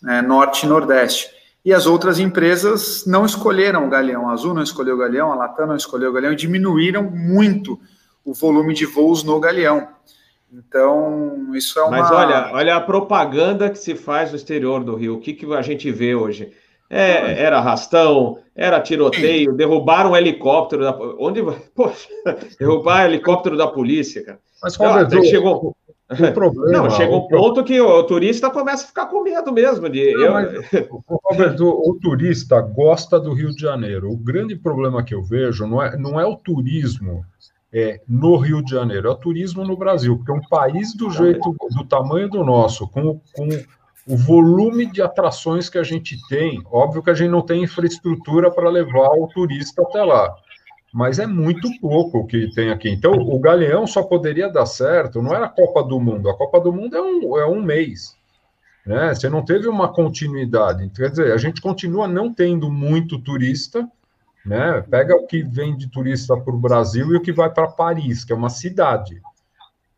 [0.08, 1.35] é, Norte e Nordeste
[1.66, 4.30] e as outras empresas não escolheram o Galeão.
[4.30, 7.80] A Azul não escolheu o Galeão, a Latam não escolheu o Galeão e diminuíram muito
[8.24, 9.88] o volume de voos no Galeão.
[10.54, 11.98] Então, isso é uma.
[11.98, 15.16] Mas olha, olha a propaganda que se faz no exterior do Rio.
[15.16, 16.54] O que, que a gente vê hoje?
[16.88, 19.58] É, era arrastão, era tiroteio, Sim.
[19.58, 20.96] derrubaram um helicóptero da.
[21.20, 21.42] Onde.
[21.74, 22.08] Poxa,
[22.60, 24.40] derrubar helicóptero da polícia, cara.
[24.62, 25.76] Mas, Roberto, chegou.
[26.10, 29.90] O problema, não, chega um ponto que o turista começa a ficar com medo mesmo
[29.90, 30.14] de.
[30.14, 30.32] Não, eu...
[30.34, 30.50] mas,
[31.24, 34.12] Roberto, o turista gosta do Rio de Janeiro.
[34.12, 37.26] O grande problema que eu vejo não é, não é o turismo
[37.74, 41.10] é, no Rio de Janeiro, é o turismo no Brasil, porque é um país do
[41.10, 43.50] jeito, do tamanho do nosso, com, com
[44.08, 48.52] o volume de atrações que a gente tem, óbvio que a gente não tem infraestrutura
[48.52, 50.36] para levar o turista até lá
[50.96, 52.90] mas é muito pouco o que tem aqui.
[52.90, 56.58] Então, o Galeão só poderia dar certo, não era a Copa do Mundo, a Copa
[56.62, 58.16] do Mundo é um, é um mês.
[58.86, 59.14] Né?
[59.14, 60.90] Você não teve uma continuidade.
[60.96, 63.86] Quer dizer, a gente continua não tendo muito turista,
[64.46, 64.82] né?
[64.90, 68.24] Pega o que vem de turista para o Brasil e o que vai para Paris,
[68.24, 69.22] que é uma cidade.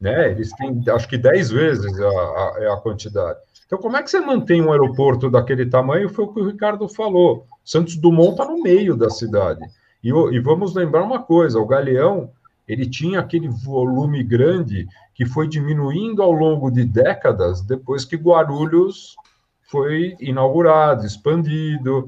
[0.01, 0.31] Né?
[0.31, 3.37] Eles têm, acho que 10 vezes a, a, a quantidade.
[3.67, 6.09] Então, como é que você mantém um aeroporto daquele tamanho?
[6.09, 7.45] Foi o que o Ricardo falou.
[7.63, 9.61] Santos Dumont está no meio da cidade.
[10.03, 12.31] E, e vamos lembrar uma coisa: o Galeão
[12.67, 19.15] ele tinha aquele volume grande que foi diminuindo ao longo de décadas depois que Guarulhos
[19.63, 22.07] foi inaugurado, expandido,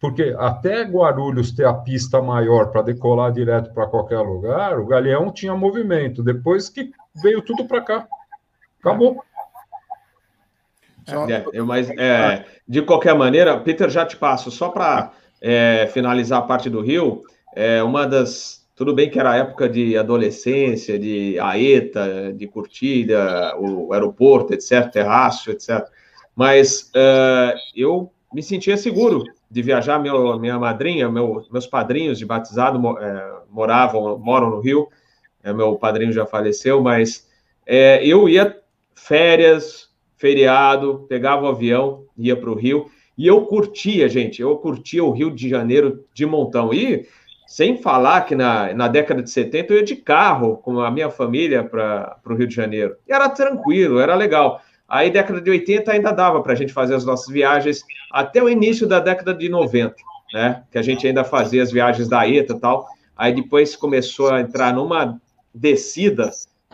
[0.00, 5.32] porque até Guarulhos ter a pista maior para decolar direto para qualquer lugar, o Galeão
[5.32, 6.22] tinha movimento.
[6.22, 8.08] Depois que veio tudo para cá,
[8.80, 9.24] acabou.
[11.52, 16.46] É, mas é, de qualquer maneira, Peter, já te passo só para é, finalizar a
[16.46, 17.22] parte do Rio,
[17.54, 18.66] é uma das.
[18.74, 25.50] Tudo bem que era época de adolescência, de aeta, de curtida, o aeroporto, etc., terraço,
[25.50, 25.86] etc.
[26.34, 29.98] Mas uh, eu me sentia seguro de viajar.
[29.98, 34.88] Meu, minha madrinha, meu, meus padrinhos de batizado é, moravam, moram no Rio.
[35.42, 37.26] É, meu padrinho já faleceu, mas
[37.64, 38.60] é, eu ia
[38.94, 39.88] férias,
[40.18, 45.10] feriado, pegava o avião, ia para o Rio e eu curtia, gente, eu curtia o
[45.10, 46.72] Rio de Janeiro de montão.
[46.72, 47.06] E
[47.46, 51.08] sem falar que na, na década de 70 eu ia de carro com a minha
[51.08, 52.96] família para o Rio de Janeiro.
[53.08, 54.60] E era tranquilo, era legal.
[54.88, 57.82] Aí, década de 80 ainda dava para a gente fazer as nossas viagens
[58.12, 59.94] até o início da década de 90,
[60.32, 60.62] né?
[60.70, 62.86] Que a gente ainda fazia as viagens da ETA e tal.
[63.16, 65.20] Aí depois começou a entrar numa
[65.52, 66.30] descida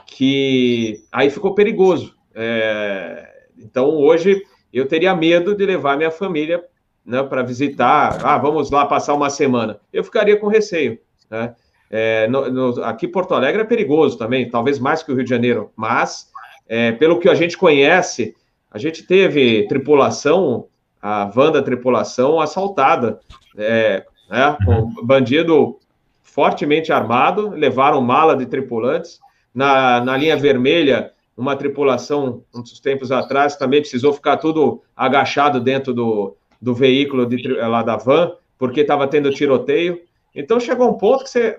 [0.06, 2.14] que aí ficou perigoso.
[2.34, 3.30] É...
[3.56, 4.42] Então, hoje
[4.78, 6.64] eu teria medo de levar minha família
[7.04, 8.18] né, para visitar.
[8.24, 9.80] Ah, vamos lá passar uma semana.
[9.92, 10.98] Eu ficaria com receio.
[11.30, 11.54] Né?
[11.90, 15.30] É, no, no, aqui Porto Alegre é perigoso também, talvez mais que o Rio de
[15.30, 16.30] Janeiro, mas
[16.66, 18.34] é, pelo que a gente conhece,
[18.70, 20.68] a gente teve tripulação,
[21.02, 23.20] a van da tripulação assaltada,
[23.58, 25.78] é, né, com bandido
[26.22, 29.20] fortemente armado, levaram mala de tripulantes.
[29.54, 31.12] Na, na linha vermelha,
[31.42, 37.48] uma tripulação, uns tempos atrás, também precisou ficar tudo agachado dentro do, do veículo de,
[37.48, 40.00] lá da van, porque estava tendo tiroteio.
[40.34, 41.56] Então chegou um ponto que você,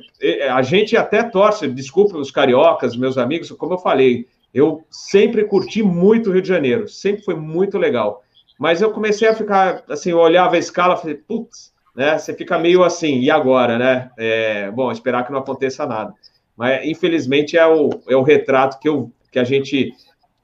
[0.52, 5.84] a gente até torce, desculpe os cariocas, meus amigos, como eu falei, eu sempre curti
[5.84, 8.24] muito o Rio de Janeiro, sempre foi muito legal.
[8.58, 12.18] Mas eu comecei a ficar, assim, eu olhava a escala, falei, putz, né?
[12.18, 14.12] Você fica meio assim, e agora, né?
[14.18, 16.14] É, bom, esperar que não aconteça nada.
[16.56, 19.92] Mas, infelizmente, é o, é o retrato que, eu, que a gente,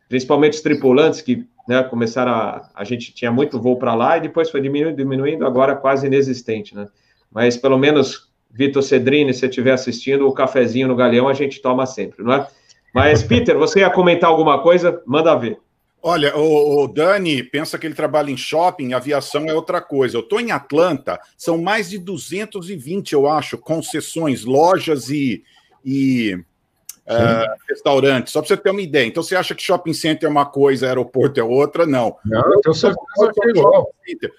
[0.10, 2.70] principalmente os tripulantes, que né, começaram a.
[2.74, 6.76] A gente tinha muito voo para lá e depois foi diminuindo, diminuindo, agora quase inexistente,
[6.76, 6.88] né?
[7.32, 11.86] Mas pelo menos, Vitor Cedrini, se estiver assistindo, o cafezinho no Galeão a gente toma
[11.86, 12.48] sempre, não é?
[12.92, 15.00] Mas, Peter, você ia comentar alguma coisa?
[15.06, 15.60] Manda ver.
[16.02, 20.18] Olha, o, o, Dani pensa que ele trabalha em shopping, aviação é outra coisa.
[20.18, 25.44] Eu estou em Atlanta, são mais de 220, eu acho, concessões, lojas e,
[25.86, 26.36] e
[27.10, 29.06] uh, restaurantes, só para você ter uma ideia.
[29.06, 31.86] Então, você acha que shopping center é uma coisa, aeroporto é outra?
[31.86, 32.16] Não.
[32.24, 33.94] Não, eu tenho certeza que é igual.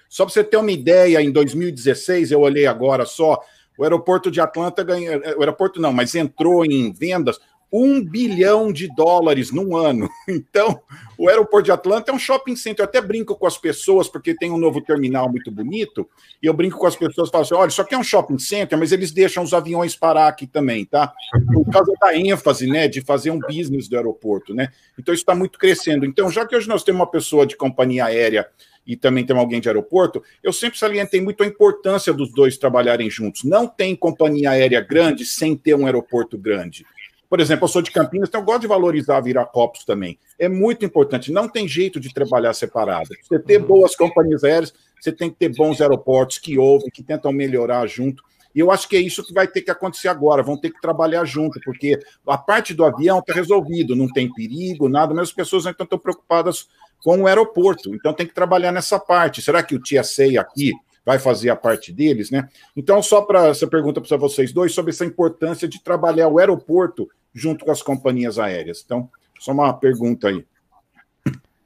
[0.09, 3.41] Só para você ter uma ideia, em 2016, eu olhei agora só,
[3.77, 7.39] o aeroporto de Atlanta ganhou, o aeroporto não, mas entrou em vendas
[7.71, 10.09] um bilhão de dólares num ano.
[10.51, 10.81] Então,
[11.17, 12.83] o aeroporto de Atlanta é um shopping center.
[12.83, 16.09] Eu até brinco com as pessoas, porque tem um novo terminal muito bonito,
[16.41, 18.39] e eu brinco com as pessoas e falo assim: olha, isso aqui é um shopping
[18.39, 21.13] center, mas eles deixam os aviões parar aqui também, tá?
[21.53, 24.69] Por causa da ênfase, né, de fazer um business do aeroporto, né?
[24.97, 26.05] Então, isso está muito crescendo.
[26.05, 28.47] Então, já que hoje nós temos uma pessoa de companhia aérea
[28.85, 33.09] e também temos alguém de aeroporto, eu sempre salientei muito a importância dos dois trabalharem
[33.09, 33.43] juntos.
[33.43, 36.85] Não tem companhia aérea grande sem ter um aeroporto grande.
[37.31, 40.19] Por exemplo, eu sou de Campinas, então eu gosto de valorizar Viracopos também.
[40.37, 43.07] É muito importante, não tem jeito de trabalhar separado.
[43.21, 43.67] Você ter uhum.
[43.67, 48.21] boas companhias aéreas, você tem que ter bons aeroportos que ouvem, que tentam melhorar junto.
[48.53, 50.43] E eu acho que é isso que vai ter que acontecer agora.
[50.43, 51.97] Vão ter que trabalhar junto, porque
[52.27, 55.97] a parte do avião está resolvido, não tem perigo, nada, mas as pessoas ainda estão
[55.97, 56.67] preocupadas
[57.01, 57.95] com o aeroporto.
[57.95, 59.41] Então tem que trabalhar nessa parte.
[59.41, 60.73] Será que o TSA aqui
[61.05, 62.47] vai fazer a parte deles, né?
[62.75, 67.09] Então, só para essa pergunta para vocês dois sobre essa importância de trabalhar o aeroporto
[67.33, 68.81] junto com as companhias aéreas.
[68.85, 69.09] Então,
[69.39, 70.45] só uma pergunta aí.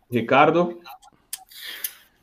[0.09, 0.79] Ricardo?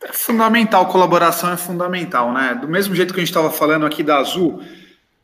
[0.02, 2.58] É fundamental, colaboração é fundamental, né?
[2.60, 4.60] Do mesmo jeito que a gente estava falando aqui da Azul,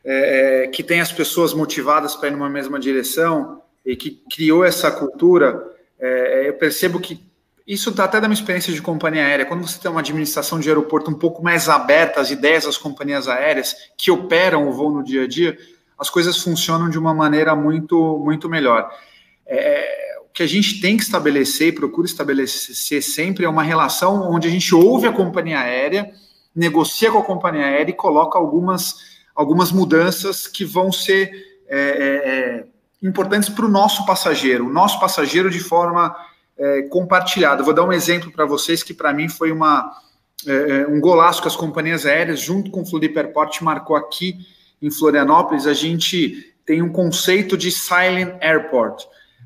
[0.03, 4.63] é, é, que tem as pessoas motivadas para ir numa mesma direção e que criou
[4.63, 5.61] essa cultura,
[5.99, 7.28] é, eu percebo que
[7.69, 9.45] isso está até da minha experiência de companhia aérea.
[9.45, 13.27] Quando você tem uma administração de aeroporto um pouco mais aberta às ideias das companhias
[13.27, 15.55] aéreas que operam o voo no dia a dia,
[15.95, 18.89] as coisas funcionam de uma maneira muito, muito melhor.
[19.45, 24.31] É, o que a gente tem que estabelecer e procura estabelecer sempre é uma relação
[24.31, 26.11] onde a gente ouve a companhia aérea,
[26.55, 28.95] negocia com a companhia aérea e coloca algumas,
[29.35, 31.31] algumas mudanças que vão ser
[31.67, 36.15] é, é, é importantes para o nosso passageiro, o nosso passageiro de forma
[36.59, 37.63] é, compartilhada.
[37.63, 39.91] Vou dar um exemplo para vocês que para mim foi uma,
[40.45, 44.45] é, um golaço que as companhias aéreas, junto com o Floripa Airport, marcou aqui
[44.81, 49.03] em Florianópolis, a gente tem um conceito de silent airport,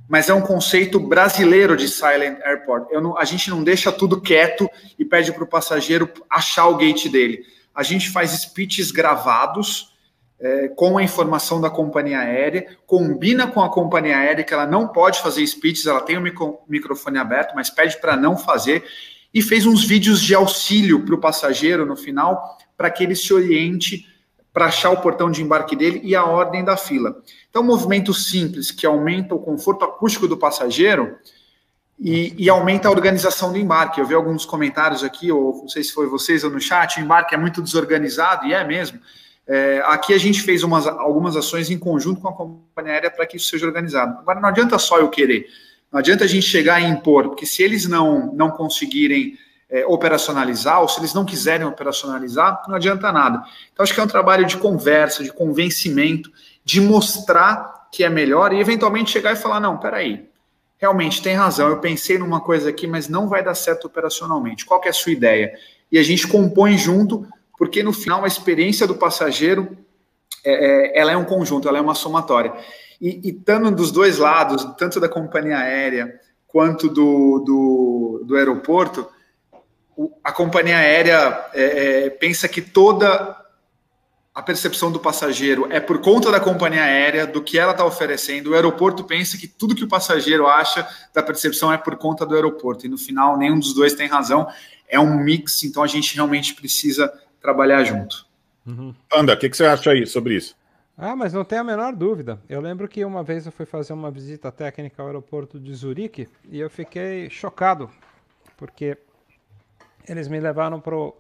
[0.09, 2.91] mas é um conceito brasileiro de silent airport.
[2.91, 4.69] Não, a gente não deixa tudo quieto
[4.99, 7.43] e pede para o passageiro achar o gate dele.
[7.73, 9.92] A gente faz speeches gravados
[10.43, 14.89] é, com a informação da companhia aérea, combina com a companhia aérea que ela não
[14.89, 18.83] pode fazer speeches, ela tem o micro, microfone aberto, mas pede para não fazer,
[19.33, 23.33] e fez uns vídeos de auxílio para o passageiro no final, para que ele se
[23.33, 24.05] oriente
[24.51, 27.23] para achar o portão de embarque dele e a ordem da fila.
[27.49, 31.15] Então, um movimento simples que aumenta o conforto acústico do passageiro
[31.97, 33.99] e, e, aumenta a organização do embarque.
[33.99, 37.01] Eu vi alguns comentários aqui, ou não sei se foi vocês ou no chat, o
[37.01, 38.99] embarque é muito desorganizado, e é mesmo.
[39.47, 43.25] É, aqui a gente fez umas, algumas ações em conjunto com a companhia aérea para
[43.25, 44.19] que isso seja organizado.
[44.19, 45.47] Agora, não adianta só eu querer,
[45.91, 49.37] não adianta a gente chegar e impor, porque se eles não, não conseguirem
[49.69, 53.43] é, operacionalizar, ou se eles não quiserem operacionalizar, não adianta nada.
[53.71, 56.31] Então, acho que é um trabalho de conversa, de convencimento,
[56.63, 60.29] de mostrar que é melhor e, eventualmente, chegar e falar: não, peraí,
[60.77, 64.65] realmente tem razão, eu pensei numa coisa aqui, mas não vai dar certo operacionalmente.
[64.65, 65.53] Qual é a sua ideia?
[65.91, 69.77] E a gente compõe junto, porque no final a experiência do passageiro
[70.43, 70.51] é,
[70.95, 72.53] é, ela é um conjunto, ela é uma somatória.
[72.99, 79.07] E, estando dos dois lados, tanto da companhia aérea quanto do, do, do aeroporto,
[80.23, 83.39] a companhia aérea é, é, pensa que toda
[84.33, 88.49] a percepção do passageiro é por conta da companhia aérea, do que ela está oferecendo.
[88.49, 92.33] O aeroporto pensa que tudo que o passageiro acha da percepção é por conta do
[92.33, 92.85] aeroporto.
[92.85, 94.47] E no final, nenhum dos dois tem razão.
[94.87, 97.13] É um mix, então a gente realmente precisa
[97.43, 98.25] trabalhar junto.
[98.65, 98.95] Uhum.
[99.13, 100.55] Anda, o que, que, você acha aí sobre isso?
[100.97, 102.39] Ah, mas não tem a menor dúvida.
[102.47, 106.29] Eu lembro que uma vez eu fui fazer uma visita técnica ao aeroporto de Zurique
[106.49, 107.91] e eu fiquei chocado,
[108.55, 108.97] porque
[110.07, 111.13] eles me levaram para o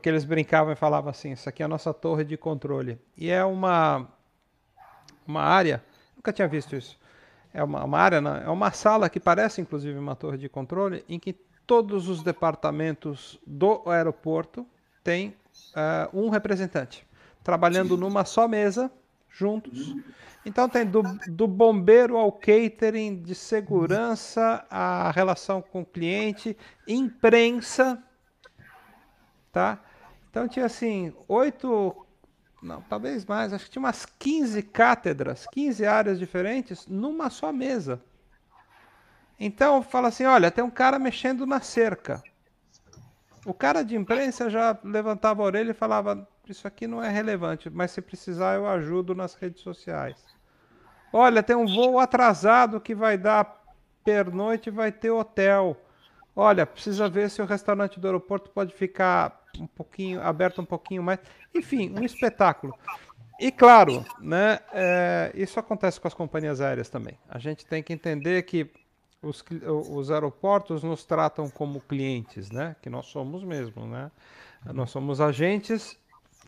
[0.00, 2.98] que eles brincavam e falavam assim: Isso aqui é a nossa torre de controle.
[3.16, 4.06] E é uma,
[5.26, 5.82] uma área,
[6.14, 6.98] nunca tinha visto isso.
[7.54, 8.42] É uma, uma área, né?
[8.44, 11.32] é uma sala que parece inclusive uma torre de controle, em que
[11.66, 14.66] todos os departamentos do aeroporto
[15.08, 15.34] têm
[15.74, 17.06] uh, um representante
[17.42, 18.92] trabalhando numa só mesa,
[19.30, 19.94] juntos.
[20.44, 26.56] Então tem do, do bombeiro ao catering, de segurança, a relação com o cliente,
[26.86, 28.02] imprensa,
[29.52, 29.78] tá?
[30.30, 32.06] Então tinha assim, oito,
[32.62, 38.02] não, talvez mais, acho que tinha umas 15 cátedras, 15 áreas diferentes numa só mesa.
[39.40, 42.22] Então fala assim, olha, tem um cara mexendo na cerca.
[43.44, 47.70] O cara de imprensa já levantava a orelha e falava: Isso aqui não é relevante,
[47.70, 50.16] mas se precisar eu ajudo nas redes sociais.
[51.12, 53.62] Olha, tem um voo atrasado que vai dar
[54.04, 55.76] pernoite e vai ter hotel.
[56.34, 61.02] Olha, precisa ver se o restaurante do aeroporto pode ficar um pouquinho aberto um pouquinho
[61.02, 61.18] mais.
[61.54, 62.74] Enfim, um espetáculo.
[63.40, 67.16] E claro, né, é, isso acontece com as companhias aéreas também.
[67.28, 68.70] A gente tem que entender que
[69.22, 69.44] os,
[69.90, 72.76] os aeroportos nos tratam como clientes, né?
[72.80, 74.10] Que nós somos mesmo, né?
[74.72, 75.98] Nós somos agentes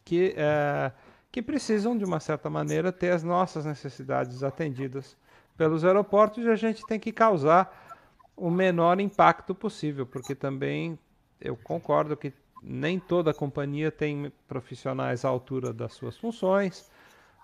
[0.05, 0.93] que, é,
[1.31, 5.17] que precisam, de uma certa maneira, ter as nossas necessidades atendidas
[5.57, 7.99] pelos aeroportos e a gente tem que causar
[8.37, 10.99] o menor impacto possível, porque também
[11.41, 12.33] eu concordo que
[12.63, 16.91] nem toda companhia tem profissionais à altura das suas funções,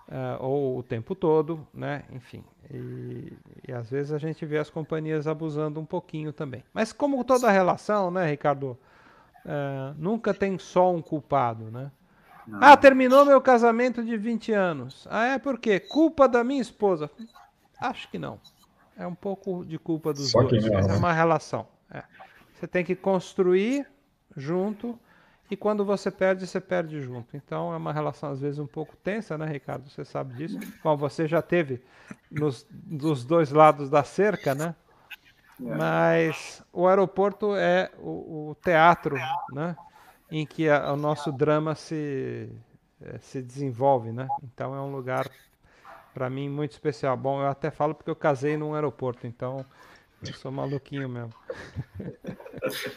[0.07, 2.03] uh, ou o tempo todo, né?
[2.11, 3.33] Enfim, e,
[3.67, 6.63] e, às vezes a gente vê as companhias abusando um pouquinho também.
[6.73, 8.77] Mas como toda relação, né, Ricardo?
[9.45, 11.89] Uh, nunca tem só um culpado, né?
[12.45, 12.59] Não.
[12.61, 15.07] Ah, terminou meu casamento de 20 anos.
[15.09, 15.79] Ah, é por quê?
[15.79, 17.09] Culpa da minha esposa?
[17.79, 18.39] Acho que não.
[18.97, 20.65] É um pouco de culpa dos só dois.
[20.65, 20.95] Não, é né?
[20.95, 21.67] uma relação.
[21.91, 22.03] É.
[22.53, 23.85] Você tem que construir
[24.35, 24.99] junto
[25.49, 27.35] e quando você perde, você perde junto.
[27.37, 29.89] Então é uma relação às vezes um pouco tensa, né, Ricardo?
[29.89, 30.59] Você sabe disso.
[30.83, 31.81] Bom, você já teve
[32.29, 34.75] nos, dos dois lados da cerca, né?
[35.59, 35.75] É.
[35.75, 39.15] Mas o aeroporto é o, o teatro,
[39.53, 39.75] né?
[40.29, 42.49] Em que a, o nosso drama se,
[43.01, 44.27] é, se desenvolve, né?
[44.43, 45.29] Então é um lugar
[46.13, 47.15] para mim muito especial.
[47.15, 49.65] Bom, eu até falo porque eu casei num aeroporto, então
[50.25, 51.33] eu sou maluquinho mesmo.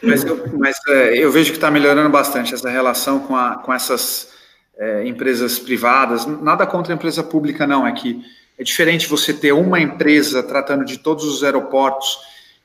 [0.03, 3.73] Mas eu, mas, é, eu vejo que está melhorando bastante essa relação com, a, com
[3.73, 4.33] essas
[4.75, 6.25] é, empresas privadas.
[6.25, 7.87] Nada contra a empresa pública, não.
[7.87, 8.21] É que
[8.57, 12.17] é diferente você ter uma empresa tratando de todos os aeroportos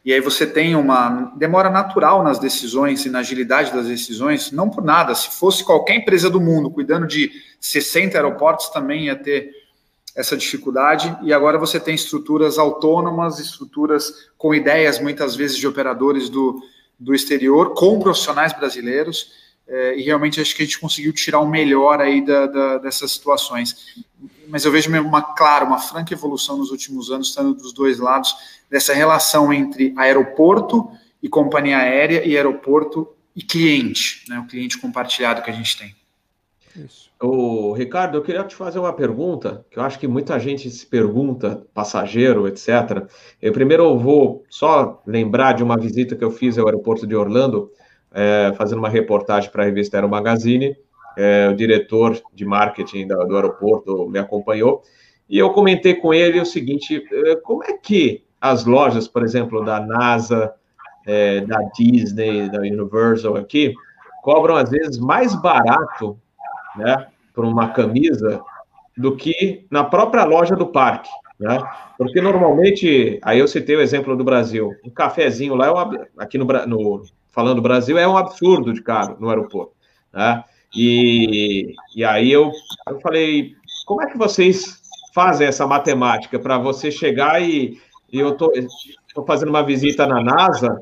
[0.07, 4.71] e aí você tem uma demora natural nas decisões e na agilidade das decisões, não
[4.71, 5.13] por nada.
[5.17, 9.51] Se fosse qualquer empresa do mundo cuidando de 60 aeroportos, também ia ter
[10.17, 16.31] essa dificuldade, e agora você tem estruturas autônomas, estruturas com ideias, muitas vezes, de operadores
[16.31, 16.59] do,
[16.99, 19.31] do exterior, com profissionais brasileiros,
[19.69, 23.13] é, e realmente acho que a gente conseguiu tirar o melhor aí da, da, dessas
[23.13, 24.05] situações.
[24.49, 28.35] Mas eu vejo uma clara, uma franca evolução nos últimos anos, estando dos dois lados,
[28.71, 30.89] dessa relação entre aeroporto
[31.23, 35.95] e companhia aérea e aeroporto e cliente, né, o cliente compartilhado que a gente tem.
[36.75, 37.06] Isso.
[37.21, 40.85] O Ricardo, eu queria te fazer uma pergunta, que eu acho que muita gente se
[40.87, 43.09] pergunta, passageiro, etc.
[43.41, 47.17] Eu primeiro eu vou só lembrar de uma visita que eu fiz ao aeroporto de
[47.17, 47.71] Orlando,
[48.13, 50.77] é, fazendo uma reportagem para a revista Aero Magazine.
[51.17, 54.83] É, o diretor de marketing do, do aeroporto me acompanhou
[55.29, 59.65] e eu comentei com ele o seguinte: é, como é que as lojas, por exemplo,
[59.65, 60.55] da NASA,
[61.07, 63.75] é, da Disney, da Universal aqui,
[64.23, 66.19] cobram às vezes mais barato
[66.77, 68.41] né, por uma camisa
[68.97, 71.59] do que na própria loja do parque, né?
[71.99, 76.39] Porque normalmente, aí eu citei o exemplo do Brasil, um cafezinho lá, é um, aqui
[76.39, 79.73] no, no, falando do Brasil, é um absurdo de caro no aeroporto,
[80.13, 80.43] né?
[80.75, 82.51] E, e aí eu,
[82.89, 83.53] eu falei,
[83.87, 84.81] como é que vocês
[85.15, 87.79] fazem essa matemática para você chegar e,
[88.13, 88.53] e eu tô,
[89.15, 90.79] tô fazendo uma visita na NASA,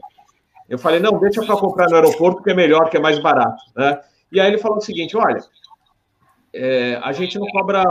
[0.68, 3.62] eu falei, não, deixa para comprar no aeroporto que é melhor, que é mais barato,
[3.76, 4.00] né?
[4.32, 5.38] E aí ele falou o seguinte, olha,
[6.54, 7.82] é, a gente não cobra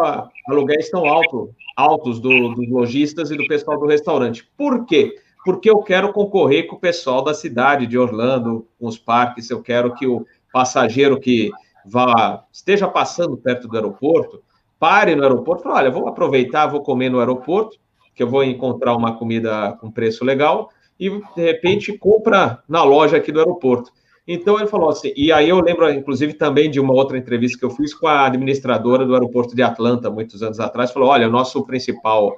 [0.48, 4.50] aluguéis tão alto, altos do, dos lojistas e do pessoal do restaurante.
[4.58, 5.16] Por quê?
[5.44, 9.62] Porque eu quero concorrer com o pessoal da cidade de Orlando, com os parques, eu
[9.62, 11.52] quero que o passageiro que
[11.86, 14.42] vá esteja passando perto do aeroporto,
[14.80, 17.78] pare no aeroporto, fale, olha, vou aproveitar, vou comer no aeroporto,
[18.16, 23.18] que eu vou encontrar uma comida com preço legal, e de repente compra na loja
[23.18, 23.92] aqui do aeroporto.
[24.28, 27.66] Então ele falou assim, e aí eu lembro, inclusive, também de uma outra entrevista que
[27.66, 31.32] eu fiz com a administradora do aeroporto de Atlanta, muitos anos atrás, falou: olha, o
[31.32, 32.38] nosso principal,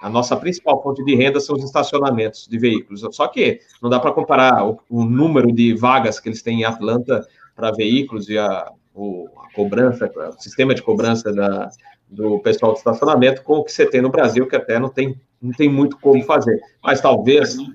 [0.00, 3.04] a nossa principal fonte de renda são os estacionamentos de veículos.
[3.12, 6.64] Só que não dá para comparar o, o, número de vagas que eles têm em
[6.64, 11.68] Atlanta para veículos e a, o, a cobrança, o sistema de cobrança da,
[12.08, 15.20] do pessoal de estacionamento com o que você tem no Brasil, que até não tem,
[15.42, 16.58] não tem muito como fazer.
[16.82, 17.66] Mas talvez né,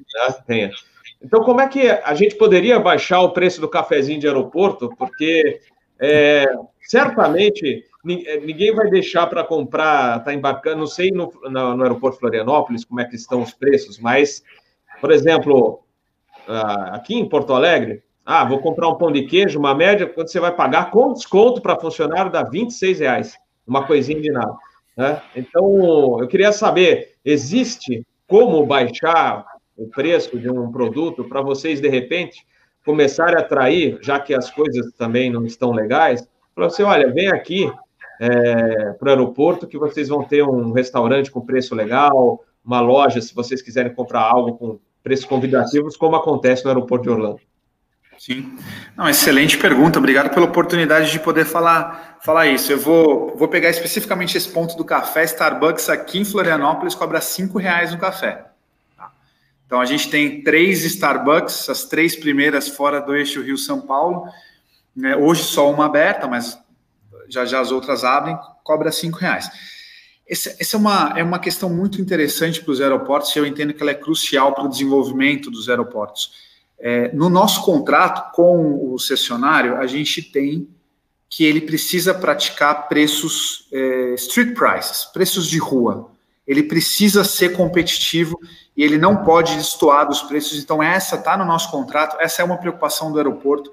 [0.48, 0.72] tenha.
[1.24, 4.90] Então, como é que a gente poderia baixar o preço do cafezinho de aeroporto?
[4.98, 5.62] Porque
[6.00, 6.45] é,
[6.82, 7.86] certamente
[8.26, 12.84] é, ninguém vai deixar para comprar, tá embarcando, não sei no, no, no, aeroporto Florianópolis
[12.84, 14.44] como é que estão os preços, mas,
[15.00, 15.80] por exemplo,
[16.91, 20.40] aqui em Porto Alegre, ah, vou comprar um pão de queijo, uma média, quando você
[20.40, 24.56] vai pagar com desconto para funcionário, dá 26 reais, uma coisinha de nada.
[24.98, 25.22] Né?
[25.36, 29.45] Então, eu queria saber, existe como baixar
[29.78, 32.45] o preço de um produto para vocês, de repente,
[32.86, 37.30] começarem a atrair, já que as coisas também não estão legais, para você, olha, vem
[37.30, 37.72] aqui
[38.20, 43.20] é, para o aeroporto que vocês vão ter um restaurante com preço legal, uma loja,
[43.22, 47.41] se vocês quiserem comprar algo com preços convidativos, como acontece no aeroporto de Orlando.
[48.18, 48.56] Sim.
[48.95, 50.00] Não, excelente pergunta.
[50.00, 52.72] Obrigado pela oportunidade de poder falar, falar isso.
[52.72, 55.24] Eu vou, vou pegar especificamente esse ponto do café.
[55.26, 58.53] Starbucks aqui em Florianópolis cobra cinco reais no café.
[59.74, 64.28] Então a gente tem três Starbucks, as três primeiras fora do eixo Rio-São Paulo.
[64.95, 65.16] Né?
[65.16, 66.56] Hoje só uma aberta, mas
[67.28, 69.50] já já as outras abrem, cobra cinco reais.
[70.30, 73.74] Essa, essa é, uma, é uma questão muito interessante para os aeroportos e eu entendo
[73.74, 76.34] que ela é crucial para o desenvolvimento dos aeroportos.
[76.78, 80.70] É, no nosso contrato com o cessionário, a gente tem
[81.28, 86.12] que ele precisa praticar preços é, street prices, preços de rua.
[86.45, 88.40] Ele precisa ser competitivo
[88.76, 90.61] e ele não pode destoar dos preços.
[90.61, 93.72] Então, essa está no nosso contrato, essa é uma preocupação do aeroporto.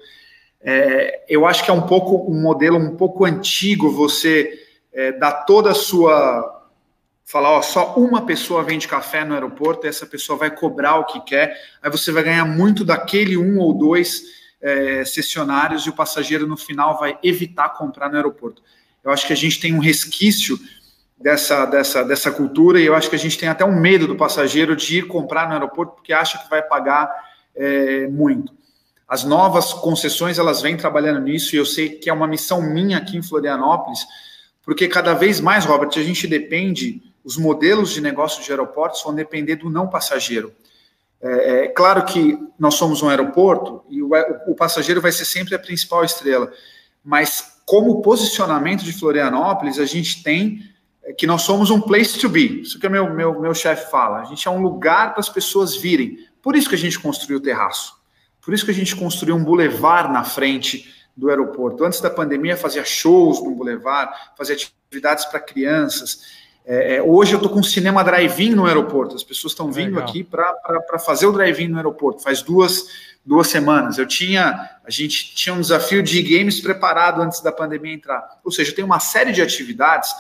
[0.61, 4.53] É, eu acho que é um pouco um modelo um pouco antigo você
[4.93, 6.59] é, dar toda a sua.
[7.25, 11.05] Falar, ó, só uma pessoa vende café no aeroporto, e essa pessoa vai cobrar o
[11.05, 14.25] que quer, aí você vai ganhar muito daquele um ou dois
[14.61, 18.63] é, e o passageiro no final vai evitar comprar no aeroporto.
[19.03, 20.59] Eu acho que a gente tem um resquício
[21.21, 24.17] dessa, dessa, dessa cultura e eu acho que a gente tem até um medo do
[24.17, 27.13] passageiro de ir comprar no aeroporto porque acha que vai pagar
[27.55, 28.55] é, muito.
[29.07, 32.97] As novas concessões elas vêm trabalhando nisso e eu sei que é uma missão minha
[32.97, 34.07] aqui em Florianópolis,
[34.63, 39.15] porque cada vez mais, Robert, a gente depende, os modelos de negócio de aeroportos vão
[39.15, 40.55] depender do não passageiro.
[41.21, 44.11] É, é claro que nós somos um aeroporto e o,
[44.47, 46.51] o passageiro vai ser sempre a principal estrela,
[47.05, 50.71] mas como posicionamento de Florianópolis, a gente tem é
[51.17, 52.63] que nós somos um place to be.
[52.63, 54.21] Isso que o meu, meu, meu chefe fala.
[54.21, 56.19] A gente é um lugar para as pessoas virem.
[56.43, 57.95] Por isso que a gente construiu o terraço.
[58.41, 61.85] Por isso que a gente construiu um bulevar na frente do aeroporto.
[61.85, 66.23] Antes da pandemia, fazia shows no bulevar, fazia atividades para crianças.
[66.65, 69.15] É, é, hoje eu estou com um cinema drive-in no aeroporto.
[69.15, 70.09] As pessoas estão vindo Legal.
[70.09, 72.23] aqui para fazer o drive-in no aeroporto.
[72.23, 72.87] Faz duas,
[73.25, 73.99] duas semanas.
[73.99, 78.41] Eu tinha, a gente tinha um desafio de games preparado antes da pandemia entrar.
[78.45, 80.11] Ou seja, tem uma série de atividades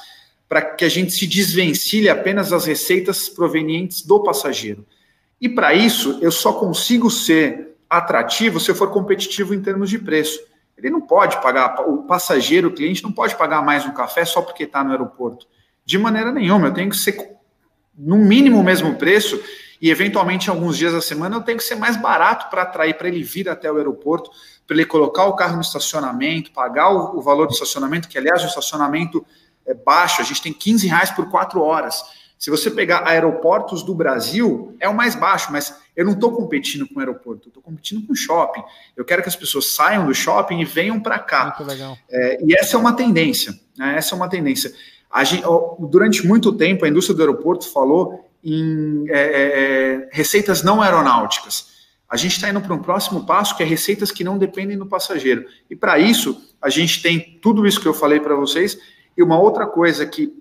[0.51, 4.85] para que a gente se desvencilhe apenas das receitas provenientes do passageiro.
[5.41, 9.97] E para isso, eu só consigo ser atrativo se eu for competitivo em termos de
[9.97, 10.41] preço.
[10.77, 14.43] Ele não pode pagar, o passageiro, o cliente, não pode pagar mais um café só
[14.43, 15.47] porque está no aeroporto.
[15.85, 17.17] De maneira nenhuma, eu tenho que ser
[17.97, 19.41] no mínimo o mesmo preço
[19.81, 23.07] e, eventualmente, alguns dias da semana, eu tenho que ser mais barato para atrair, para
[23.07, 24.33] ele vir até o aeroporto,
[24.67, 28.47] para ele colocar o carro no estacionamento, pagar o, valor do estacionamento, que, aliás, o
[28.47, 29.25] estacionamento
[29.71, 32.03] é baixo, a gente tem 15 reais por quatro horas.
[32.39, 36.89] Se você pegar aeroportos do Brasil, é o mais baixo, mas eu não estou competindo
[36.89, 38.63] com o aeroporto, eu estou competindo com o shopping.
[38.97, 41.55] Eu quero que as pessoas saiam do shopping e venham para cá.
[42.11, 43.55] É, e essa é uma tendência.
[43.77, 43.97] Né?
[43.97, 44.73] Essa é uma tendência.
[45.23, 45.45] Gente,
[45.79, 51.69] durante muito tempo, a indústria do aeroporto falou em é, é, é receitas não aeronáuticas.
[52.09, 54.87] A gente está indo para um próximo passo, que é receitas que não dependem do
[54.87, 55.45] passageiro.
[55.69, 58.79] E para isso, a gente tem tudo isso que eu falei para vocês
[59.17, 60.33] e uma outra coisa que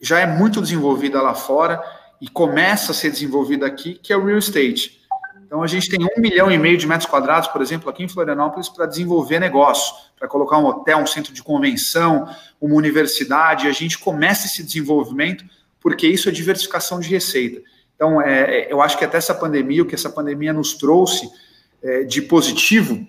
[0.00, 1.82] já é muito desenvolvida lá fora
[2.20, 5.00] e começa a ser desenvolvida aqui, que é o real estate.
[5.44, 8.08] Então a gente tem um milhão e meio de metros quadrados, por exemplo, aqui em
[8.08, 12.28] Florianópolis, para desenvolver negócio, para colocar um hotel, um centro de convenção,
[12.60, 13.66] uma universidade.
[13.66, 15.44] A gente começa esse desenvolvimento
[15.80, 17.60] porque isso é diversificação de receita.
[17.96, 21.28] Então, é, é eu acho que até essa pandemia, o que essa pandemia nos trouxe
[21.82, 23.04] é, de positivo,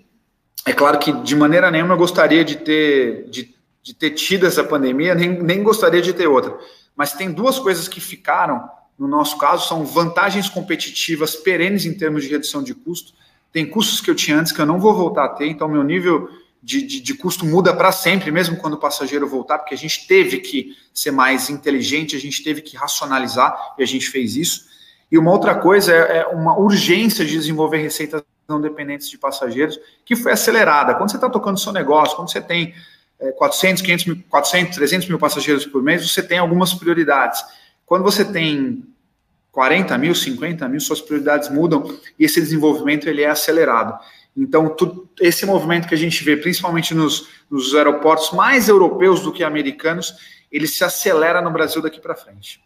[0.66, 4.62] é claro que de maneira nenhuma eu gostaria de ter, de de ter tido essa
[4.62, 6.56] pandemia, nem, nem gostaria de ter outra.
[6.94, 8.68] Mas tem duas coisas que ficaram,
[8.98, 13.12] no nosso caso, são vantagens competitivas perenes em termos de redução de custo.
[13.52, 15.82] tem custos que eu tinha antes que eu não vou voltar a ter, então meu
[15.82, 16.28] nível
[16.62, 20.06] de, de, de custo muda para sempre, mesmo quando o passageiro voltar, porque a gente
[20.06, 24.66] teve que ser mais inteligente, a gente teve que racionalizar e a gente fez isso.
[25.10, 29.78] E uma outra coisa é, é uma urgência de desenvolver receitas não dependentes de passageiros,
[30.04, 30.94] que foi acelerada.
[30.94, 32.74] Quando você está tocando seu negócio, quando você tem
[33.36, 37.42] 400, 500 mil, 400, 300 mil passageiros por mês, você tem algumas prioridades.
[37.86, 38.82] Quando você tem
[39.52, 43.98] 40 mil, 50 mil, suas prioridades mudam e esse desenvolvimento ele é acelerado.
[44.36, 49.30] Então, tu, esse movimento que a gente vê, principalmente nos, nos aeroportos mais europeus do
[49.30, 50.14] que americanos,
[50.50, 52.62] ele se acelera no Brasil daqui para frente.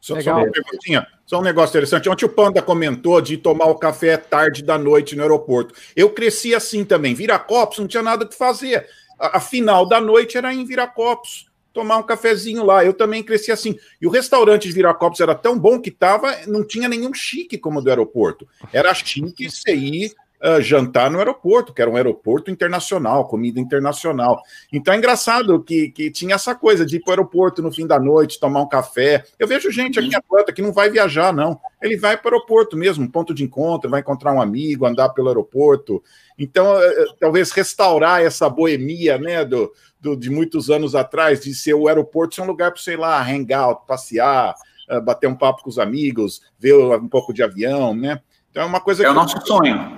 [0.00, 0.36] Só, Legal.
[0.36, 2.08] só uma perguntinha, só um negócio interessante.
[2.08, 5.74] Ontem o Panda comentou de tomar o café tarde da noite no aeroporto.
[5.94, 7.14] Eu cresci assim também.
[7.14, 8.86] Viracopos, não tinha nada que fazer.
[9.18, 12.84] A, final da noite era em Viracopos tomar um cafezinho lá.
[12.84, 13.76] Eu também cresci assim.
[14.00, 17.78] E o restaurante de Viracopos era tão bom que tava, não tinha nenhum chique como
[17.78, 18.48] o do aeroporto.
[18.72, 24.40] Era chique você ir uh, jantar no aeroporto, que era um aeroporto internacional, comida internacional.
[24.72, 27.86] Então é engraçado que, que tinha essa coisa de ir para o aeroporto no fim
[27.86, 29.24] da noite, tomar um café.
[29.38, 31.60] Eu vejo gente aqui em Atlanta que não vai viajar, não.
[31.82, 35.28] Ele vai para o aeroporto mesmo, ponto de encontro, vai encontrar um amigo, andar pelo
[35.28, 36.02] aeroporto.
[36.38, 41.74] Então, uh, talvez restaurar essa boemia, né, do, do, de muitos anos atrás, de ser
[41.74, 44.54] o aeroporto ser um lugar para, sei lá, hangout, passear,
[44.90, 48.20] uh, bater um papo com os amigos, ver um pouco de avião, né?
[48.58, 49.08] Então é uma coisa é que.
[49.08, 49.96] É o nosso sonho.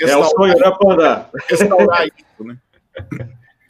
[0.00, 1.30] É, é o sonho, né, Panda?
[1.48, 2.58] Restaurar isso, né?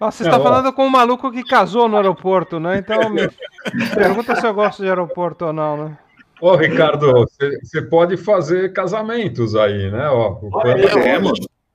[0.00, 2.78] Nossa, você está falando com um maluco que casou no aeroporto, né?
[2.78, 3.28] Então me
[3.94, 5.98] pergunta se eu gosto de aeroporto ou não, né?
[6.40, 7.26] Ô, Ricardo,
[7.62, 10.08] você pode fazer casamentos aí, né?
[10.08, 10.80] Ó, o Panda...
[10.80, 11.20] é, é,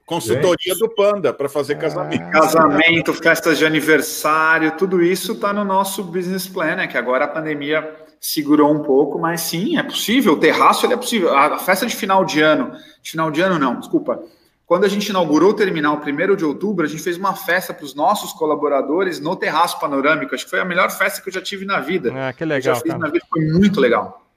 [0.05, 0.79] Consultoria Gente.
[0.79, 2.23] do Panda para fazer casamento.
[2.23, 6.87] Ah, casamento, festas de aniversário, tudo isso está no nosso business plan, né?
[6.87, 10.33] Que agora a pandemia segurou um pouco, mas sim, é possível.
[10.33, 11.35] O terraço ele é possível.
[11.35, 12.71] A festa de final de ano,
[13.01, 14.21] de final de ano não, desculpa.
[14.65, 17.85] Quando a gente inaugurou o terminal primeiro de outubro, a gente fez uma festa para
[17.85, 20.35] os nossos colaboradores no terraço panorâmico.
[20.35, 22.13] Acho que foi a melhor festa que eu já tive na vida.
[22.13, 22.75] Ah, que legal.
[22.75, 24.27] já fiz na vida, foi muito legal.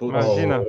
[0.00, 0.64] Imagina.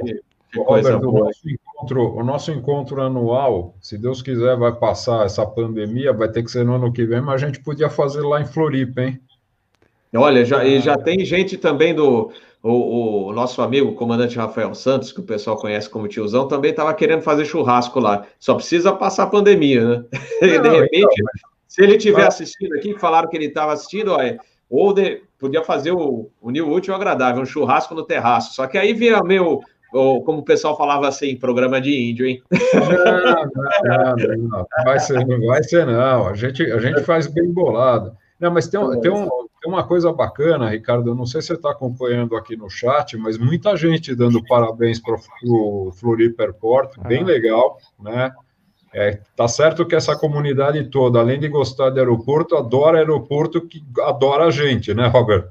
[0.66, 1.10] Coisa Robert.
[1.10, 6.30] O nosso, encontro, o nosso encontro anual, se Deus quiser, vai passar essa pandemia, vai
[6.30, 9.02] ter que ser no ano que vem, mas a gente podia fazer lá em Floripa,
[9.02, 9.22] hein?
[10.16, 12.32] Olha, já, e já tem gente também do.
[12.64, 16.72] O, o, nosso amigo, o comandante Rafael Santos, que o pessoal conhece como tiozão, também
[16.72, 18.26] estava querendo fazer churrasco lá.
[18.40, 20.04] Só precisa passar a pandemia, né?
[20.42, 24.40] Não, de repente, então, se ele estiver assistindo aqui, falaram que ele estava assistindo, olha,
[24.70, 28.56] ou de, podia fazer o, o New Útil Agradável, um churrasco no terraço.
[28.56, 29.62] Só que aí vira meu
[29.94, 32.42] ou como o pessoal falava assim, programa de índio, hein?
[32.74, 33.22] Não,
[33.84, 36.28] não, não, não, vai ser, não vai ser, não.
[36.28, 38.16] A gente, a gente faz bem bolado.
[38.40, 39.30] Não, mas tem, tem, um,
[39.62, 43.18] tem uma coisa bacana, Ricardo, eu não sei se você está acompanhando aqui no chat,
[43.18, 48.32] mas muita gente dando parabéns para o Floripa Airport, bem legal, né?
[48.94, 53.84] É, tá certo que essa comunidade toda, além de gostar de aeroporto, adora aeroporto que
[54.02, 55.50] adora a gente, né, Robert?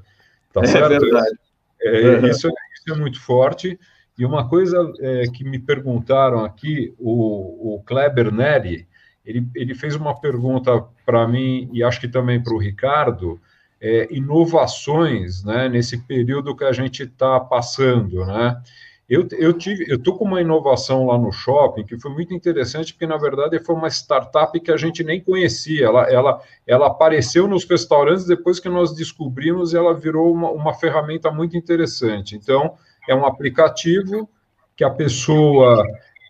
[0.51, 0.99] Tá é certo?
[0.99, 1.39] Verdade.
[1.81, 2.27] É, uhum.
[2.27, 3.79] isso, isso é muito forte.
[4.17, 8.87] E uma coisa é, que me perguntaram aqui, o, o Kleber Neri,
[9.23, 13.39] ele, ele fez uma pergunta para mim e acho que também para o Ricardo,
[13.79, 18.61] é, inovações né, nesse período que a gente está passando, né?
[19.09, 23.07] Eu, eu tive, eu com uma inovação lá no shopping que foi muito interessante, porque
[23.07, 25.85] na verdade foi uma startup que a gente nem conhecia.
[25.85, 30.73] Ela, ela, ela apareceu nos restaurantes depois que nós descobrimos e ela virou uma, uma
[30.73, 32.35] ferramenta muito interessante.
[32.35, 32.75] Então,
[33.07, 34.29] é um aplicativo
[34.75, 35.81] que a pessoa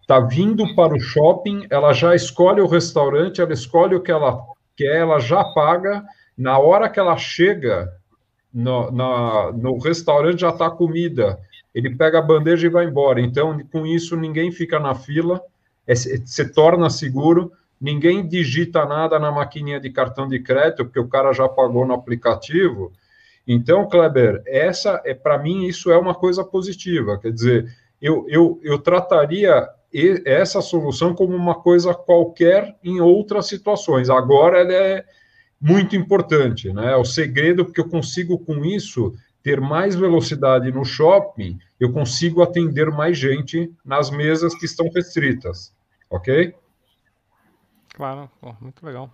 [0.02, 4.46] está vindo para o shopping, ela já escolhe o restaurante, ela escolhe o que ela
[4.76, 6.04] quer, ela já paga.
[6.38, 7.94] Na hora que ela chega
[8.54, 11.40] no, na, no restaurante, já está comida.
[11.74, 13.22] Ele pega a bandeja e vai embora.
[13.22, 15.42] Então, com isso, ninguém fica na fila,
[15.86, 21.08] é, se torna seguro, ninguém digita nada na maquininha de cartão de crédito, porque o
[21.08, 22.92] cara já pagou no aplicativo.
[23.48, 27.18] Então, Kleber, essa é para mim isso é uma coisa positiva.
[27.18, 29.70] Quer dizer, eu, eu, eu trataria
[30.26, 34.10] essa solução como uma coisa qualquer em outras situações.
[34.10, 35.06] Agora ela é
[35.60, 36.96] muito importante, né?
[36.96, 42.92] O segredo porque eu consigo com isso ter mais velocidade no shopping, eu consigo atender
[42.92, 45.74] mais gente nas mesas que estão restritas,
[46.10, 46.54] ok?
[47.94, 48.30] Claro,
[48.60, 49.10] muito legal.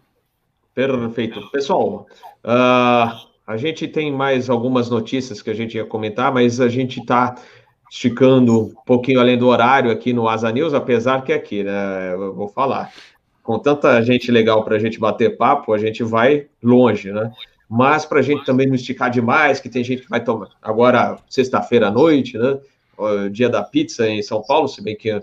[0.74, 1.52] Perfeito.
[1.52, 2.07] Pessoal,
[2.44, 6.99] uh, a gente tem mais algumas notícias que a gente ia comentar, mas a gente
[6.99, 7.36] está
[7.91, 12.34] esticando um pouquinho além do horário aqui no Asa News, apesar que aqui, né, eu
[12.34, 12.91] vou falar,
[13.44, 17.32] com tanta gente legal para a gente bater papo, a gente vai longe, né?
[17.70, 21.18] Mas para a gente também não esticar demais, que tem gente que vai tomar agora
[21.30, 22.57] sexta-feira à noite, né?
[23.32, 25.22] dia da pizza em São Paulo, se bem que Eu,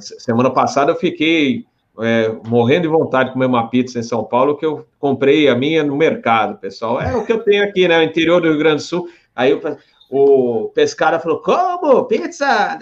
[0.00, 1.64] semana passada eu fiquei
[2.00, 5.54] é, morrendo de vontade de comer uma pizza em São Paulo, que eu comprei a
[5.54, 7.00] minha no mercado, pessoal.
[7.00, 7.98] É o que eu tenho aqui, né?
[7.98, 9.08] No interior do Rio Grande do Sul.
[9.34, 9.60] Aí eu,
[10.10, 12.04] o pescada falou: como?
[12.04, 12.78] Pizza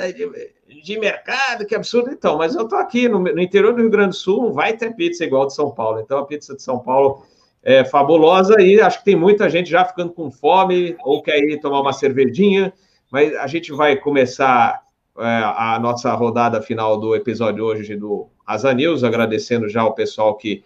[0.86, 2.10] de, mercado, que absurdo.
[2.10, 4.76] Então, mas eu tô aqui no, no, interior do Rio Grande do Sul, não vai
[4.76, 6.00] ter pizza igual de São Paulo.
[6.00, 7.26] Então, a pizza de São Paulo
[7.62, 11.58] é fabulosa e acho que tem muita gente já ficando com fome ou quer ir
[11.60, 12.72] tomar uma cervejinha.
[13.10, 14.80] Mas a gente vai começar
[15.18, 20.36] é, a nossa rodada final do episódio hoje do Asa News, agradecendo já o pessoal
[20.36, 20.62] que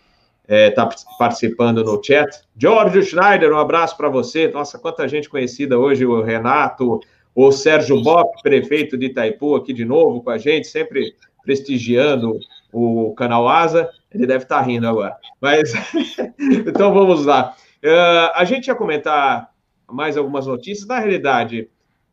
[0.47, 2.29] está é, participando no chat.
[2.57, 4.49] George Schneider, um abraço para você.
[4.49, 7.01] Nossa, quanta gente conhecida hoje, o Renato,
[7.35, 12.39] o Sérgio Bock, prefeito de Itaipu, aqui de novo com a gente, sempre prestigiando
[12.73, 13.89] o canal Asa.
[14.13, 15.17] Ele deve estar rindo agora.
[15.41, 15.73] Mas
[16.67, 17.55] então vamos lá.
[17.85, 19.51] Uh, a gente ia comentar
[19.91, 20.87] mais algumas notícias.
[20.87, 21.69] Na realidade,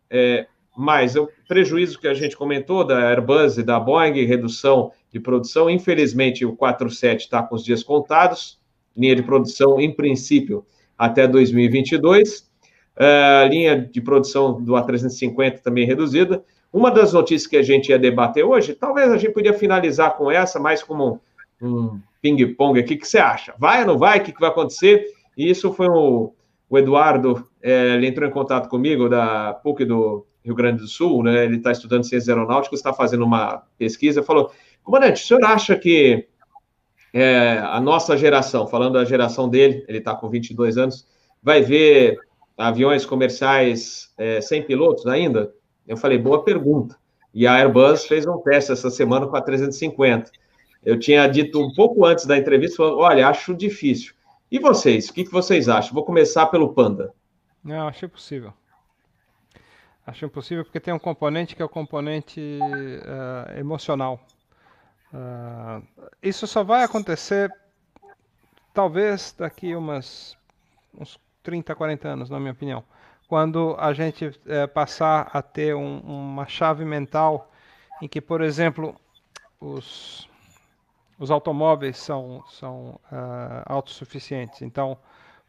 [0.09, 5.19] é, mais o prejuízo que a gente comentou da Airbus e da Boeing, redução de
[5.19, 5.69] produção.
[5.69, 8.59] Infelizmente, o 47 está com os dias contados,
[8.95, 10.65] linha de produção, em princípio,
[10.97, 12.46] até 2022.
[12.97, 16.43] Uh, linha de produção do A350 também reduzida.
[16.73, 20.31] Uma das notícias que a gente ia debater hoje, talvez a gente podia finalizar com
[20.31, 21.21] essa, mais como
[21.61, 22.95] um, um ping-pong aqui.
[22.95, 23.53] O que você acha?
[23.57, 24.19] Vai ou não vai?
[24.19, 25.05] O que, que vai acontecer?
[25.37, 26.33] E isso foi o,
[26.69, 31.23] o Eduardo, é, ele entrou em contato comigo, da PUC do Rio Grande do Sul,
[31.23, 31.45] né?
[31.45, 34.51] Ele está estudando ciências aeronáuticas, está fazendo uma pesquisa, falou:
[34.83, 36.27] comandante, o senhor acha que
[37.13, 41.07] é, a nossa geração, falando da geração dele, ele está com 22 anos,
[41.41, 42.17] vai ver
[42.57, 45.53] aviões comerciais é, sem pilotos ainda?
[45.87, 46.97] Eu falei: boa pergunta.
[47.33, 50.31] E a Airbus fez um teste essa semana com a 350.
[50.83, 54.13] Eu tinha dito um pouco antes da entrevista, olha, acho difícil.
[54.49, 55.93] E vocês, o que, vocês acham?
[55.93, 57.13] Vou começar pelo Panda.
[57.63, 58.53] Não, achei possível.
[60.05, 64.25] Acho impossível porque tem um componente que é o componente uh, emocional.
[65.13, 65.85] Uh,
[66.23, 67.51] isso só vai acontecer
[68.73, 70.37] talvez daqui umas,
[70.97, 72.83] uns 30, 40 anos, na minha opinião.
[73.25, 77.49] Quando a gente uh, passar a ter um, uma chave mental
[78.01, 78.93] em que, por exemplo,
[79.57, 80.29] os,
[81.17, 82.99] os automóveis são, são
[83.65, 84.61] autossuficientes.
[84.61, 84.97] Então,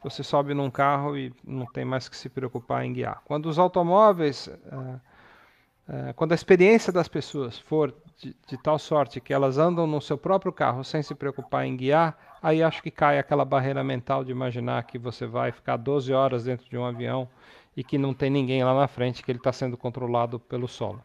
[0.01, 3.21] você sobe num carro e não tem mais que se preocupar em guiar.
[3.25, 5.01] Quando os automóveis, uh, uh,
[6.17, 10.19] quando a experiência das pessoas for de, de, tal sorte que elas andam no seu
[10.19, 14.31] próprio carro sem se preocupar em guiar, aí acho que cai aquela barreira mental de
[14.31, 17.29] imaginar que você vai ficar 12 horas dentro de um avião
[17.75, 21.03] e que não tem ninguém lá na frente, que ele está sendo controlado pelo solo.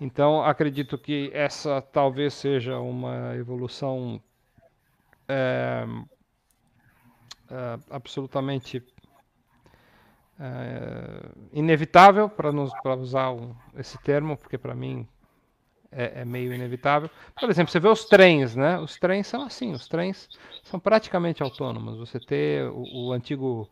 [0.00, 4.20] Então, acredito que essa talvez seja uma evolução
[5.28, 5.84] é,
[7.50, 8.82] uh, absolutamente
[10.42, 12.50] uh, inevitável, para
[12.96, 15.06] usar um, esse termo, porque para mim
[15.90, 17.08] é, é, meio inevitável.
[17.38, 18.78] Por exemplo, você vê os trens, né?
[18.78, 20.28] Os trens são assim, os trens
[20.64, 21.98] são praticamente autônomos.
[21.98, 23.68] Você ter o, o antigo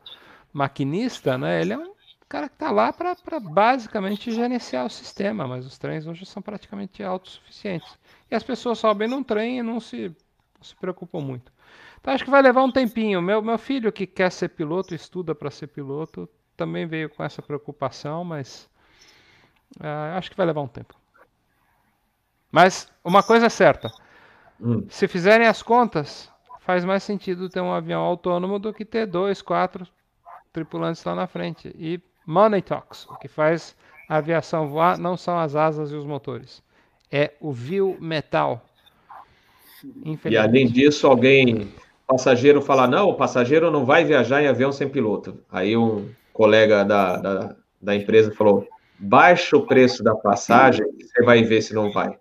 [0.53, 1.61] maquinista, né?
[1.61, 1.95] Ele é um
[2.29, 7.03] cara que está lá para basicamente gerenciar o sistema, mas os trens hoje são praticamente
[7.03, 7.99] autossuficientes.
[8.31, 10.15] E as pessoas sobem num trem e não se,
[10.57, 11.53] não se preocupam muito.
[12.01, 13.21] Então acho que vai levar um tempinho.
[13.21, 16.29] Meu, meu filho que quer ser piloto, estuda para ser piloto,
[16.61, 18.69] também veio com essa preocupação, mas
[19.79, 20.95] uh, acho que vai levar um tempo.
[22.53, 23.91] Mas uma coisa é certa:
[24.61, 24.85] hum.
[24.91, 26.31] se fizerem as contas,
[26.61, 29.89] faz mais sentido ter um avião autônomo do que ter dois, quatro
[30.53, 31.75] tripulantes lá na frente.
[31.79, 33.07] E money talks.
[33.07, 33.75] O que faz
[34.07, 36.63] a aviação voar não são as asas e os motores,
[37.11, 38.63] é o view metal.
[40.27, 41.73] E além disso, alguém
[42.07, 45.39] passageiro fala, não, o passageiro não vai viajar em avião sem piloto.
[45.51, 48.67] Aí um colega da, da, da empresa falou,
[48.99, 52.19] baixa o preço da passagem e você vai ver se não vai.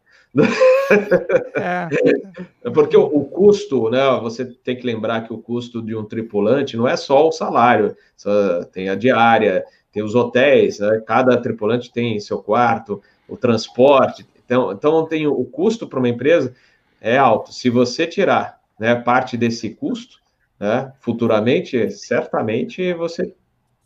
[1.56, 2.70] É.
[2.72, 4.02] Porque o, o, custo, né?
[4.22, 7.96] Você tem que lembrar que o custo de um tripulante não é só o salário,
[8.72, 11.02] tem a diária, tem os hotéis, né?
[11.06, 14.26] cada tripulante tem seu quarto, o transporte.
[14.46, 16.54] Então, então tem o custo para uma empresa
[17.02, 17.54] é alto.
[17.54, 20.20] Se você tirar né, parte desse custo,
[20.60, 23.34] né, futuramente, certamente você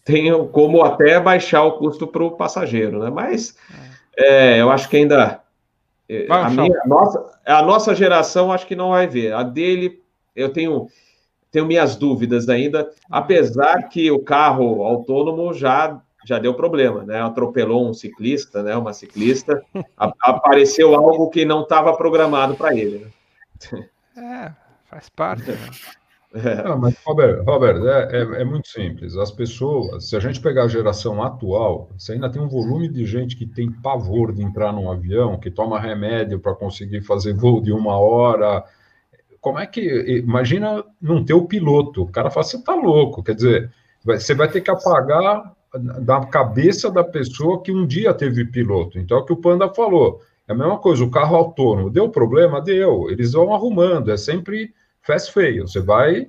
[0.04, 3.10] tem como até baixar o custo para o passageiro, né?
[3.10, 3.56] Mas
[4.18, 5.42] é, eu acho que ainda
[6.10, 9.34] é, a, minha, a, nossa, a nossa geração acho que não vai ver.
[9.34, 10.02] A dele,
[10.36, 10.88] eu tenho
[11.52, 17.22] tenho minhas dúvidas ainda, apesar que o carro autônomo já já deu problema, né?
[17.22, 18.76] Atropelou um ciclista, né?
[18.78, 19.62] Uma ciclista,
[19.98, 23.06] apareceu algo que não estava programado para ele.
[23.72, 23.88] Né?
[24.16, 24.64] É,
[24.94, 25.52] Faz parte.
[25.52, 25.58] Né?
[26.66, 29.16] Não, mas, Robert, Robert é, é, é, muito simples.
[29.16, 33.06] As pessoas, se a gente pegar a geração atual, você ainda tem um volume de
[33.06, 37.62] gente que tem pavor de entrar num avião, que toma remédio para conseguir fazer voo
[37.62, 38.64] de uma hora.
[39.40, 39.82] Como é que.
[40.26, 42.04] Imagina não ter o piloto.
[42.04, 43.22] O cara fala, você está louco.
[43.22, 43.72] Quer dizer,
[44.04, 45.54] você vai ter que apagar
[46.02, 48.98] da cabeça da pessoa que um dia teve piloto.
[48.98, 50.22] Então, é o que o Panda falou.
[50.48, 51.92] É a mesma coisa, o carro autônomo.
[51.92, 52.60] Deu problema?
[52.60, 53.08] Deu.
[53.10, 54.12] Eles vão arrumando.
[54.12, 54.74] É sempre
[55.04, 55.68] fast fail.
[55.68, 56.28] Você vai,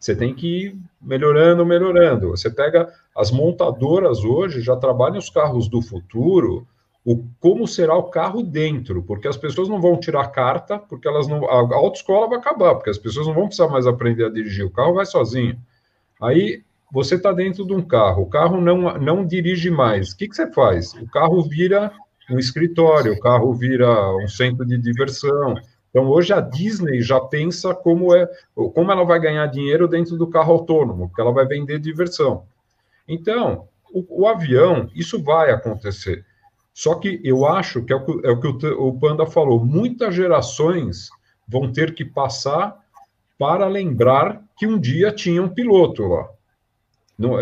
[0.00, 2.30] você tem que ir melhorando, melhorando.
[2.30, 6.66] Você pega as montadoras hoje já trabalham os carros do futuro,
[7.04, 11.26] o como será o carro dentro, porque as pessoas não vão tirar carta, porque elas
[11.26, 14.64] não a autoescola vai acabar, porque as pessoas não vão precisar mais aprender a dirigir,
[14.64, 15.58] o carro vai sozinho.
[16.20, 16.62] Aí
[16.92, 20.12] você está dentro de um carro, o carro não não dirige mais.
[20.12, 20.94] O que, que você faz?
[20.94, 21.92] O carro vira
[22.30, 25.56] um escritório, o carro vira um centro de diversão,
[25.92, 30.26] então, hoje a Disney já pensa como, é, como ela vai ganhar dinheiro dentro do
[30.26, 32.44] carro autônomo, porque ela vai vender diversão.
[33.06, 36.24] Então, o, o avião, isso vai acontecer.
[36.72, 39.62] Só que eu acho que é o que, é o, que o, o Panda falou:
[39.62, 41.10] muitas gerações
[41.46, 42.74] vão ter que passar
[43.38, 46.30] para lembrar que um dia tinha um piloto lá.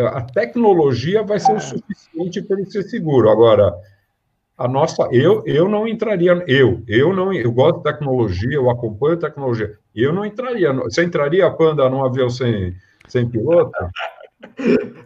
[0.08, 3.30] A tecnologia vai ser o suficiente para ele ser seguro.
[3.30, 3.72] Agora,
[4.60, 9.16] a nossa, eu, eu não entraria, eu, eu não, eu gosto de tecnologia, eu acompanho
[9.16, 12.76] tecnologia, eu não entraria, você entraria, Panda, num avião sem,
[13.08, 13.72] sem piloto?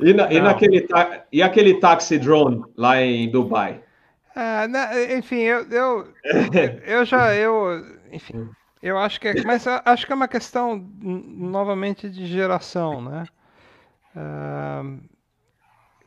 [0.00, 0.84] e, na, e, naquele,
[1.30, 3.80] e aquele taxi drone lá em Dubai?
[4.34, 4.66] Ah,
[5.16, 6.08] enfim, eu, eu,
[6.84, 8.50] eu já, eu, enfim,
[8.82, 13.24] eu acho que é, mas acho que é uma questão, novamente, de geração, né?
[14.16, 15.00] Uh,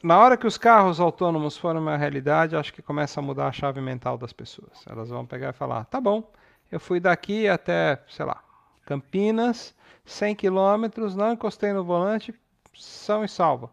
[0.04, 3.52] na hora que os carros autônomos forem uma realidade, acho que começa a mudar a
[3.52, 4.86] chave mental das pessoas.
[4.88, 6.32] Elas vão pegar e falar: tá bom,
[6.72, 8.44] eu fui daqui até, sei lá,
[8.86, 9.76] Campinas,
[10.06, 12.34] 100 quilômetros, não encostei no volante,
[12.74, 13.72] são e salvo.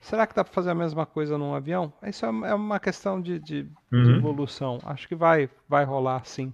[0.00, 1.90] Será que dá para fazer a mesma coisa num avião?
[2.02, 4.02] Isso é, é uma questão de, de, uhum.
[4.02, 4.78] de evolução.
[4.84, 6.52] Acho que vai, vai rolar sim.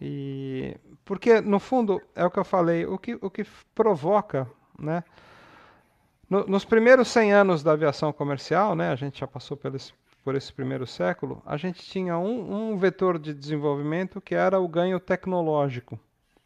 [0.00, 5.04] E porque no fundo é o que eu falei, o que, o que provoca, né?
[6.28, 10.52] No, nos primeiros 100 anos da aviação comercial, né, a gente já passou por esse,
[10.52, 15.98] primeiro século, a gente tinha um, um, vetor de desenvolvimento que era o ganho tecnológico.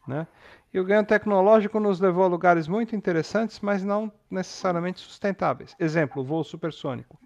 [0.07, 0.27] Né?
[0.71, 5.75] E o ganho tecnológico nos levou a lugares muito interessantes, mas não necessariamente sustentáveis.
[5.79, 7.19] Exemplo, voo supersônico.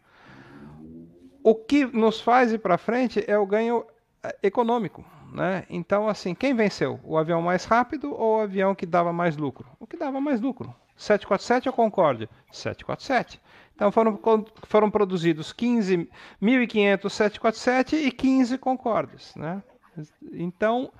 [1.43, 3.85] O que nos faz ir para frente é o ganho
[4.23, 5.03] eh, econômico.
[5.31, 5.65] Né?
[5.69, 6.99] Então, assim, quem venceu?
[7.03, 9.67] O avião mais rápido ou o avião que dava mais lucro?
[9.77, 10.73] O que dava mais lucro.
[10.95, 12.29] 747 ou Concorde?
[12.51, 13.41] 747.
[13.75, 14.19] Então foram,
[14.63, 19.35] foram produzidos 15.500 747 e 15 Concordes.
[19.35, 19.61] Né?
[20.33, 20.91] Então,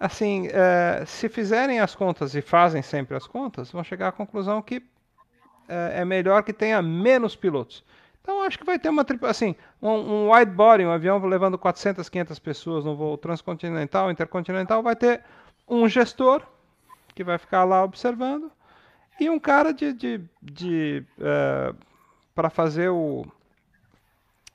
[0.00, 4.62] assim, é, se fizerem as contas e fazem sempre as contas, vão chegar à conclusão
[4.62, 4.82] que
[5.68, 7.84] é, é melhor que tenha menos pilotos.
[8.22, 12.08] Então acho que vai ter uma assim, um, um wide body, um avião levando 400,
[12.08, 15.22] 500 pessoas no voo transcontinental, intercontinental, vai ter
[15.68, 16.42] um gestor
[17.14, 18.50] que vai ficar lá observando
[19.22, 21.76] e um cara de, de, de uh,
[22.34, 23.24] para fazer o,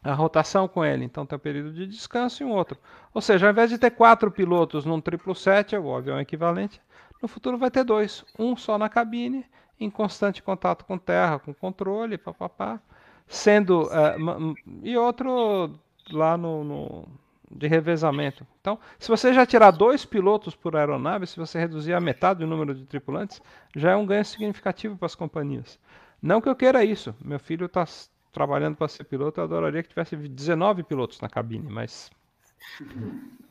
[0.04, 1.06] a rotação com ele.
[1.06, 2.78] Então tem um período de descanso e um outro.
[3.14, 6.82] Ou seja, ao invés de ter quatro pilotos num 777, o avião equivalente,
[7.22, 8.26] no futuro vai ter dois.
[8.38, 9.46] Um só na cabine,
[9.80, 12.80] em constante contato com terra, com controle, papapá,
[13.28, 13.84] sendo.
[13.84, 15.80] Uh, e outro
[16.12, 17.08] lá no, no
[17.50, 18.46] de revezamento.
[18.60, 22.48] Então, se você já tirar dois pilotos por aeronave, se você reduzir a metade do
[22.48, 23.42] número de tripulantes,
[23.76, 25.80] já é um ganho significativo para as companhias.
[26.22, 27.16] Não que eu queira isso.
[27.24, 27.86] Meu filho está
[28.34, 32.12] trabalhando para ser piloto, eu adoraria que tivesse 19 pilotos na cabine, mas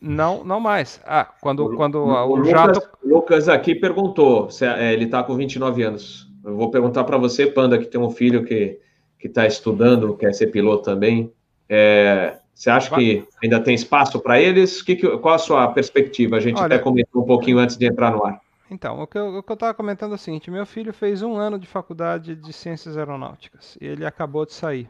[0.00, 1.00] não, não mais.
[1.04, 2.80] Ah, quando o, quando o, o jato.
[2.80, 6.30] Lucas, Lucas aqui perguntou se é, ele está com 29 anos.
[6.44, 8.78] Eu vou perguntar para você, Panda, que tem um filho que
[9.18, 11.32] que está estudando, quer ser piloto também.
[11.68, 14.80] É, você acha que ainda tem espaço para eles?
[14.80, 16.36] Que, que, qual a sua perspectiva?
[16.36, 18.40] A gente Olha, até comentou um pouquinho antes de entrar no ar.
[18.70, 21.66] Então, o que eu estava comentando é o seguinte: meu filho fez um ano de
[21.66, 24.88] faculdade de ciências aeronáuticas e ele acabou de sair.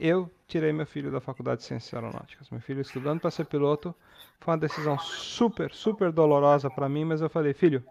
[0.00, 2.48] Eu tirei meu filho da faculdade de ciências aeronáuticas.
[2.48, 3.94] Meu filho estudando para ser piloto
[4.40, 7.84] foi uma decisão super, super dolorosa para mim, mas eu falei, filho,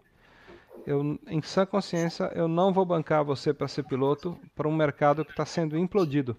[0.84, 5.24] eu, em sã consciência, eu não vou bancar você para ser piloto para um mercado
[5.24, 6.36] que está sendo implodido.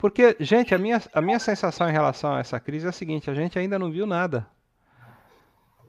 [0.00, 3.30] Porque, gente, a minha, a minha sensação em relação a essa crise é a seguinte:
[3.30, 4.46] a gente ainda não viu nada.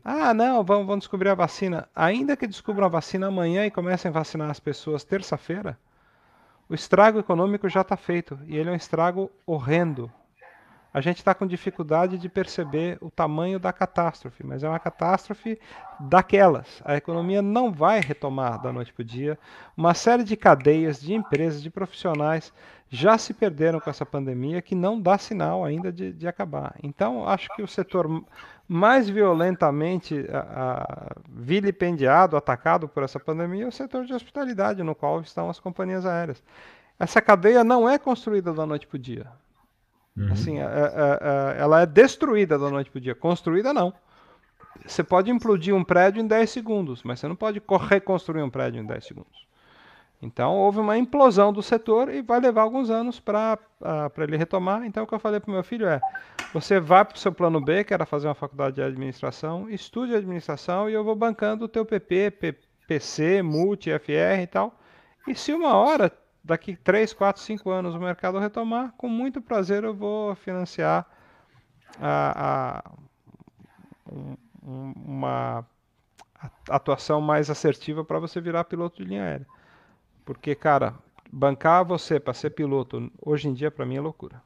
[0.03, 1.87] Ah, não, vamos, vamos descobrir a vacina.
[1.95, 5.79] Ainda que descubram a vacina amanhã e comecem a vacinar as pessoas terça-feira,
[6.67, 8.37] o estrago econômico já está feito.
[8.45, 10.11] E ele é um estrago horrendo.
[10.93, 15.57] A gente está com dificuldade de perceber o tamanho da catástrofe, mas é uma catástrofe
[15.99, 16.81] daquelas.
[16.83, 19.39] A economia não vai retomar da noite para o dia.
[19.75, 22.51] Uma série de cadeias, de empresas, de profissionais
[22.89, 26.75] já se perderam com essa pandemia que não dá sinal ainda de, de acabar.
[26.83, 28.05] Então, acho que o setor
[28.67, 34.93] mais violentamente a, a, vilipendiado, atacado por essa pandemia é o setor de hospitalidade, no
[34.93, 36.43] qual estão as companhias aéreas.
[36.99, 39.27] Essa cadeia não é construída da noite para o dia.
[40.15, 40.31] Uhum.
[40.31, 43.15] Assim, é, é, é, ela é destruída da noite para o dia.
[43.15, 43.93] Construída, não.
[44.85, 48.81] Você pode implodir um prédio em 10 segundos, mas você não pode reconstruir um prédio
[48.81, 49.51] em 10 segundos.
[50.21, 54.85] Então, houve uma implosão do setor e vai levar alguns anos para uh, ele retomar.
[54.85, 55.99] Então, o que eu falei para o meu filho é:
[56.53, 60.13] você vai para o seu plano B, que era fazer uma faculdade de administração, estude
[60.13, 62.55] administração e eu vou bancando o teu PP, P,
[62.87, 64.75] PC, Multi, FR e tal.
[65.27, 66.11] E se uma hora
[66.43, 71.07] daqui 3, 4, 5 anos o mercado retomar, com muito prazer eu vou financiar
[71.99, 72.91] a, a
[74.11, 74.35] um,
[75.05, 75.65] uma
[76.69, 79.47] atuação mais assertiva para você virar piloto de linha aérea.
[80.25, 80.95] Porque, cara,
[81.31, 84.41] bancar você para ser piloto hoje em dia para mim é loucura.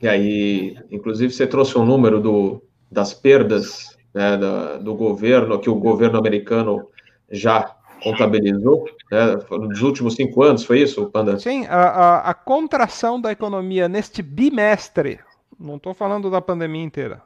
[0.00, 5.68] E aí, inclusive, você trouxe um número do, das perdas né, da, do governo, que
[5.68, 6.88] o governo americano
[7.30, 11.38] já contabilizou né, nos últimos cinco anos, foi isso, Panda?
[11.38, 15.20] Sim, a, a, a contração da economia neste bimestre,
[15.58, 17.22] não estou falando da pandemia inteira,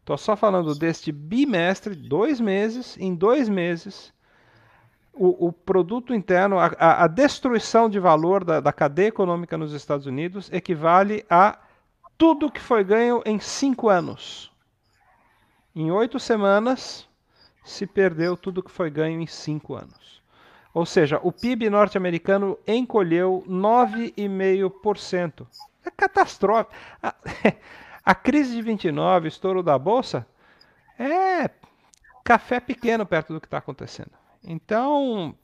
[0.00, 4.12] estou só falando deste bimestre, dois meses, em dois meses,
[5.12, 10.06] o, o produto interno, a, a, destruição de valor da, da cadeia econômica nos Estados
[10.06, 11.58] Unidos equivale a
[12.18, 14.52] tudo que foi ganho em cinco anos.
[15.74, 17.05] Em oito semanas,
[17.66, 20.22] se perdeu tudo que foi ganho em cinco anos.
[20.72, 25.46] Ou seja, o PIB norte-americano encolheu 9,5%.
[25.84, 26.72] É catastrófico.
[27.02, 27.12] A,
[28.04, 30.24] a crise de 29, estouro da bolsa,
[30.98, 31.50] é
[32.22, 34.12] café pequeno perto do que está acontecendo.
[34.44, 35.34] Então,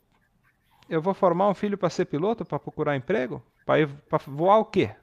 [0.89, 3.43] eu vou formar um filho para ser piloto, para procurar emprego?
[3.67, 4.95] Para voar o quê?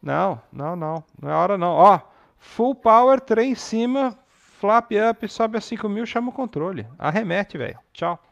[0.00, 1.02] Não, não, não.
[1.20, 1.72] Não é hora não.
[1.72, 1.98] Ó,
[2.38, 4.16] full power, trem em cima,
[4.58, 6.86] flap up, sobe a 5 mil, chama o controle.
[6.98, 7.78] Arremete, velho.
[7.92, 8.22] Tchau.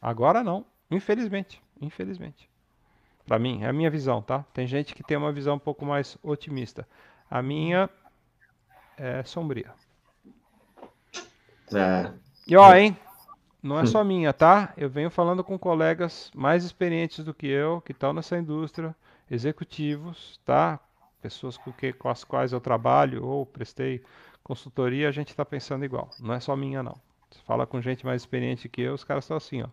[0.00, 0.64] Agora não.
[0.90, 1.60] Infelizmente.
[1.80, 2.48] Infelizmente.
[3.26, 4.44] Para mim, é a minha visão, tá?
[4.54, 6.86] Tem gente que tem uma visão um pouco mais otimista.
[7.30, 7.90] A minha
[8.96, 9.72] é sombria.
[11.74, 12.10] É.
[12.46, 12.96] E ó, hein?
[13.62, 14.72] Não é só minha, tá?
[14.76, 18.94] Eu venho falando com colegas mais experientes do que eu, que estão nessa indústria,
[19.30, 20.78] executivos, tá?
[21.20, 24.02] Pessoas com, que, com as quais eu trabalho ou prestei
[24.48, 26.08] consultoria, a gente está pensando igual.
[26.18, 26.96] Não é só minha, não.
[27.30, 29.68] Você fala com gente mais experiente que eu, os caras estão assim, ó.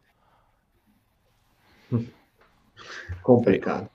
[3.24, 3.90] Complicado.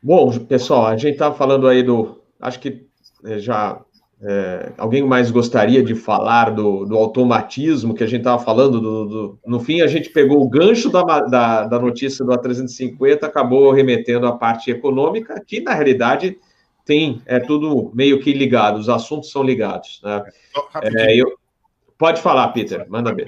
[0.00, 2.22] Bom, pessoal, a gente estava falando aí do.
[2.40, 2.86] Acho que
[3.24, 3.80] eh, já.
[4.24, 8.80] É, alguém mais gostaria de falar do, do automatismo que a gente estava falando?
[8.80, 13.24] Do, do, no fim, a gente pegou o gancho da, da, da notícia do A350,
[13.24, 16.38] acabou remetendo à parte econômica, que na realidade
[16.84, 20.00] tem, é tudo meio que ligado, os assuntos são ligados.
[20.02, 20.24] Né?
[20.82, 21.38] É, eu...
[21.96, 23.26] Pode falar, Peter, manda ver.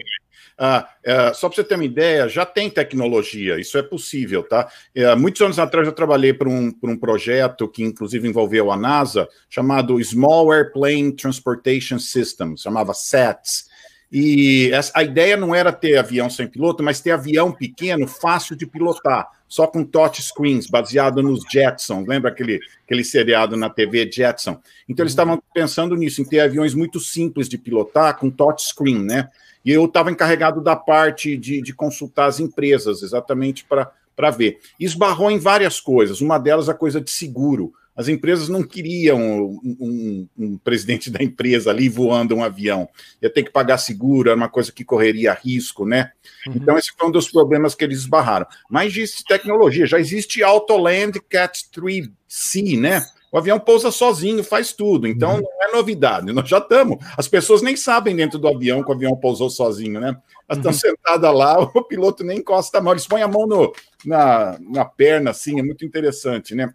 [0.56, 4.68] Ah, é, só para você ter uma ideia, já tem tecnologia, isso é possível, tá?
[4.94, 8.76] É, muitos anos atrás eu trabalhei para um, por um projeto que inclusive envolveu a
[8.76, 13.68] NASA, chamado Small Airplane Transportation System, chamava SATS.
[14.12, 18.54] E essa, a ideia não era ter avião sem piloto, mas ter avião pequeno, fácil
[18.54, 22.08] de pilotar, só com touch screens, baseado nos Jetsons.
[22.08, 24.60] Lembra aquele, aquele seriado na TV Jetson?
[24.88, 29.04] Então eles estavam pensando nisso, em ter aviões muito simples de pilotar, com touch screen,
[29.04, 29.30] né?
[29.64, 34.58] E eu estava encarregado da parte de, de consultar as empresas, exatamente para ver.
[34.80, 37.72] Esbarrou em várias coisas, uma delas a coisa de seguro.
[37.96, 42.88] As empresas não queriam um, um, um, presidente da empresa ali voando um avião.
[43.22, 46.10] Ia ter que pagar seguro, era uma coisa que correria risco, né?
[46.46, 46.54] Uhum.
[46.56, 48.46] Então, esse foi um dos problemas que eles esbarraram.
[48.68, 53.00] Mas existe tecnologia, já existe Autoland Cat 3C, né?
[53.30, 55.06] O avião pousa sozinho, faz tudo.
[55.06, 55.42] Então, uhum.
[55.42, 56.32] não é novidade.
[56.32, 56.98] Nós já estamos.
[57.16, 60.16] As pessoas nem sabem dentro do avião que o avião pousou sozinho, né?
[60.48, 60.78] Elas estão uhum.
[60.78, 63.72] sentadas lá, o piloto nem encosta a mão, eles põem a mão no,
[64.04, 66.72] na, na perna, assim, é muito interessante, né?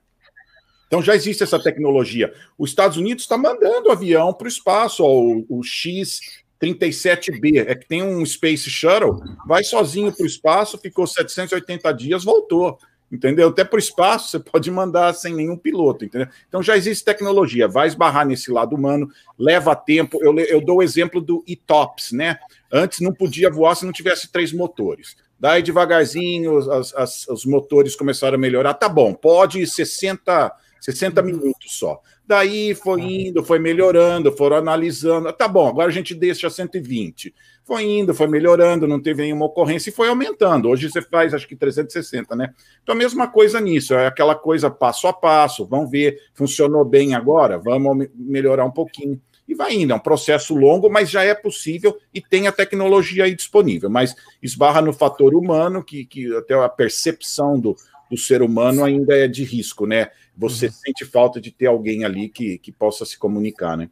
[0.89, 2.33] Então já existe essa tecnologia.
[2.57, 7.87] Os Estados Unidos está mandando avião para o espaço, ó, o, o X-37B, é que
[7.87, 12.79] tem um Space Shuttle, vai sozinho para o espaço, ficou 780 dias, voltou.
[13.11, 13.49] Entendeu?
[13.49, 16.27] Até para o espaço você pode mandar sem nenhum piloto, entendeu?
[16.47, 20.23] Então já existe tecnologia, vai esbarrar nesse lado humano, leva tempo.
[20.23, 22.37] Eu, eu dou o exemplo do ETOPS, né?
[22.71, 25.15] Antes não podia voar se não tivesse três motores.
[25.39, 28.75] Daí, devagarzinho, as, as, os motores começaram a melhorar.
[28.75, 32.01] Tá bom, pode 60, 60 minutos só.
[32.25, 35.31] Daí foi indo, foi melhorando, foram analisando.
[35.33, 37.33] Tá bom, agora a gente deixa 120.
[37.63, 40.69] Foi indo, foi melhorando, não teve nenhuma ocorrência e foi aumentando.
[40.69, 42.53] Hoje você faz, acho que 360, né?
[42.81, 45.65] Então, a mesma coisa nisso, é aquela coisa passo a passo.
[45.65, 47.57] Vamos ver, funcionou bem agora?
[47.57, 49.91] Vamos melhorar um pouquinho e vai indo.
[49.91, 53.89] É um processo longo, mas já é possível e tem a tecnologia aí disponível.
[53.89, 57.75] Mas esbarra no fator humano, que, que até a percepção do,
[58.09, 60.09] do ser humano ainda é de risco, né?
[60.39, 60.71] Você uhum.
[60.71, 63.89] sente falta de ter alguém ali que, que possa se comunicar, né?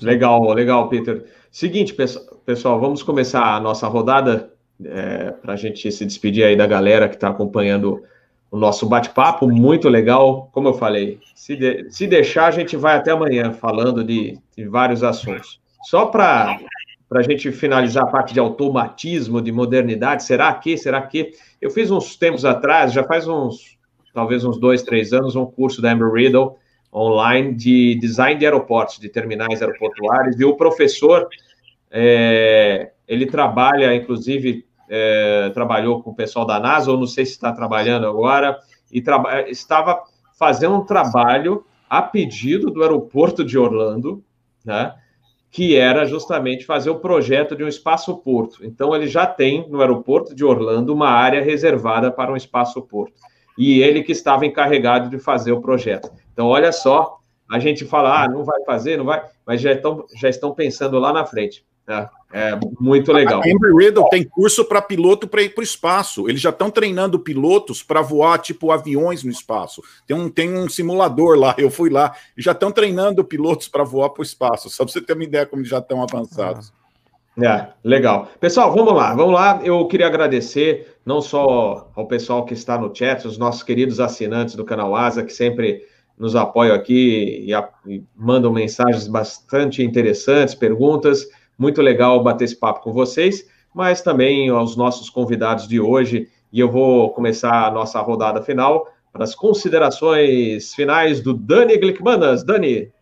[0.00, 1.24] Legal, legal, Peter.
[1.50, 1.94] Seguinte,
[2.46, 4.52] pessoal, vamos começar a nossa rodada
[4.84, 8.04] é, para a gente se despedir aí da galera que está acompanhando
[8.50, 10.48] o nosso bate-papo, muito legal.
[10.52, 14.68] Como eu falei, se, de, se deixar, a gente vai até amanhã falando de, de
[14.68, 15.60] vários assuntos.
[15.82, 16.56] Só para
[17.12, 21.32] a gente finalizar a parte de automatismo, de modernidade, será que, será que?
[21.60, 23.76] Eu fiz uns tempos atrás, já faz uns,
[24.14, 26.56] talvez uns dois, três anos, um curso da Amber Riddle
[26.92, 31.28] online de design de aeroportos, de terminais aeroportuários, e o professor,
[31.90, 37.32] é, ele trabalha, inclusive, é, trabalhou com o pessoal da NASA, ou não sei se
[37.32, 38.56] está trabalhando agora,
[38.92, 39.02] e
[39.48, 40.04] estava
[40.38, 44.22] fazendo um trabalho a pedido do aeroporto de Orlando,
[44.64, 44.94] né?
[45.50, 48.64] que era justamente fazer o projeto de um espaço-porto.
[48.64, 53.14] Então, ele já tem no aeroporto de Orlando uma área reservada para um espaço-porto.
[53.56, 56.10] E ele que estava encarregado de fazer o projeto.
[56.32, 57.18] Então, olha só,
[57.50, 60.98] a gente fala, ah, não vai fazer, não vai, mas já estão, já estão pensando
[60.98, 61.64] lá na frente.
[61.86, 63.42] É, é muito legal.
[63.42, 66.28] A Embry Riddle tem curso para piloto para ir para o espaço.
[66.28, 69.82] Eles já estão treinando pilotos para voar tipo aviões no espaço.
[70.06, 73.84] Tem um, tem um simulador lá, eu fui lá, e já estão treinando pilotos para
[73.84, 74.70] voar para o espaço.
[74.70, 76.72] Só para você ter uma ideia como já estão avançados.
[77.42, 78.28] É, legal.
[78.38, 79.60] Pessoal, vamos lá, vamos lá.
[79.64, 84.54] Eu queria agradecer não só ao pessoal que está no chat, os nossos queridos assinantes
[84.54, 85.82] do canal Asa, que sempre
[86.16, 91.26] nos apoiam aqui e, a, e mandam mensagens bastante interessantes, perguntas.
[91.58, 96.28] Muito legal bater esse papo com vocês, mas também aos nossos convidados de hoje.
[96.52, 102.44] E eu vou começar a nossa rodada final para as considerações finais do Dani Glickmanas.
[102.44, 102.92] Dani.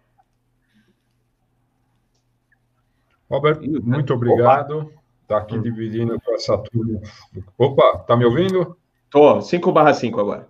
[3.32, 4.92] Robert, muito obrigado.
[5.22, 5.62] Está aqui hum.
[5.62, 7.00] dividindo com essa turma.
[7.56, 8.76] Opa, tá me ouvindo?
[9.10, 10.46] Tô, 5 barra 5 agora.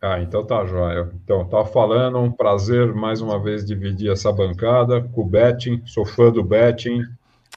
[0.00, 1.10] Ah, então tá joia.
[1.24, 6.06] Então, tá falando, um prazer mais uma vez dividir essa bancada com o Betting, sou
[6.06, 7.02] fã do Betting,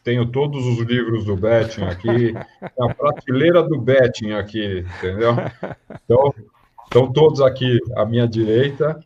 [0.03, 2.33] tenho todos os livros do Betting aqui,
[2.81, 5.35] a prateleira do Betting aqui, entendeu?
[6.03, 6.33] Então,
[6.85, 8.99] estão todos aqui à minha direita.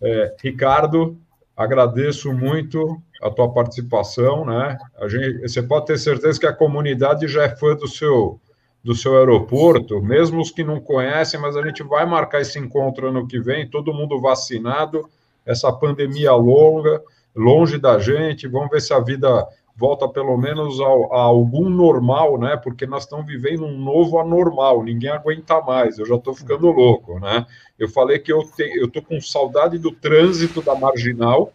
[0.00, 1.18] É, Ricardo,
[1.54, 4.78] agradeço muito a tua participação, né?
[5.00, 8.40] A gente, você pode ter certeza que a comunidade já é fã do seu
[8.82, 13.08] do seu aeroporto, mesmo os que não conhecem, mas a gente vai marcar esse encontro
[13.08, 15.06] ano que vem, todo mundo vacinado,
[15.44, 17.02] essa pandemia longa,
[17.34, 19.46] longe da gente, vamos ver se a vida
[19.76, 22.56] volta pelo menos ao, a algum normal, né?
[22.56, 27.20] Porque nós estamos vivendo um novo anormal, ninguém aguenta mais, eu já estou ficando louco,
[27.20, 27.46] né?
[27.78, 31.52] Eu falei que eu, te, eu com saudade do trânsito da marginal,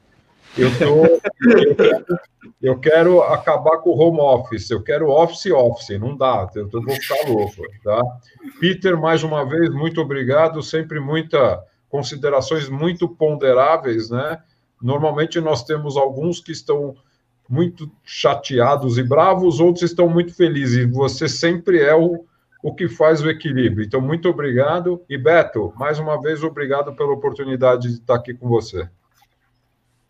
[0.57, 1.21] eu, tô,
[2.61, 6.89] eu, quero, acabar com o home office, eu quero office office, não dá, eu vou
[6.91, 8.01] ficar louco, tá?
[8.59, 14.41] Peter, mais uma vez, muito obrigado, sempre muita considerações muito ponderáveis, né?
[14.81, 16.95] Normalmente nós temos alguns que estão
[17.47, 22.25] muito chateados e bravos, outros estão muito felizes, você sempre é o,
[22.63, 23.85] o que faz o equilíbrio.
[23.85, 25.03] Então, muito obrigado.
[25.07, 28.89] E Beto, mais uma vez, obrigado pela oportunidade de estar aqui com você.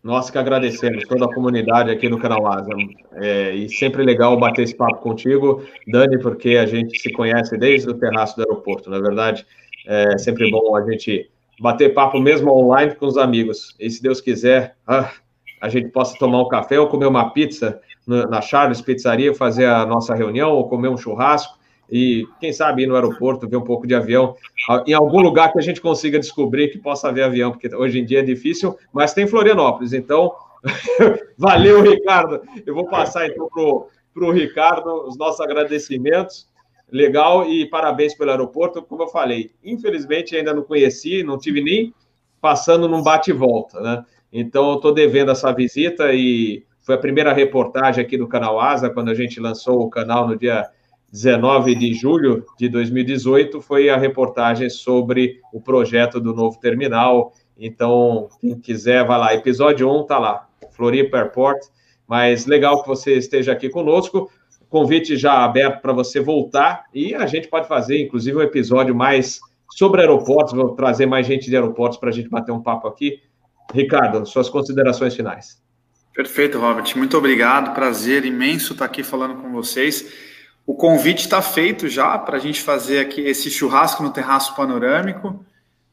[0.04, 2.68] Nós que agradecemos toda a comunidade aqui no canal Asa.
[3.14, 7.88] É, e sempre legal bater esse papo contigo, Dani, porque a gente se conhece desde
[7.88, 9.46] o terraço do aeroporto, na é verdade.
[9.86, 13.74] É sempre bom a gente bater papo mesmo online com os amigos.
[13.80, 15.10] E se Deus quiser, ah,
[15.58, 19.86] a gente possa tomar um café ou comer uma pizza na Charles Pizzaria, fazer a
[19.86, 21.58] nossa reunião ou comer um churrasco
[21.90, 24.36] e quem sabe ir no aeroporto, ver um pouco de avião,
[24.86, 28.04] em algum lugar que a gente consiga descobrir que possa haver avião, porque hoje em
[28.04, 30.32] dia é difícil, mas tem Florianópolis, então
[31.36, 32.42] valeu, Ricardo.
[32.64, 36.48] Eu vou passar então para o Ricardo os nossos agradecimentos.
[36.90, 38.82] Legal e parabéns pelo aeroporto.
[38.82, 41.94] Como eu falei, infelizmente ainda não conheci, não tive nem
[42.40, 44.04] passando num bate-volta, né?
[44.36, 49.08] Então, estou devendo essa visita e foi a primeira reportagem aqui do canal Asa, quando
[49.08, 50.68] a gente lançou o canal no dia
[51.14, 57.32] 19 de julho de 2018 foi a reportagem sobre o projeto do novo terminal.
[57.56, 59.32] Então, quem quiser, vai lá.
[59.32, 61.60] Episódio 1 tá lá, Floripa Airport.
[62.04, 64.28] Mas legal que você esteja aqui conosco.
[64.68, 69.38] convite já aberto para você voltar e a gente pode fazer, inclusive, um episódio mais
[69.70, 70.52] sobre aeroportos.
[70.52, 73.20] Vou trazer mais gente de aeroportos para a gente bater um papo aqui.
[73.72, 75.62] Ricardo, suas considerações finais.
[76.12, 76.92] Perfeito, Robert.
[76.96, 77.72] Muito obrigado.
[77.72, 80.33] Prazer imenso estar aqui falando com vocês.
[80.66, 85.44] O convite está feito já para a gente fazer aqui esse churrasco no terraço panorâmico.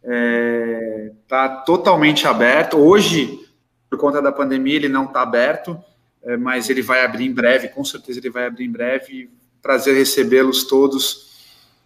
[0.02, 2.78] Está é, tá totalmente aberto.
[2.78, 3.46] Hoje,
[3.90, 5.78] por conta da pandemia, ele não está aberto,
[6.24, 7.68] é, mas ele vai abrir em breve.
[7.68, 9.30] Com certeza, ele vai abrir em breve.
[9.62, 11.32] Prazer recebê-los todos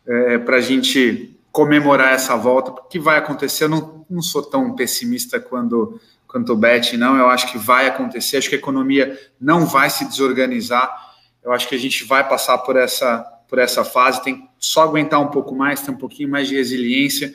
[0.06, 2.70] é, para a gente comemorar essa volta.
[2.70, 3.64] O que vai acontecer?
[3.64, 7.18] Eu não, não sou tão pessimista quando, quanto o Bet, não.
[7.18, 8.38] Eu acho que vai acontecer.
[8.38, 11.05] Acho que a economia não vai se desorganizar
[11.46, 15.22] eu acho que a gente vai passar por essa, por essa fase, tem só aguentar
[15.22, 17.32] um pouco mais, ter um pouquinho mais de resiliência,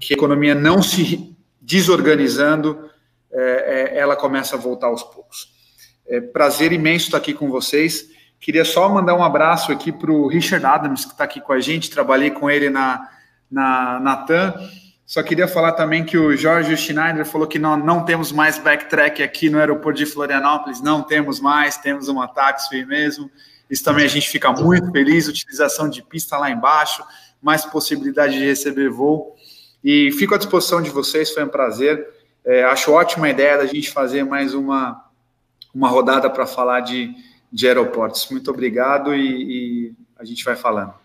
[0.00, 2.90] que a economia não se desorganizando,
[3.32, 5.54] é, é, ela começa a voltar aos poucos.
[6.06, 8.10] É, prazer imenso estar aqui com vocês.
[8.40, 11.60] Queria só mandar um abraço aqui para o Richard Adams, que está aqui com a
[11.60, 11.90] gente.
[11.90, 13.08] Trabalhei com ele na,
[13.48, 14.54] na, na TAM.
[15.06, 19.22] Só queria falar também que o Jorge Schneider falou que não, não temos mais backtrack
[19.22, 20.80] aqui no aeroporto de Florianópolis.
[20.80, 23.30] Não temos mais, temos uma táxi mesmo.
[23.68, 25.28] Isso também a gente fica muito feliz.
[25.28, 27.04] Utilização de pista lá embaixo,
[27.42, 29.36] mais possibilidade de receber voo.
[29.82, 32.08] E fico à disposição de vocês, foi um prazer.
[32.42, 35.04] É, acho ótima a ideia da gente fazer mais uma,
[35.74, 37.14] uma rodada para falar de,
[37.52, 38.26] de aeroportos.
[38.30, 41.03] Muito obrigado e, e a gente vai falando.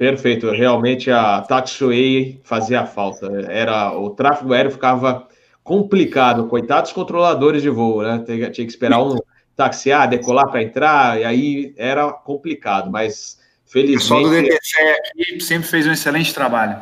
[0.00, 3.26] Perfeito, realmente a taxiway fazia falta.
[3.50, 5.28] Era o tráfego aéreo ficava
[5.62, 8.24] complicado, coitados controladores de voo, né?
[8.24, 9.18] Tinha, tinha que esperar um
[9.54, 14.06] taxiar, decolar para entrar, e aí era complicado, mas felizmente.
[14.06, 16.80] O pessoal do DTC aqui sempre fez um excelente trabalho.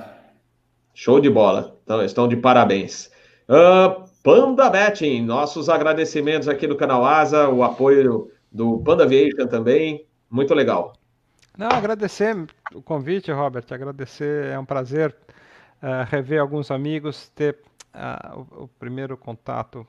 [0.94, 3.10] Show de bola, então, estão de parabéns.
[3.48, 10.06] Uh, Panda Betting, nossos agradecimentos aqui do canal Asa, o apoio do Panda Aviation também,
[10.30, 10.92] muito legal.
[11.58, 12.36] Não, agradecer
[12.72, 15.12] o convite, Robert, agradecer, é um prazer
[15.82, 17.58] uh, rever alguns amigos, ter
[17.92, 19.84] uh, o, o, primeiro contato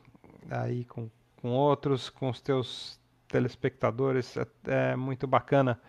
[0.49, 1.07] aí com,
[1.39, 5.79] com outros, com os teus telespectadores, é, é muito bacana.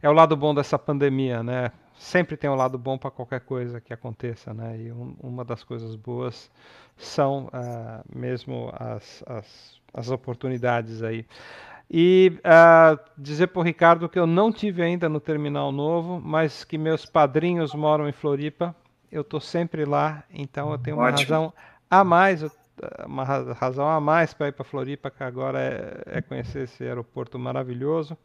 [0.00, 1.70] É o lado bom dessa pandemia, né?
[1.98, 4.80] Sempre tem um lado bom para qualquer coisa que aconteça, né?
[4.80, 6.50] E um, uma das coisas boas
[6.96, 11.26] são uh, mesmo as, as, as oportunidades aí.
[11.90, 16.64] E uh, dizer para o Ricardo que eu não tive ainda no Terminal Novo, mas
[16.64, 18.74] que meus padrinhos moram em Floripa.
[19.10, 21.22] Eu estou sempre lá, então eu tenho uma Ótimo.
[21.22, 21.52] razão
[21.88, 22.44] a mais,
[23.06, 27.38] uma razão a mais para ir para Floripa, que agora é, é, conhecer esse aeroporto
[27.38, 28.18] maravilhoso.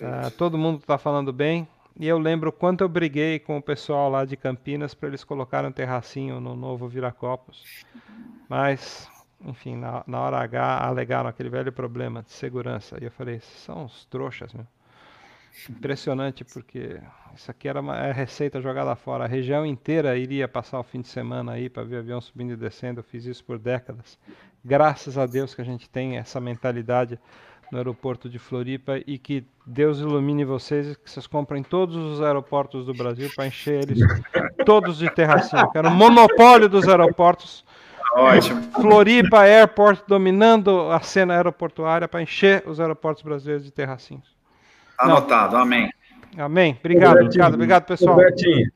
[0.00, 1.68] Uh, todo mundo está falando bem.
[1.98, 5.68] E eu lembro quanto eu briguei com o pessoal lá de Campinas para eles colocarem
[5.68, 7.84] um terracinho no novo Viracopos.
[8.48, 9.09] Mas
[9.44, 12.98] enfim, na, na hora H alegaram aquele velho problema de segurança.
[13.00, 14.66] E eu falei, são os trouxas, meu.
[15.68, 17.00] Impressionante, porque
[17.34, 19.24] isso aqui era uma é receita jogada fora.
[19.24, 22.56] A região inteira iria passar o fim de semana aí para ver avião subindo e
[22.56, 23.00] descendo.
[23.00, 24.18] Eu fiz isso por décadas.
[24.64, 27.18] Graças a Deus que a gente tem essa mentalidade
[27.70, 32.20] no aeroporto de Floripa e que Deus ilumine vocês e que vocês comprem todos os
[32.20, 34.00] aeroportos do Brasil para encher eles
[34.64, 35.62] todos de terracinho.
[35.62, 37.64] Eu quero o monopólio dos aeroportos
[38.14, 38.62] Ótimo.
[38.72, 44.36] Floripa Airport dominando a cena aeroportuária para encher os aeroportos brasileiros de terracinhos.
[44.98, 45.62] Anotado, Não.
[45.62, 45.90] amém.
[46.36, 46.76] Amém.
[46.78, 48.16] Obrigado, obrigado, obrigado, pessoal.
[48.16, 48.70] Betinho,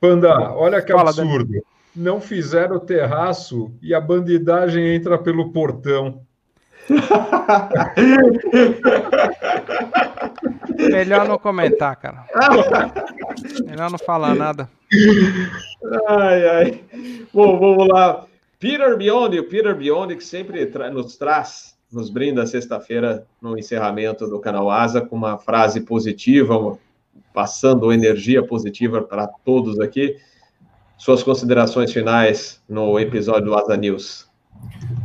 [0.00, 1.46] Panda, olha que Fala, absurdo.
[1.52, 1.62] Dani.
[1.94, 6.22] Não fizeram o terraço e a bandidagem entra pelo portão.
[10.90, 12.24] Melhor não comentar, cara.
[13.64, 14.68] Melhor não falar nada.
[16.08, 16.80] Ai, ai.
[17.32, 18.24] Bom, vamos lá.
[18.62, 24.28] Peter Biondi, o Peter Biondi que sempre tra nos traz, nos brinda sexta-feira no encerramento
[24.28, 26.78] do canal Asa com uma frase positiva,
[27.34, 30.16] passando energia positiva para todos aqui.
[30.96, 34.30] Suas considerações finais no episódio do Asa News.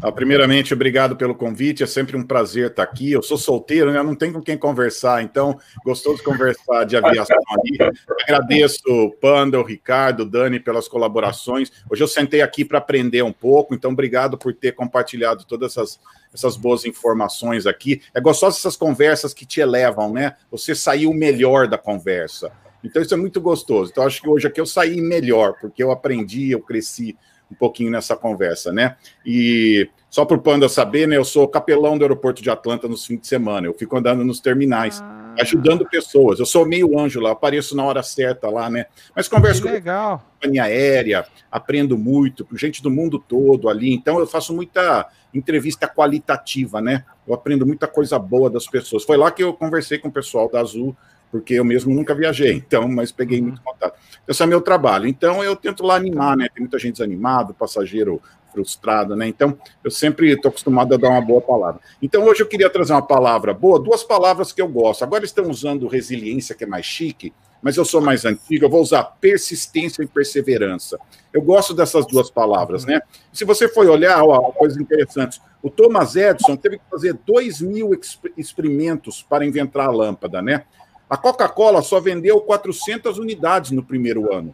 [0.02, 1.82] Ah, primeiramente, obrigado pelo convite.
[1.82, 3.12] É sempre um prazer estar aqui.
[3.12, 4.02] Eu sou solteiro, né?
[4.04, 7.92] não tenho com quem conversar, então gostoso de conversar de aviação ali.
[8.24, 11.72] Agradeço o Panda, o Ricardo, o Dani pelas colaborações.
[11.90, 16.00] Hoje eu sentei aqui para aprender um pouco, então obrigado por ter compartilhado todas essas,
[16.32, 18.02] essas boas informações aqui.
[18.14, 20.36] É gostoso essas conversas que te elevam, né?
[20.52, 22.52] Você saiu melhor da conversa.
[22.84, 23.90] Então isso é muito gostoso.
[23.92, 27.18] Então acho que hoje aqui eu saí melhor, porque eu aprendi, eu cresci
[27.52, 28.96] um pouquinho nessa conversa, né?
[29.26, 31.18] E só para o Panda saber, né?
[31.18, 33.68] Eu sou capelão do aeroporto de Atlanta nos fins de semana.
[33.68, 35.02] Eu fico andando nos terminais.
[35.02, 35.44] Ah.
[35.44, 36.40] ajudando pessoas.
[36.40, 38.88] Eu sou meio anjo lá, apareço na hora certa lá, né?
[39.16, 40.20] Mas converso que legal.
[40.20, 43.94] com companhia aérea, aprendo muito, com gente do mundo todo ali.
[43.94, 47.04] Então eu faço muita entrevista qualitativa, né?
[47.28, 49.04] Eu aprendo muita coisa boa das pessoas.
[49.04, 50.96] Foi lá que eu conversei com o pessoal da Azul,
[51.32, 53.98] porque eu mesmo nunca viajei, então, mas peguei muito contato.
[54.28, 55.08] Esse é meu trabalho.
[55.08, 56.48] Então eu tento lá animar, né?
[56.54, 58.22] Tem muita gente desanimada, passageiro
[58.58, 59.28] frustrado, né?
[59.28, 61.80] Então, eu sempre estou acostumado a dar uma boa palavra.
[62.02, 65.04] Então, hoje eu queria trazer uma palavra boa, duas palavras que eu gosto.
[65.04, 67.32] Agora estão usando resiliência, que é mais chique,
[67.62, 71.00] mas eu sou mais antigo, eu vou usar persistência e perseverança.
[71.34, 73.00] Eu gosto dessas duas palavras, né?
[73.32, 75.40] Se você for olhar, ó, coisas interessantes.
[75.62, 77.92] O Thomas Edison teve que fazer 2 mil
[78.38, 80.64] experimentos para inventar a lâmpada, né?
[81.10, 84.54] A Coca-Cola só vendeu 400 unidades no primeiro ano.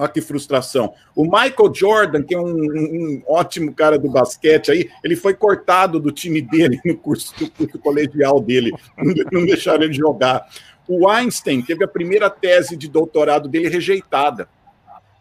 [0.00, 0.94] Olha que frustração.
[1.14, 6.00] O Michael Jordan, que é um, um, ótimo cara do basquete aí, ele foi cortado
[6.00, 8.72] do time dele no curso, no curso colegial dele.
[9.30, 10.48] Não deixaram ele jogar.
[10.88, 14.48] O Einstein teve a primeira tese de doutorado dele rejeitada.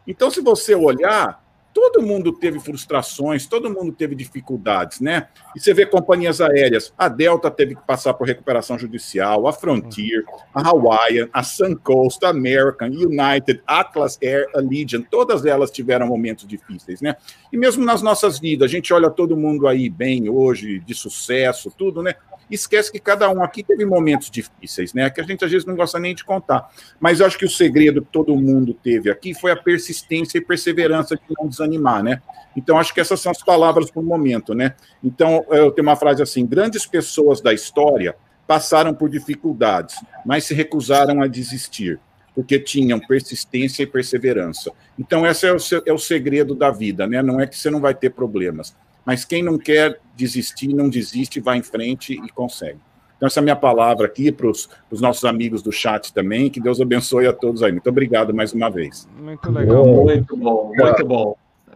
[0.07, 1.43] Então, se você olhar,
[1.79, 5.29] todo mundo teve frustrações, todo mundo teve dificuldades, né?
[5.55, 10.25] E você vê companhias aéreas, a Delta teve que passar por recuperação judicial, a Frontier,
[10.53, 16.99] a Hawaiian, a Suncoast, a American, United, Atlas Air, Allegiant, todas elas tiveram momentos difíceis,
[16.99, 17.15] né?
[17.51, 21.71] E mesmo nas nossas vidas, a gente olha todo mundo aí bem hoje, de sucesso,
[21.77, 22.15] tudo, né?
[22.55, 25.09] Esquece que cada um aqui teve momentos difíceis, né?
[25.09, 26.69] Que a gente às vezes não gosta nem de contar.
[26.99, 30.41] Mas eu acho que o segredo que todo mundo teve aqui foi a persistência e
[30.41, 32.21] perseverança de não desanimar, né?
[32.55, 34.75] Então acho que essas são as palavras para o momento, né?
[35.03, 38.15] Então eu tenho uma frase assim: grandes pessoas da história
[38.47, 39.95] passaram por dificuldades,
[40.25, 41.99] mas se recusaram a desistir
[42.39, 44.71] porque tinham persistência e perseverança.
[44.97, 47.21] Então, esse é o, é o segredo da vida, né?
[47.21, 48.73] Não é que você não vai ter problemas,
[49.05, 52.79] mas quem não quer desistir, não desiste, vai em frente e consegue.
[53.17, 56.49] Então, essa é a minha palavra aqui para os nossos amigos do chat também.
[56.49, 57.71] Que Deus abençoe a todos aí.
[57.71, 59.09] Muito obrigado mais uma vez.
[59.19, 59.85] Muito legal.
[59.85, 61.35] Muito bom, muito bom.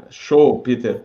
[0.10, 1.04] Show, Peter.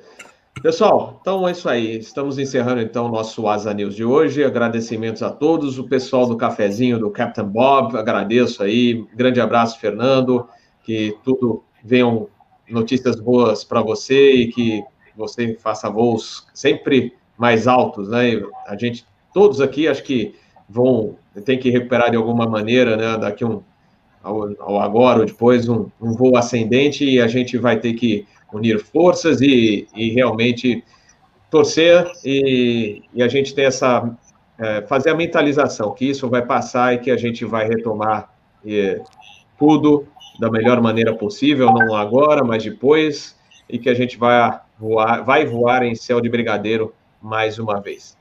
[0.63, 1.99] Pessoal, então é isso aí.
[1.99, 4.45] Estamos encerrando então o nosso Asa News de hoje.
[4.45, 9.05] Agradecimentos a todos, o pessoal do cafezinho do Captain Bob, agradeço aí.
[9.15, 10.49] Grande abraço, Fernando.
[10.83, 12.29] Que tudo venham
[12.69, 14.83] notícias boas para você e que
[15.19, 18.41] você faça voos sempre mais altos, né?
[18.67, 19.05] A gente,
[19.35, 20.35] todos aqui, acho que
[20.69, 23.19] vão, tem que recuperar de alguma maneira, né?
[23.19, 23.63] Daqui um,
[24.23, 28.27] ao, ao agora ou depois, um, um, voo ascendente e a gente vai ter que
[28.53, 30.85] unir forças e, e realmente
[31.51, 34.17] torcer e, e, a gente tem essa,
[34.59, 38.31] é, fazer a mentalização que isso vai passar e que a gente vai retomar
[38.65, 39.01] e,
[39.59, 40.07] tudo
[40.39, 43.37] da melhor maneira possível, não agora, mas depois,
[43.69, 48.17] e que a gente vai voar, vai voar em céu de brigadeiro mais uma vez.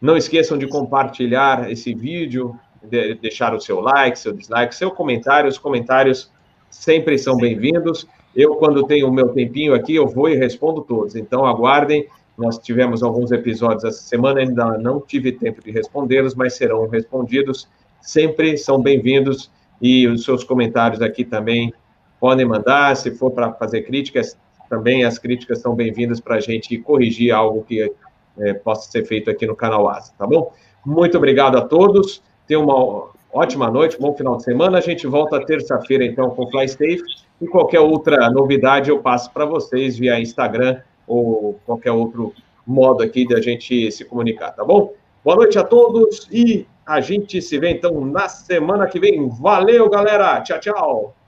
[0.00, 5.48] Não esqueçam de compartilhar esse vídeo, de deixar o seu like, seu dislike, seu comentário.
[5.48, 6.30] Os comentários
[6.68, 8.06] sempre são bem-vindos.
[8.34, 11.14] Eu, quando tenho o meu tempinho aqui, eu vou e respondo todos.
[11.14, 12.06] Então, aguardem.
[12.36, 17.68] Nós tivemos alguns episódios essa semana, ainda não tive tempo de respondê-los, mas serão respondidos.
[18.00, 19.50] Sempre são bem-vindos.
[19.80, 21.72] E os seus comentários aqui também
[22.18, 22.96] podem mandar.
[22.96, 24.36] Se for para fazer críticas,
[24.68, 27.92] também as críticas são bem-vindas para a gente corrigir algo que
[28.38, 30.52] é, possa ser feito aqui no canal Asa, tá bom?
[30.84, 34.78] Muito obrigado a todos, tenham uma ótima noite, bom final de semana.
[34.78, 37.02] A gente volta terça-feira, então, com Fly Safe.
[37.40, 42.32] E qualquer outra novidade eu passo para vocês via Instagram ou qualquer outro
[42.66, 44.92] modo aqui da gente se comunicar, tá bom?
[45.24, 49.28] Boa noite a todos e a gente se vê então na semana que vem.
[49.28, 50.40] Valeu, galera!
[50.42, 51.23] Tchau, tchau!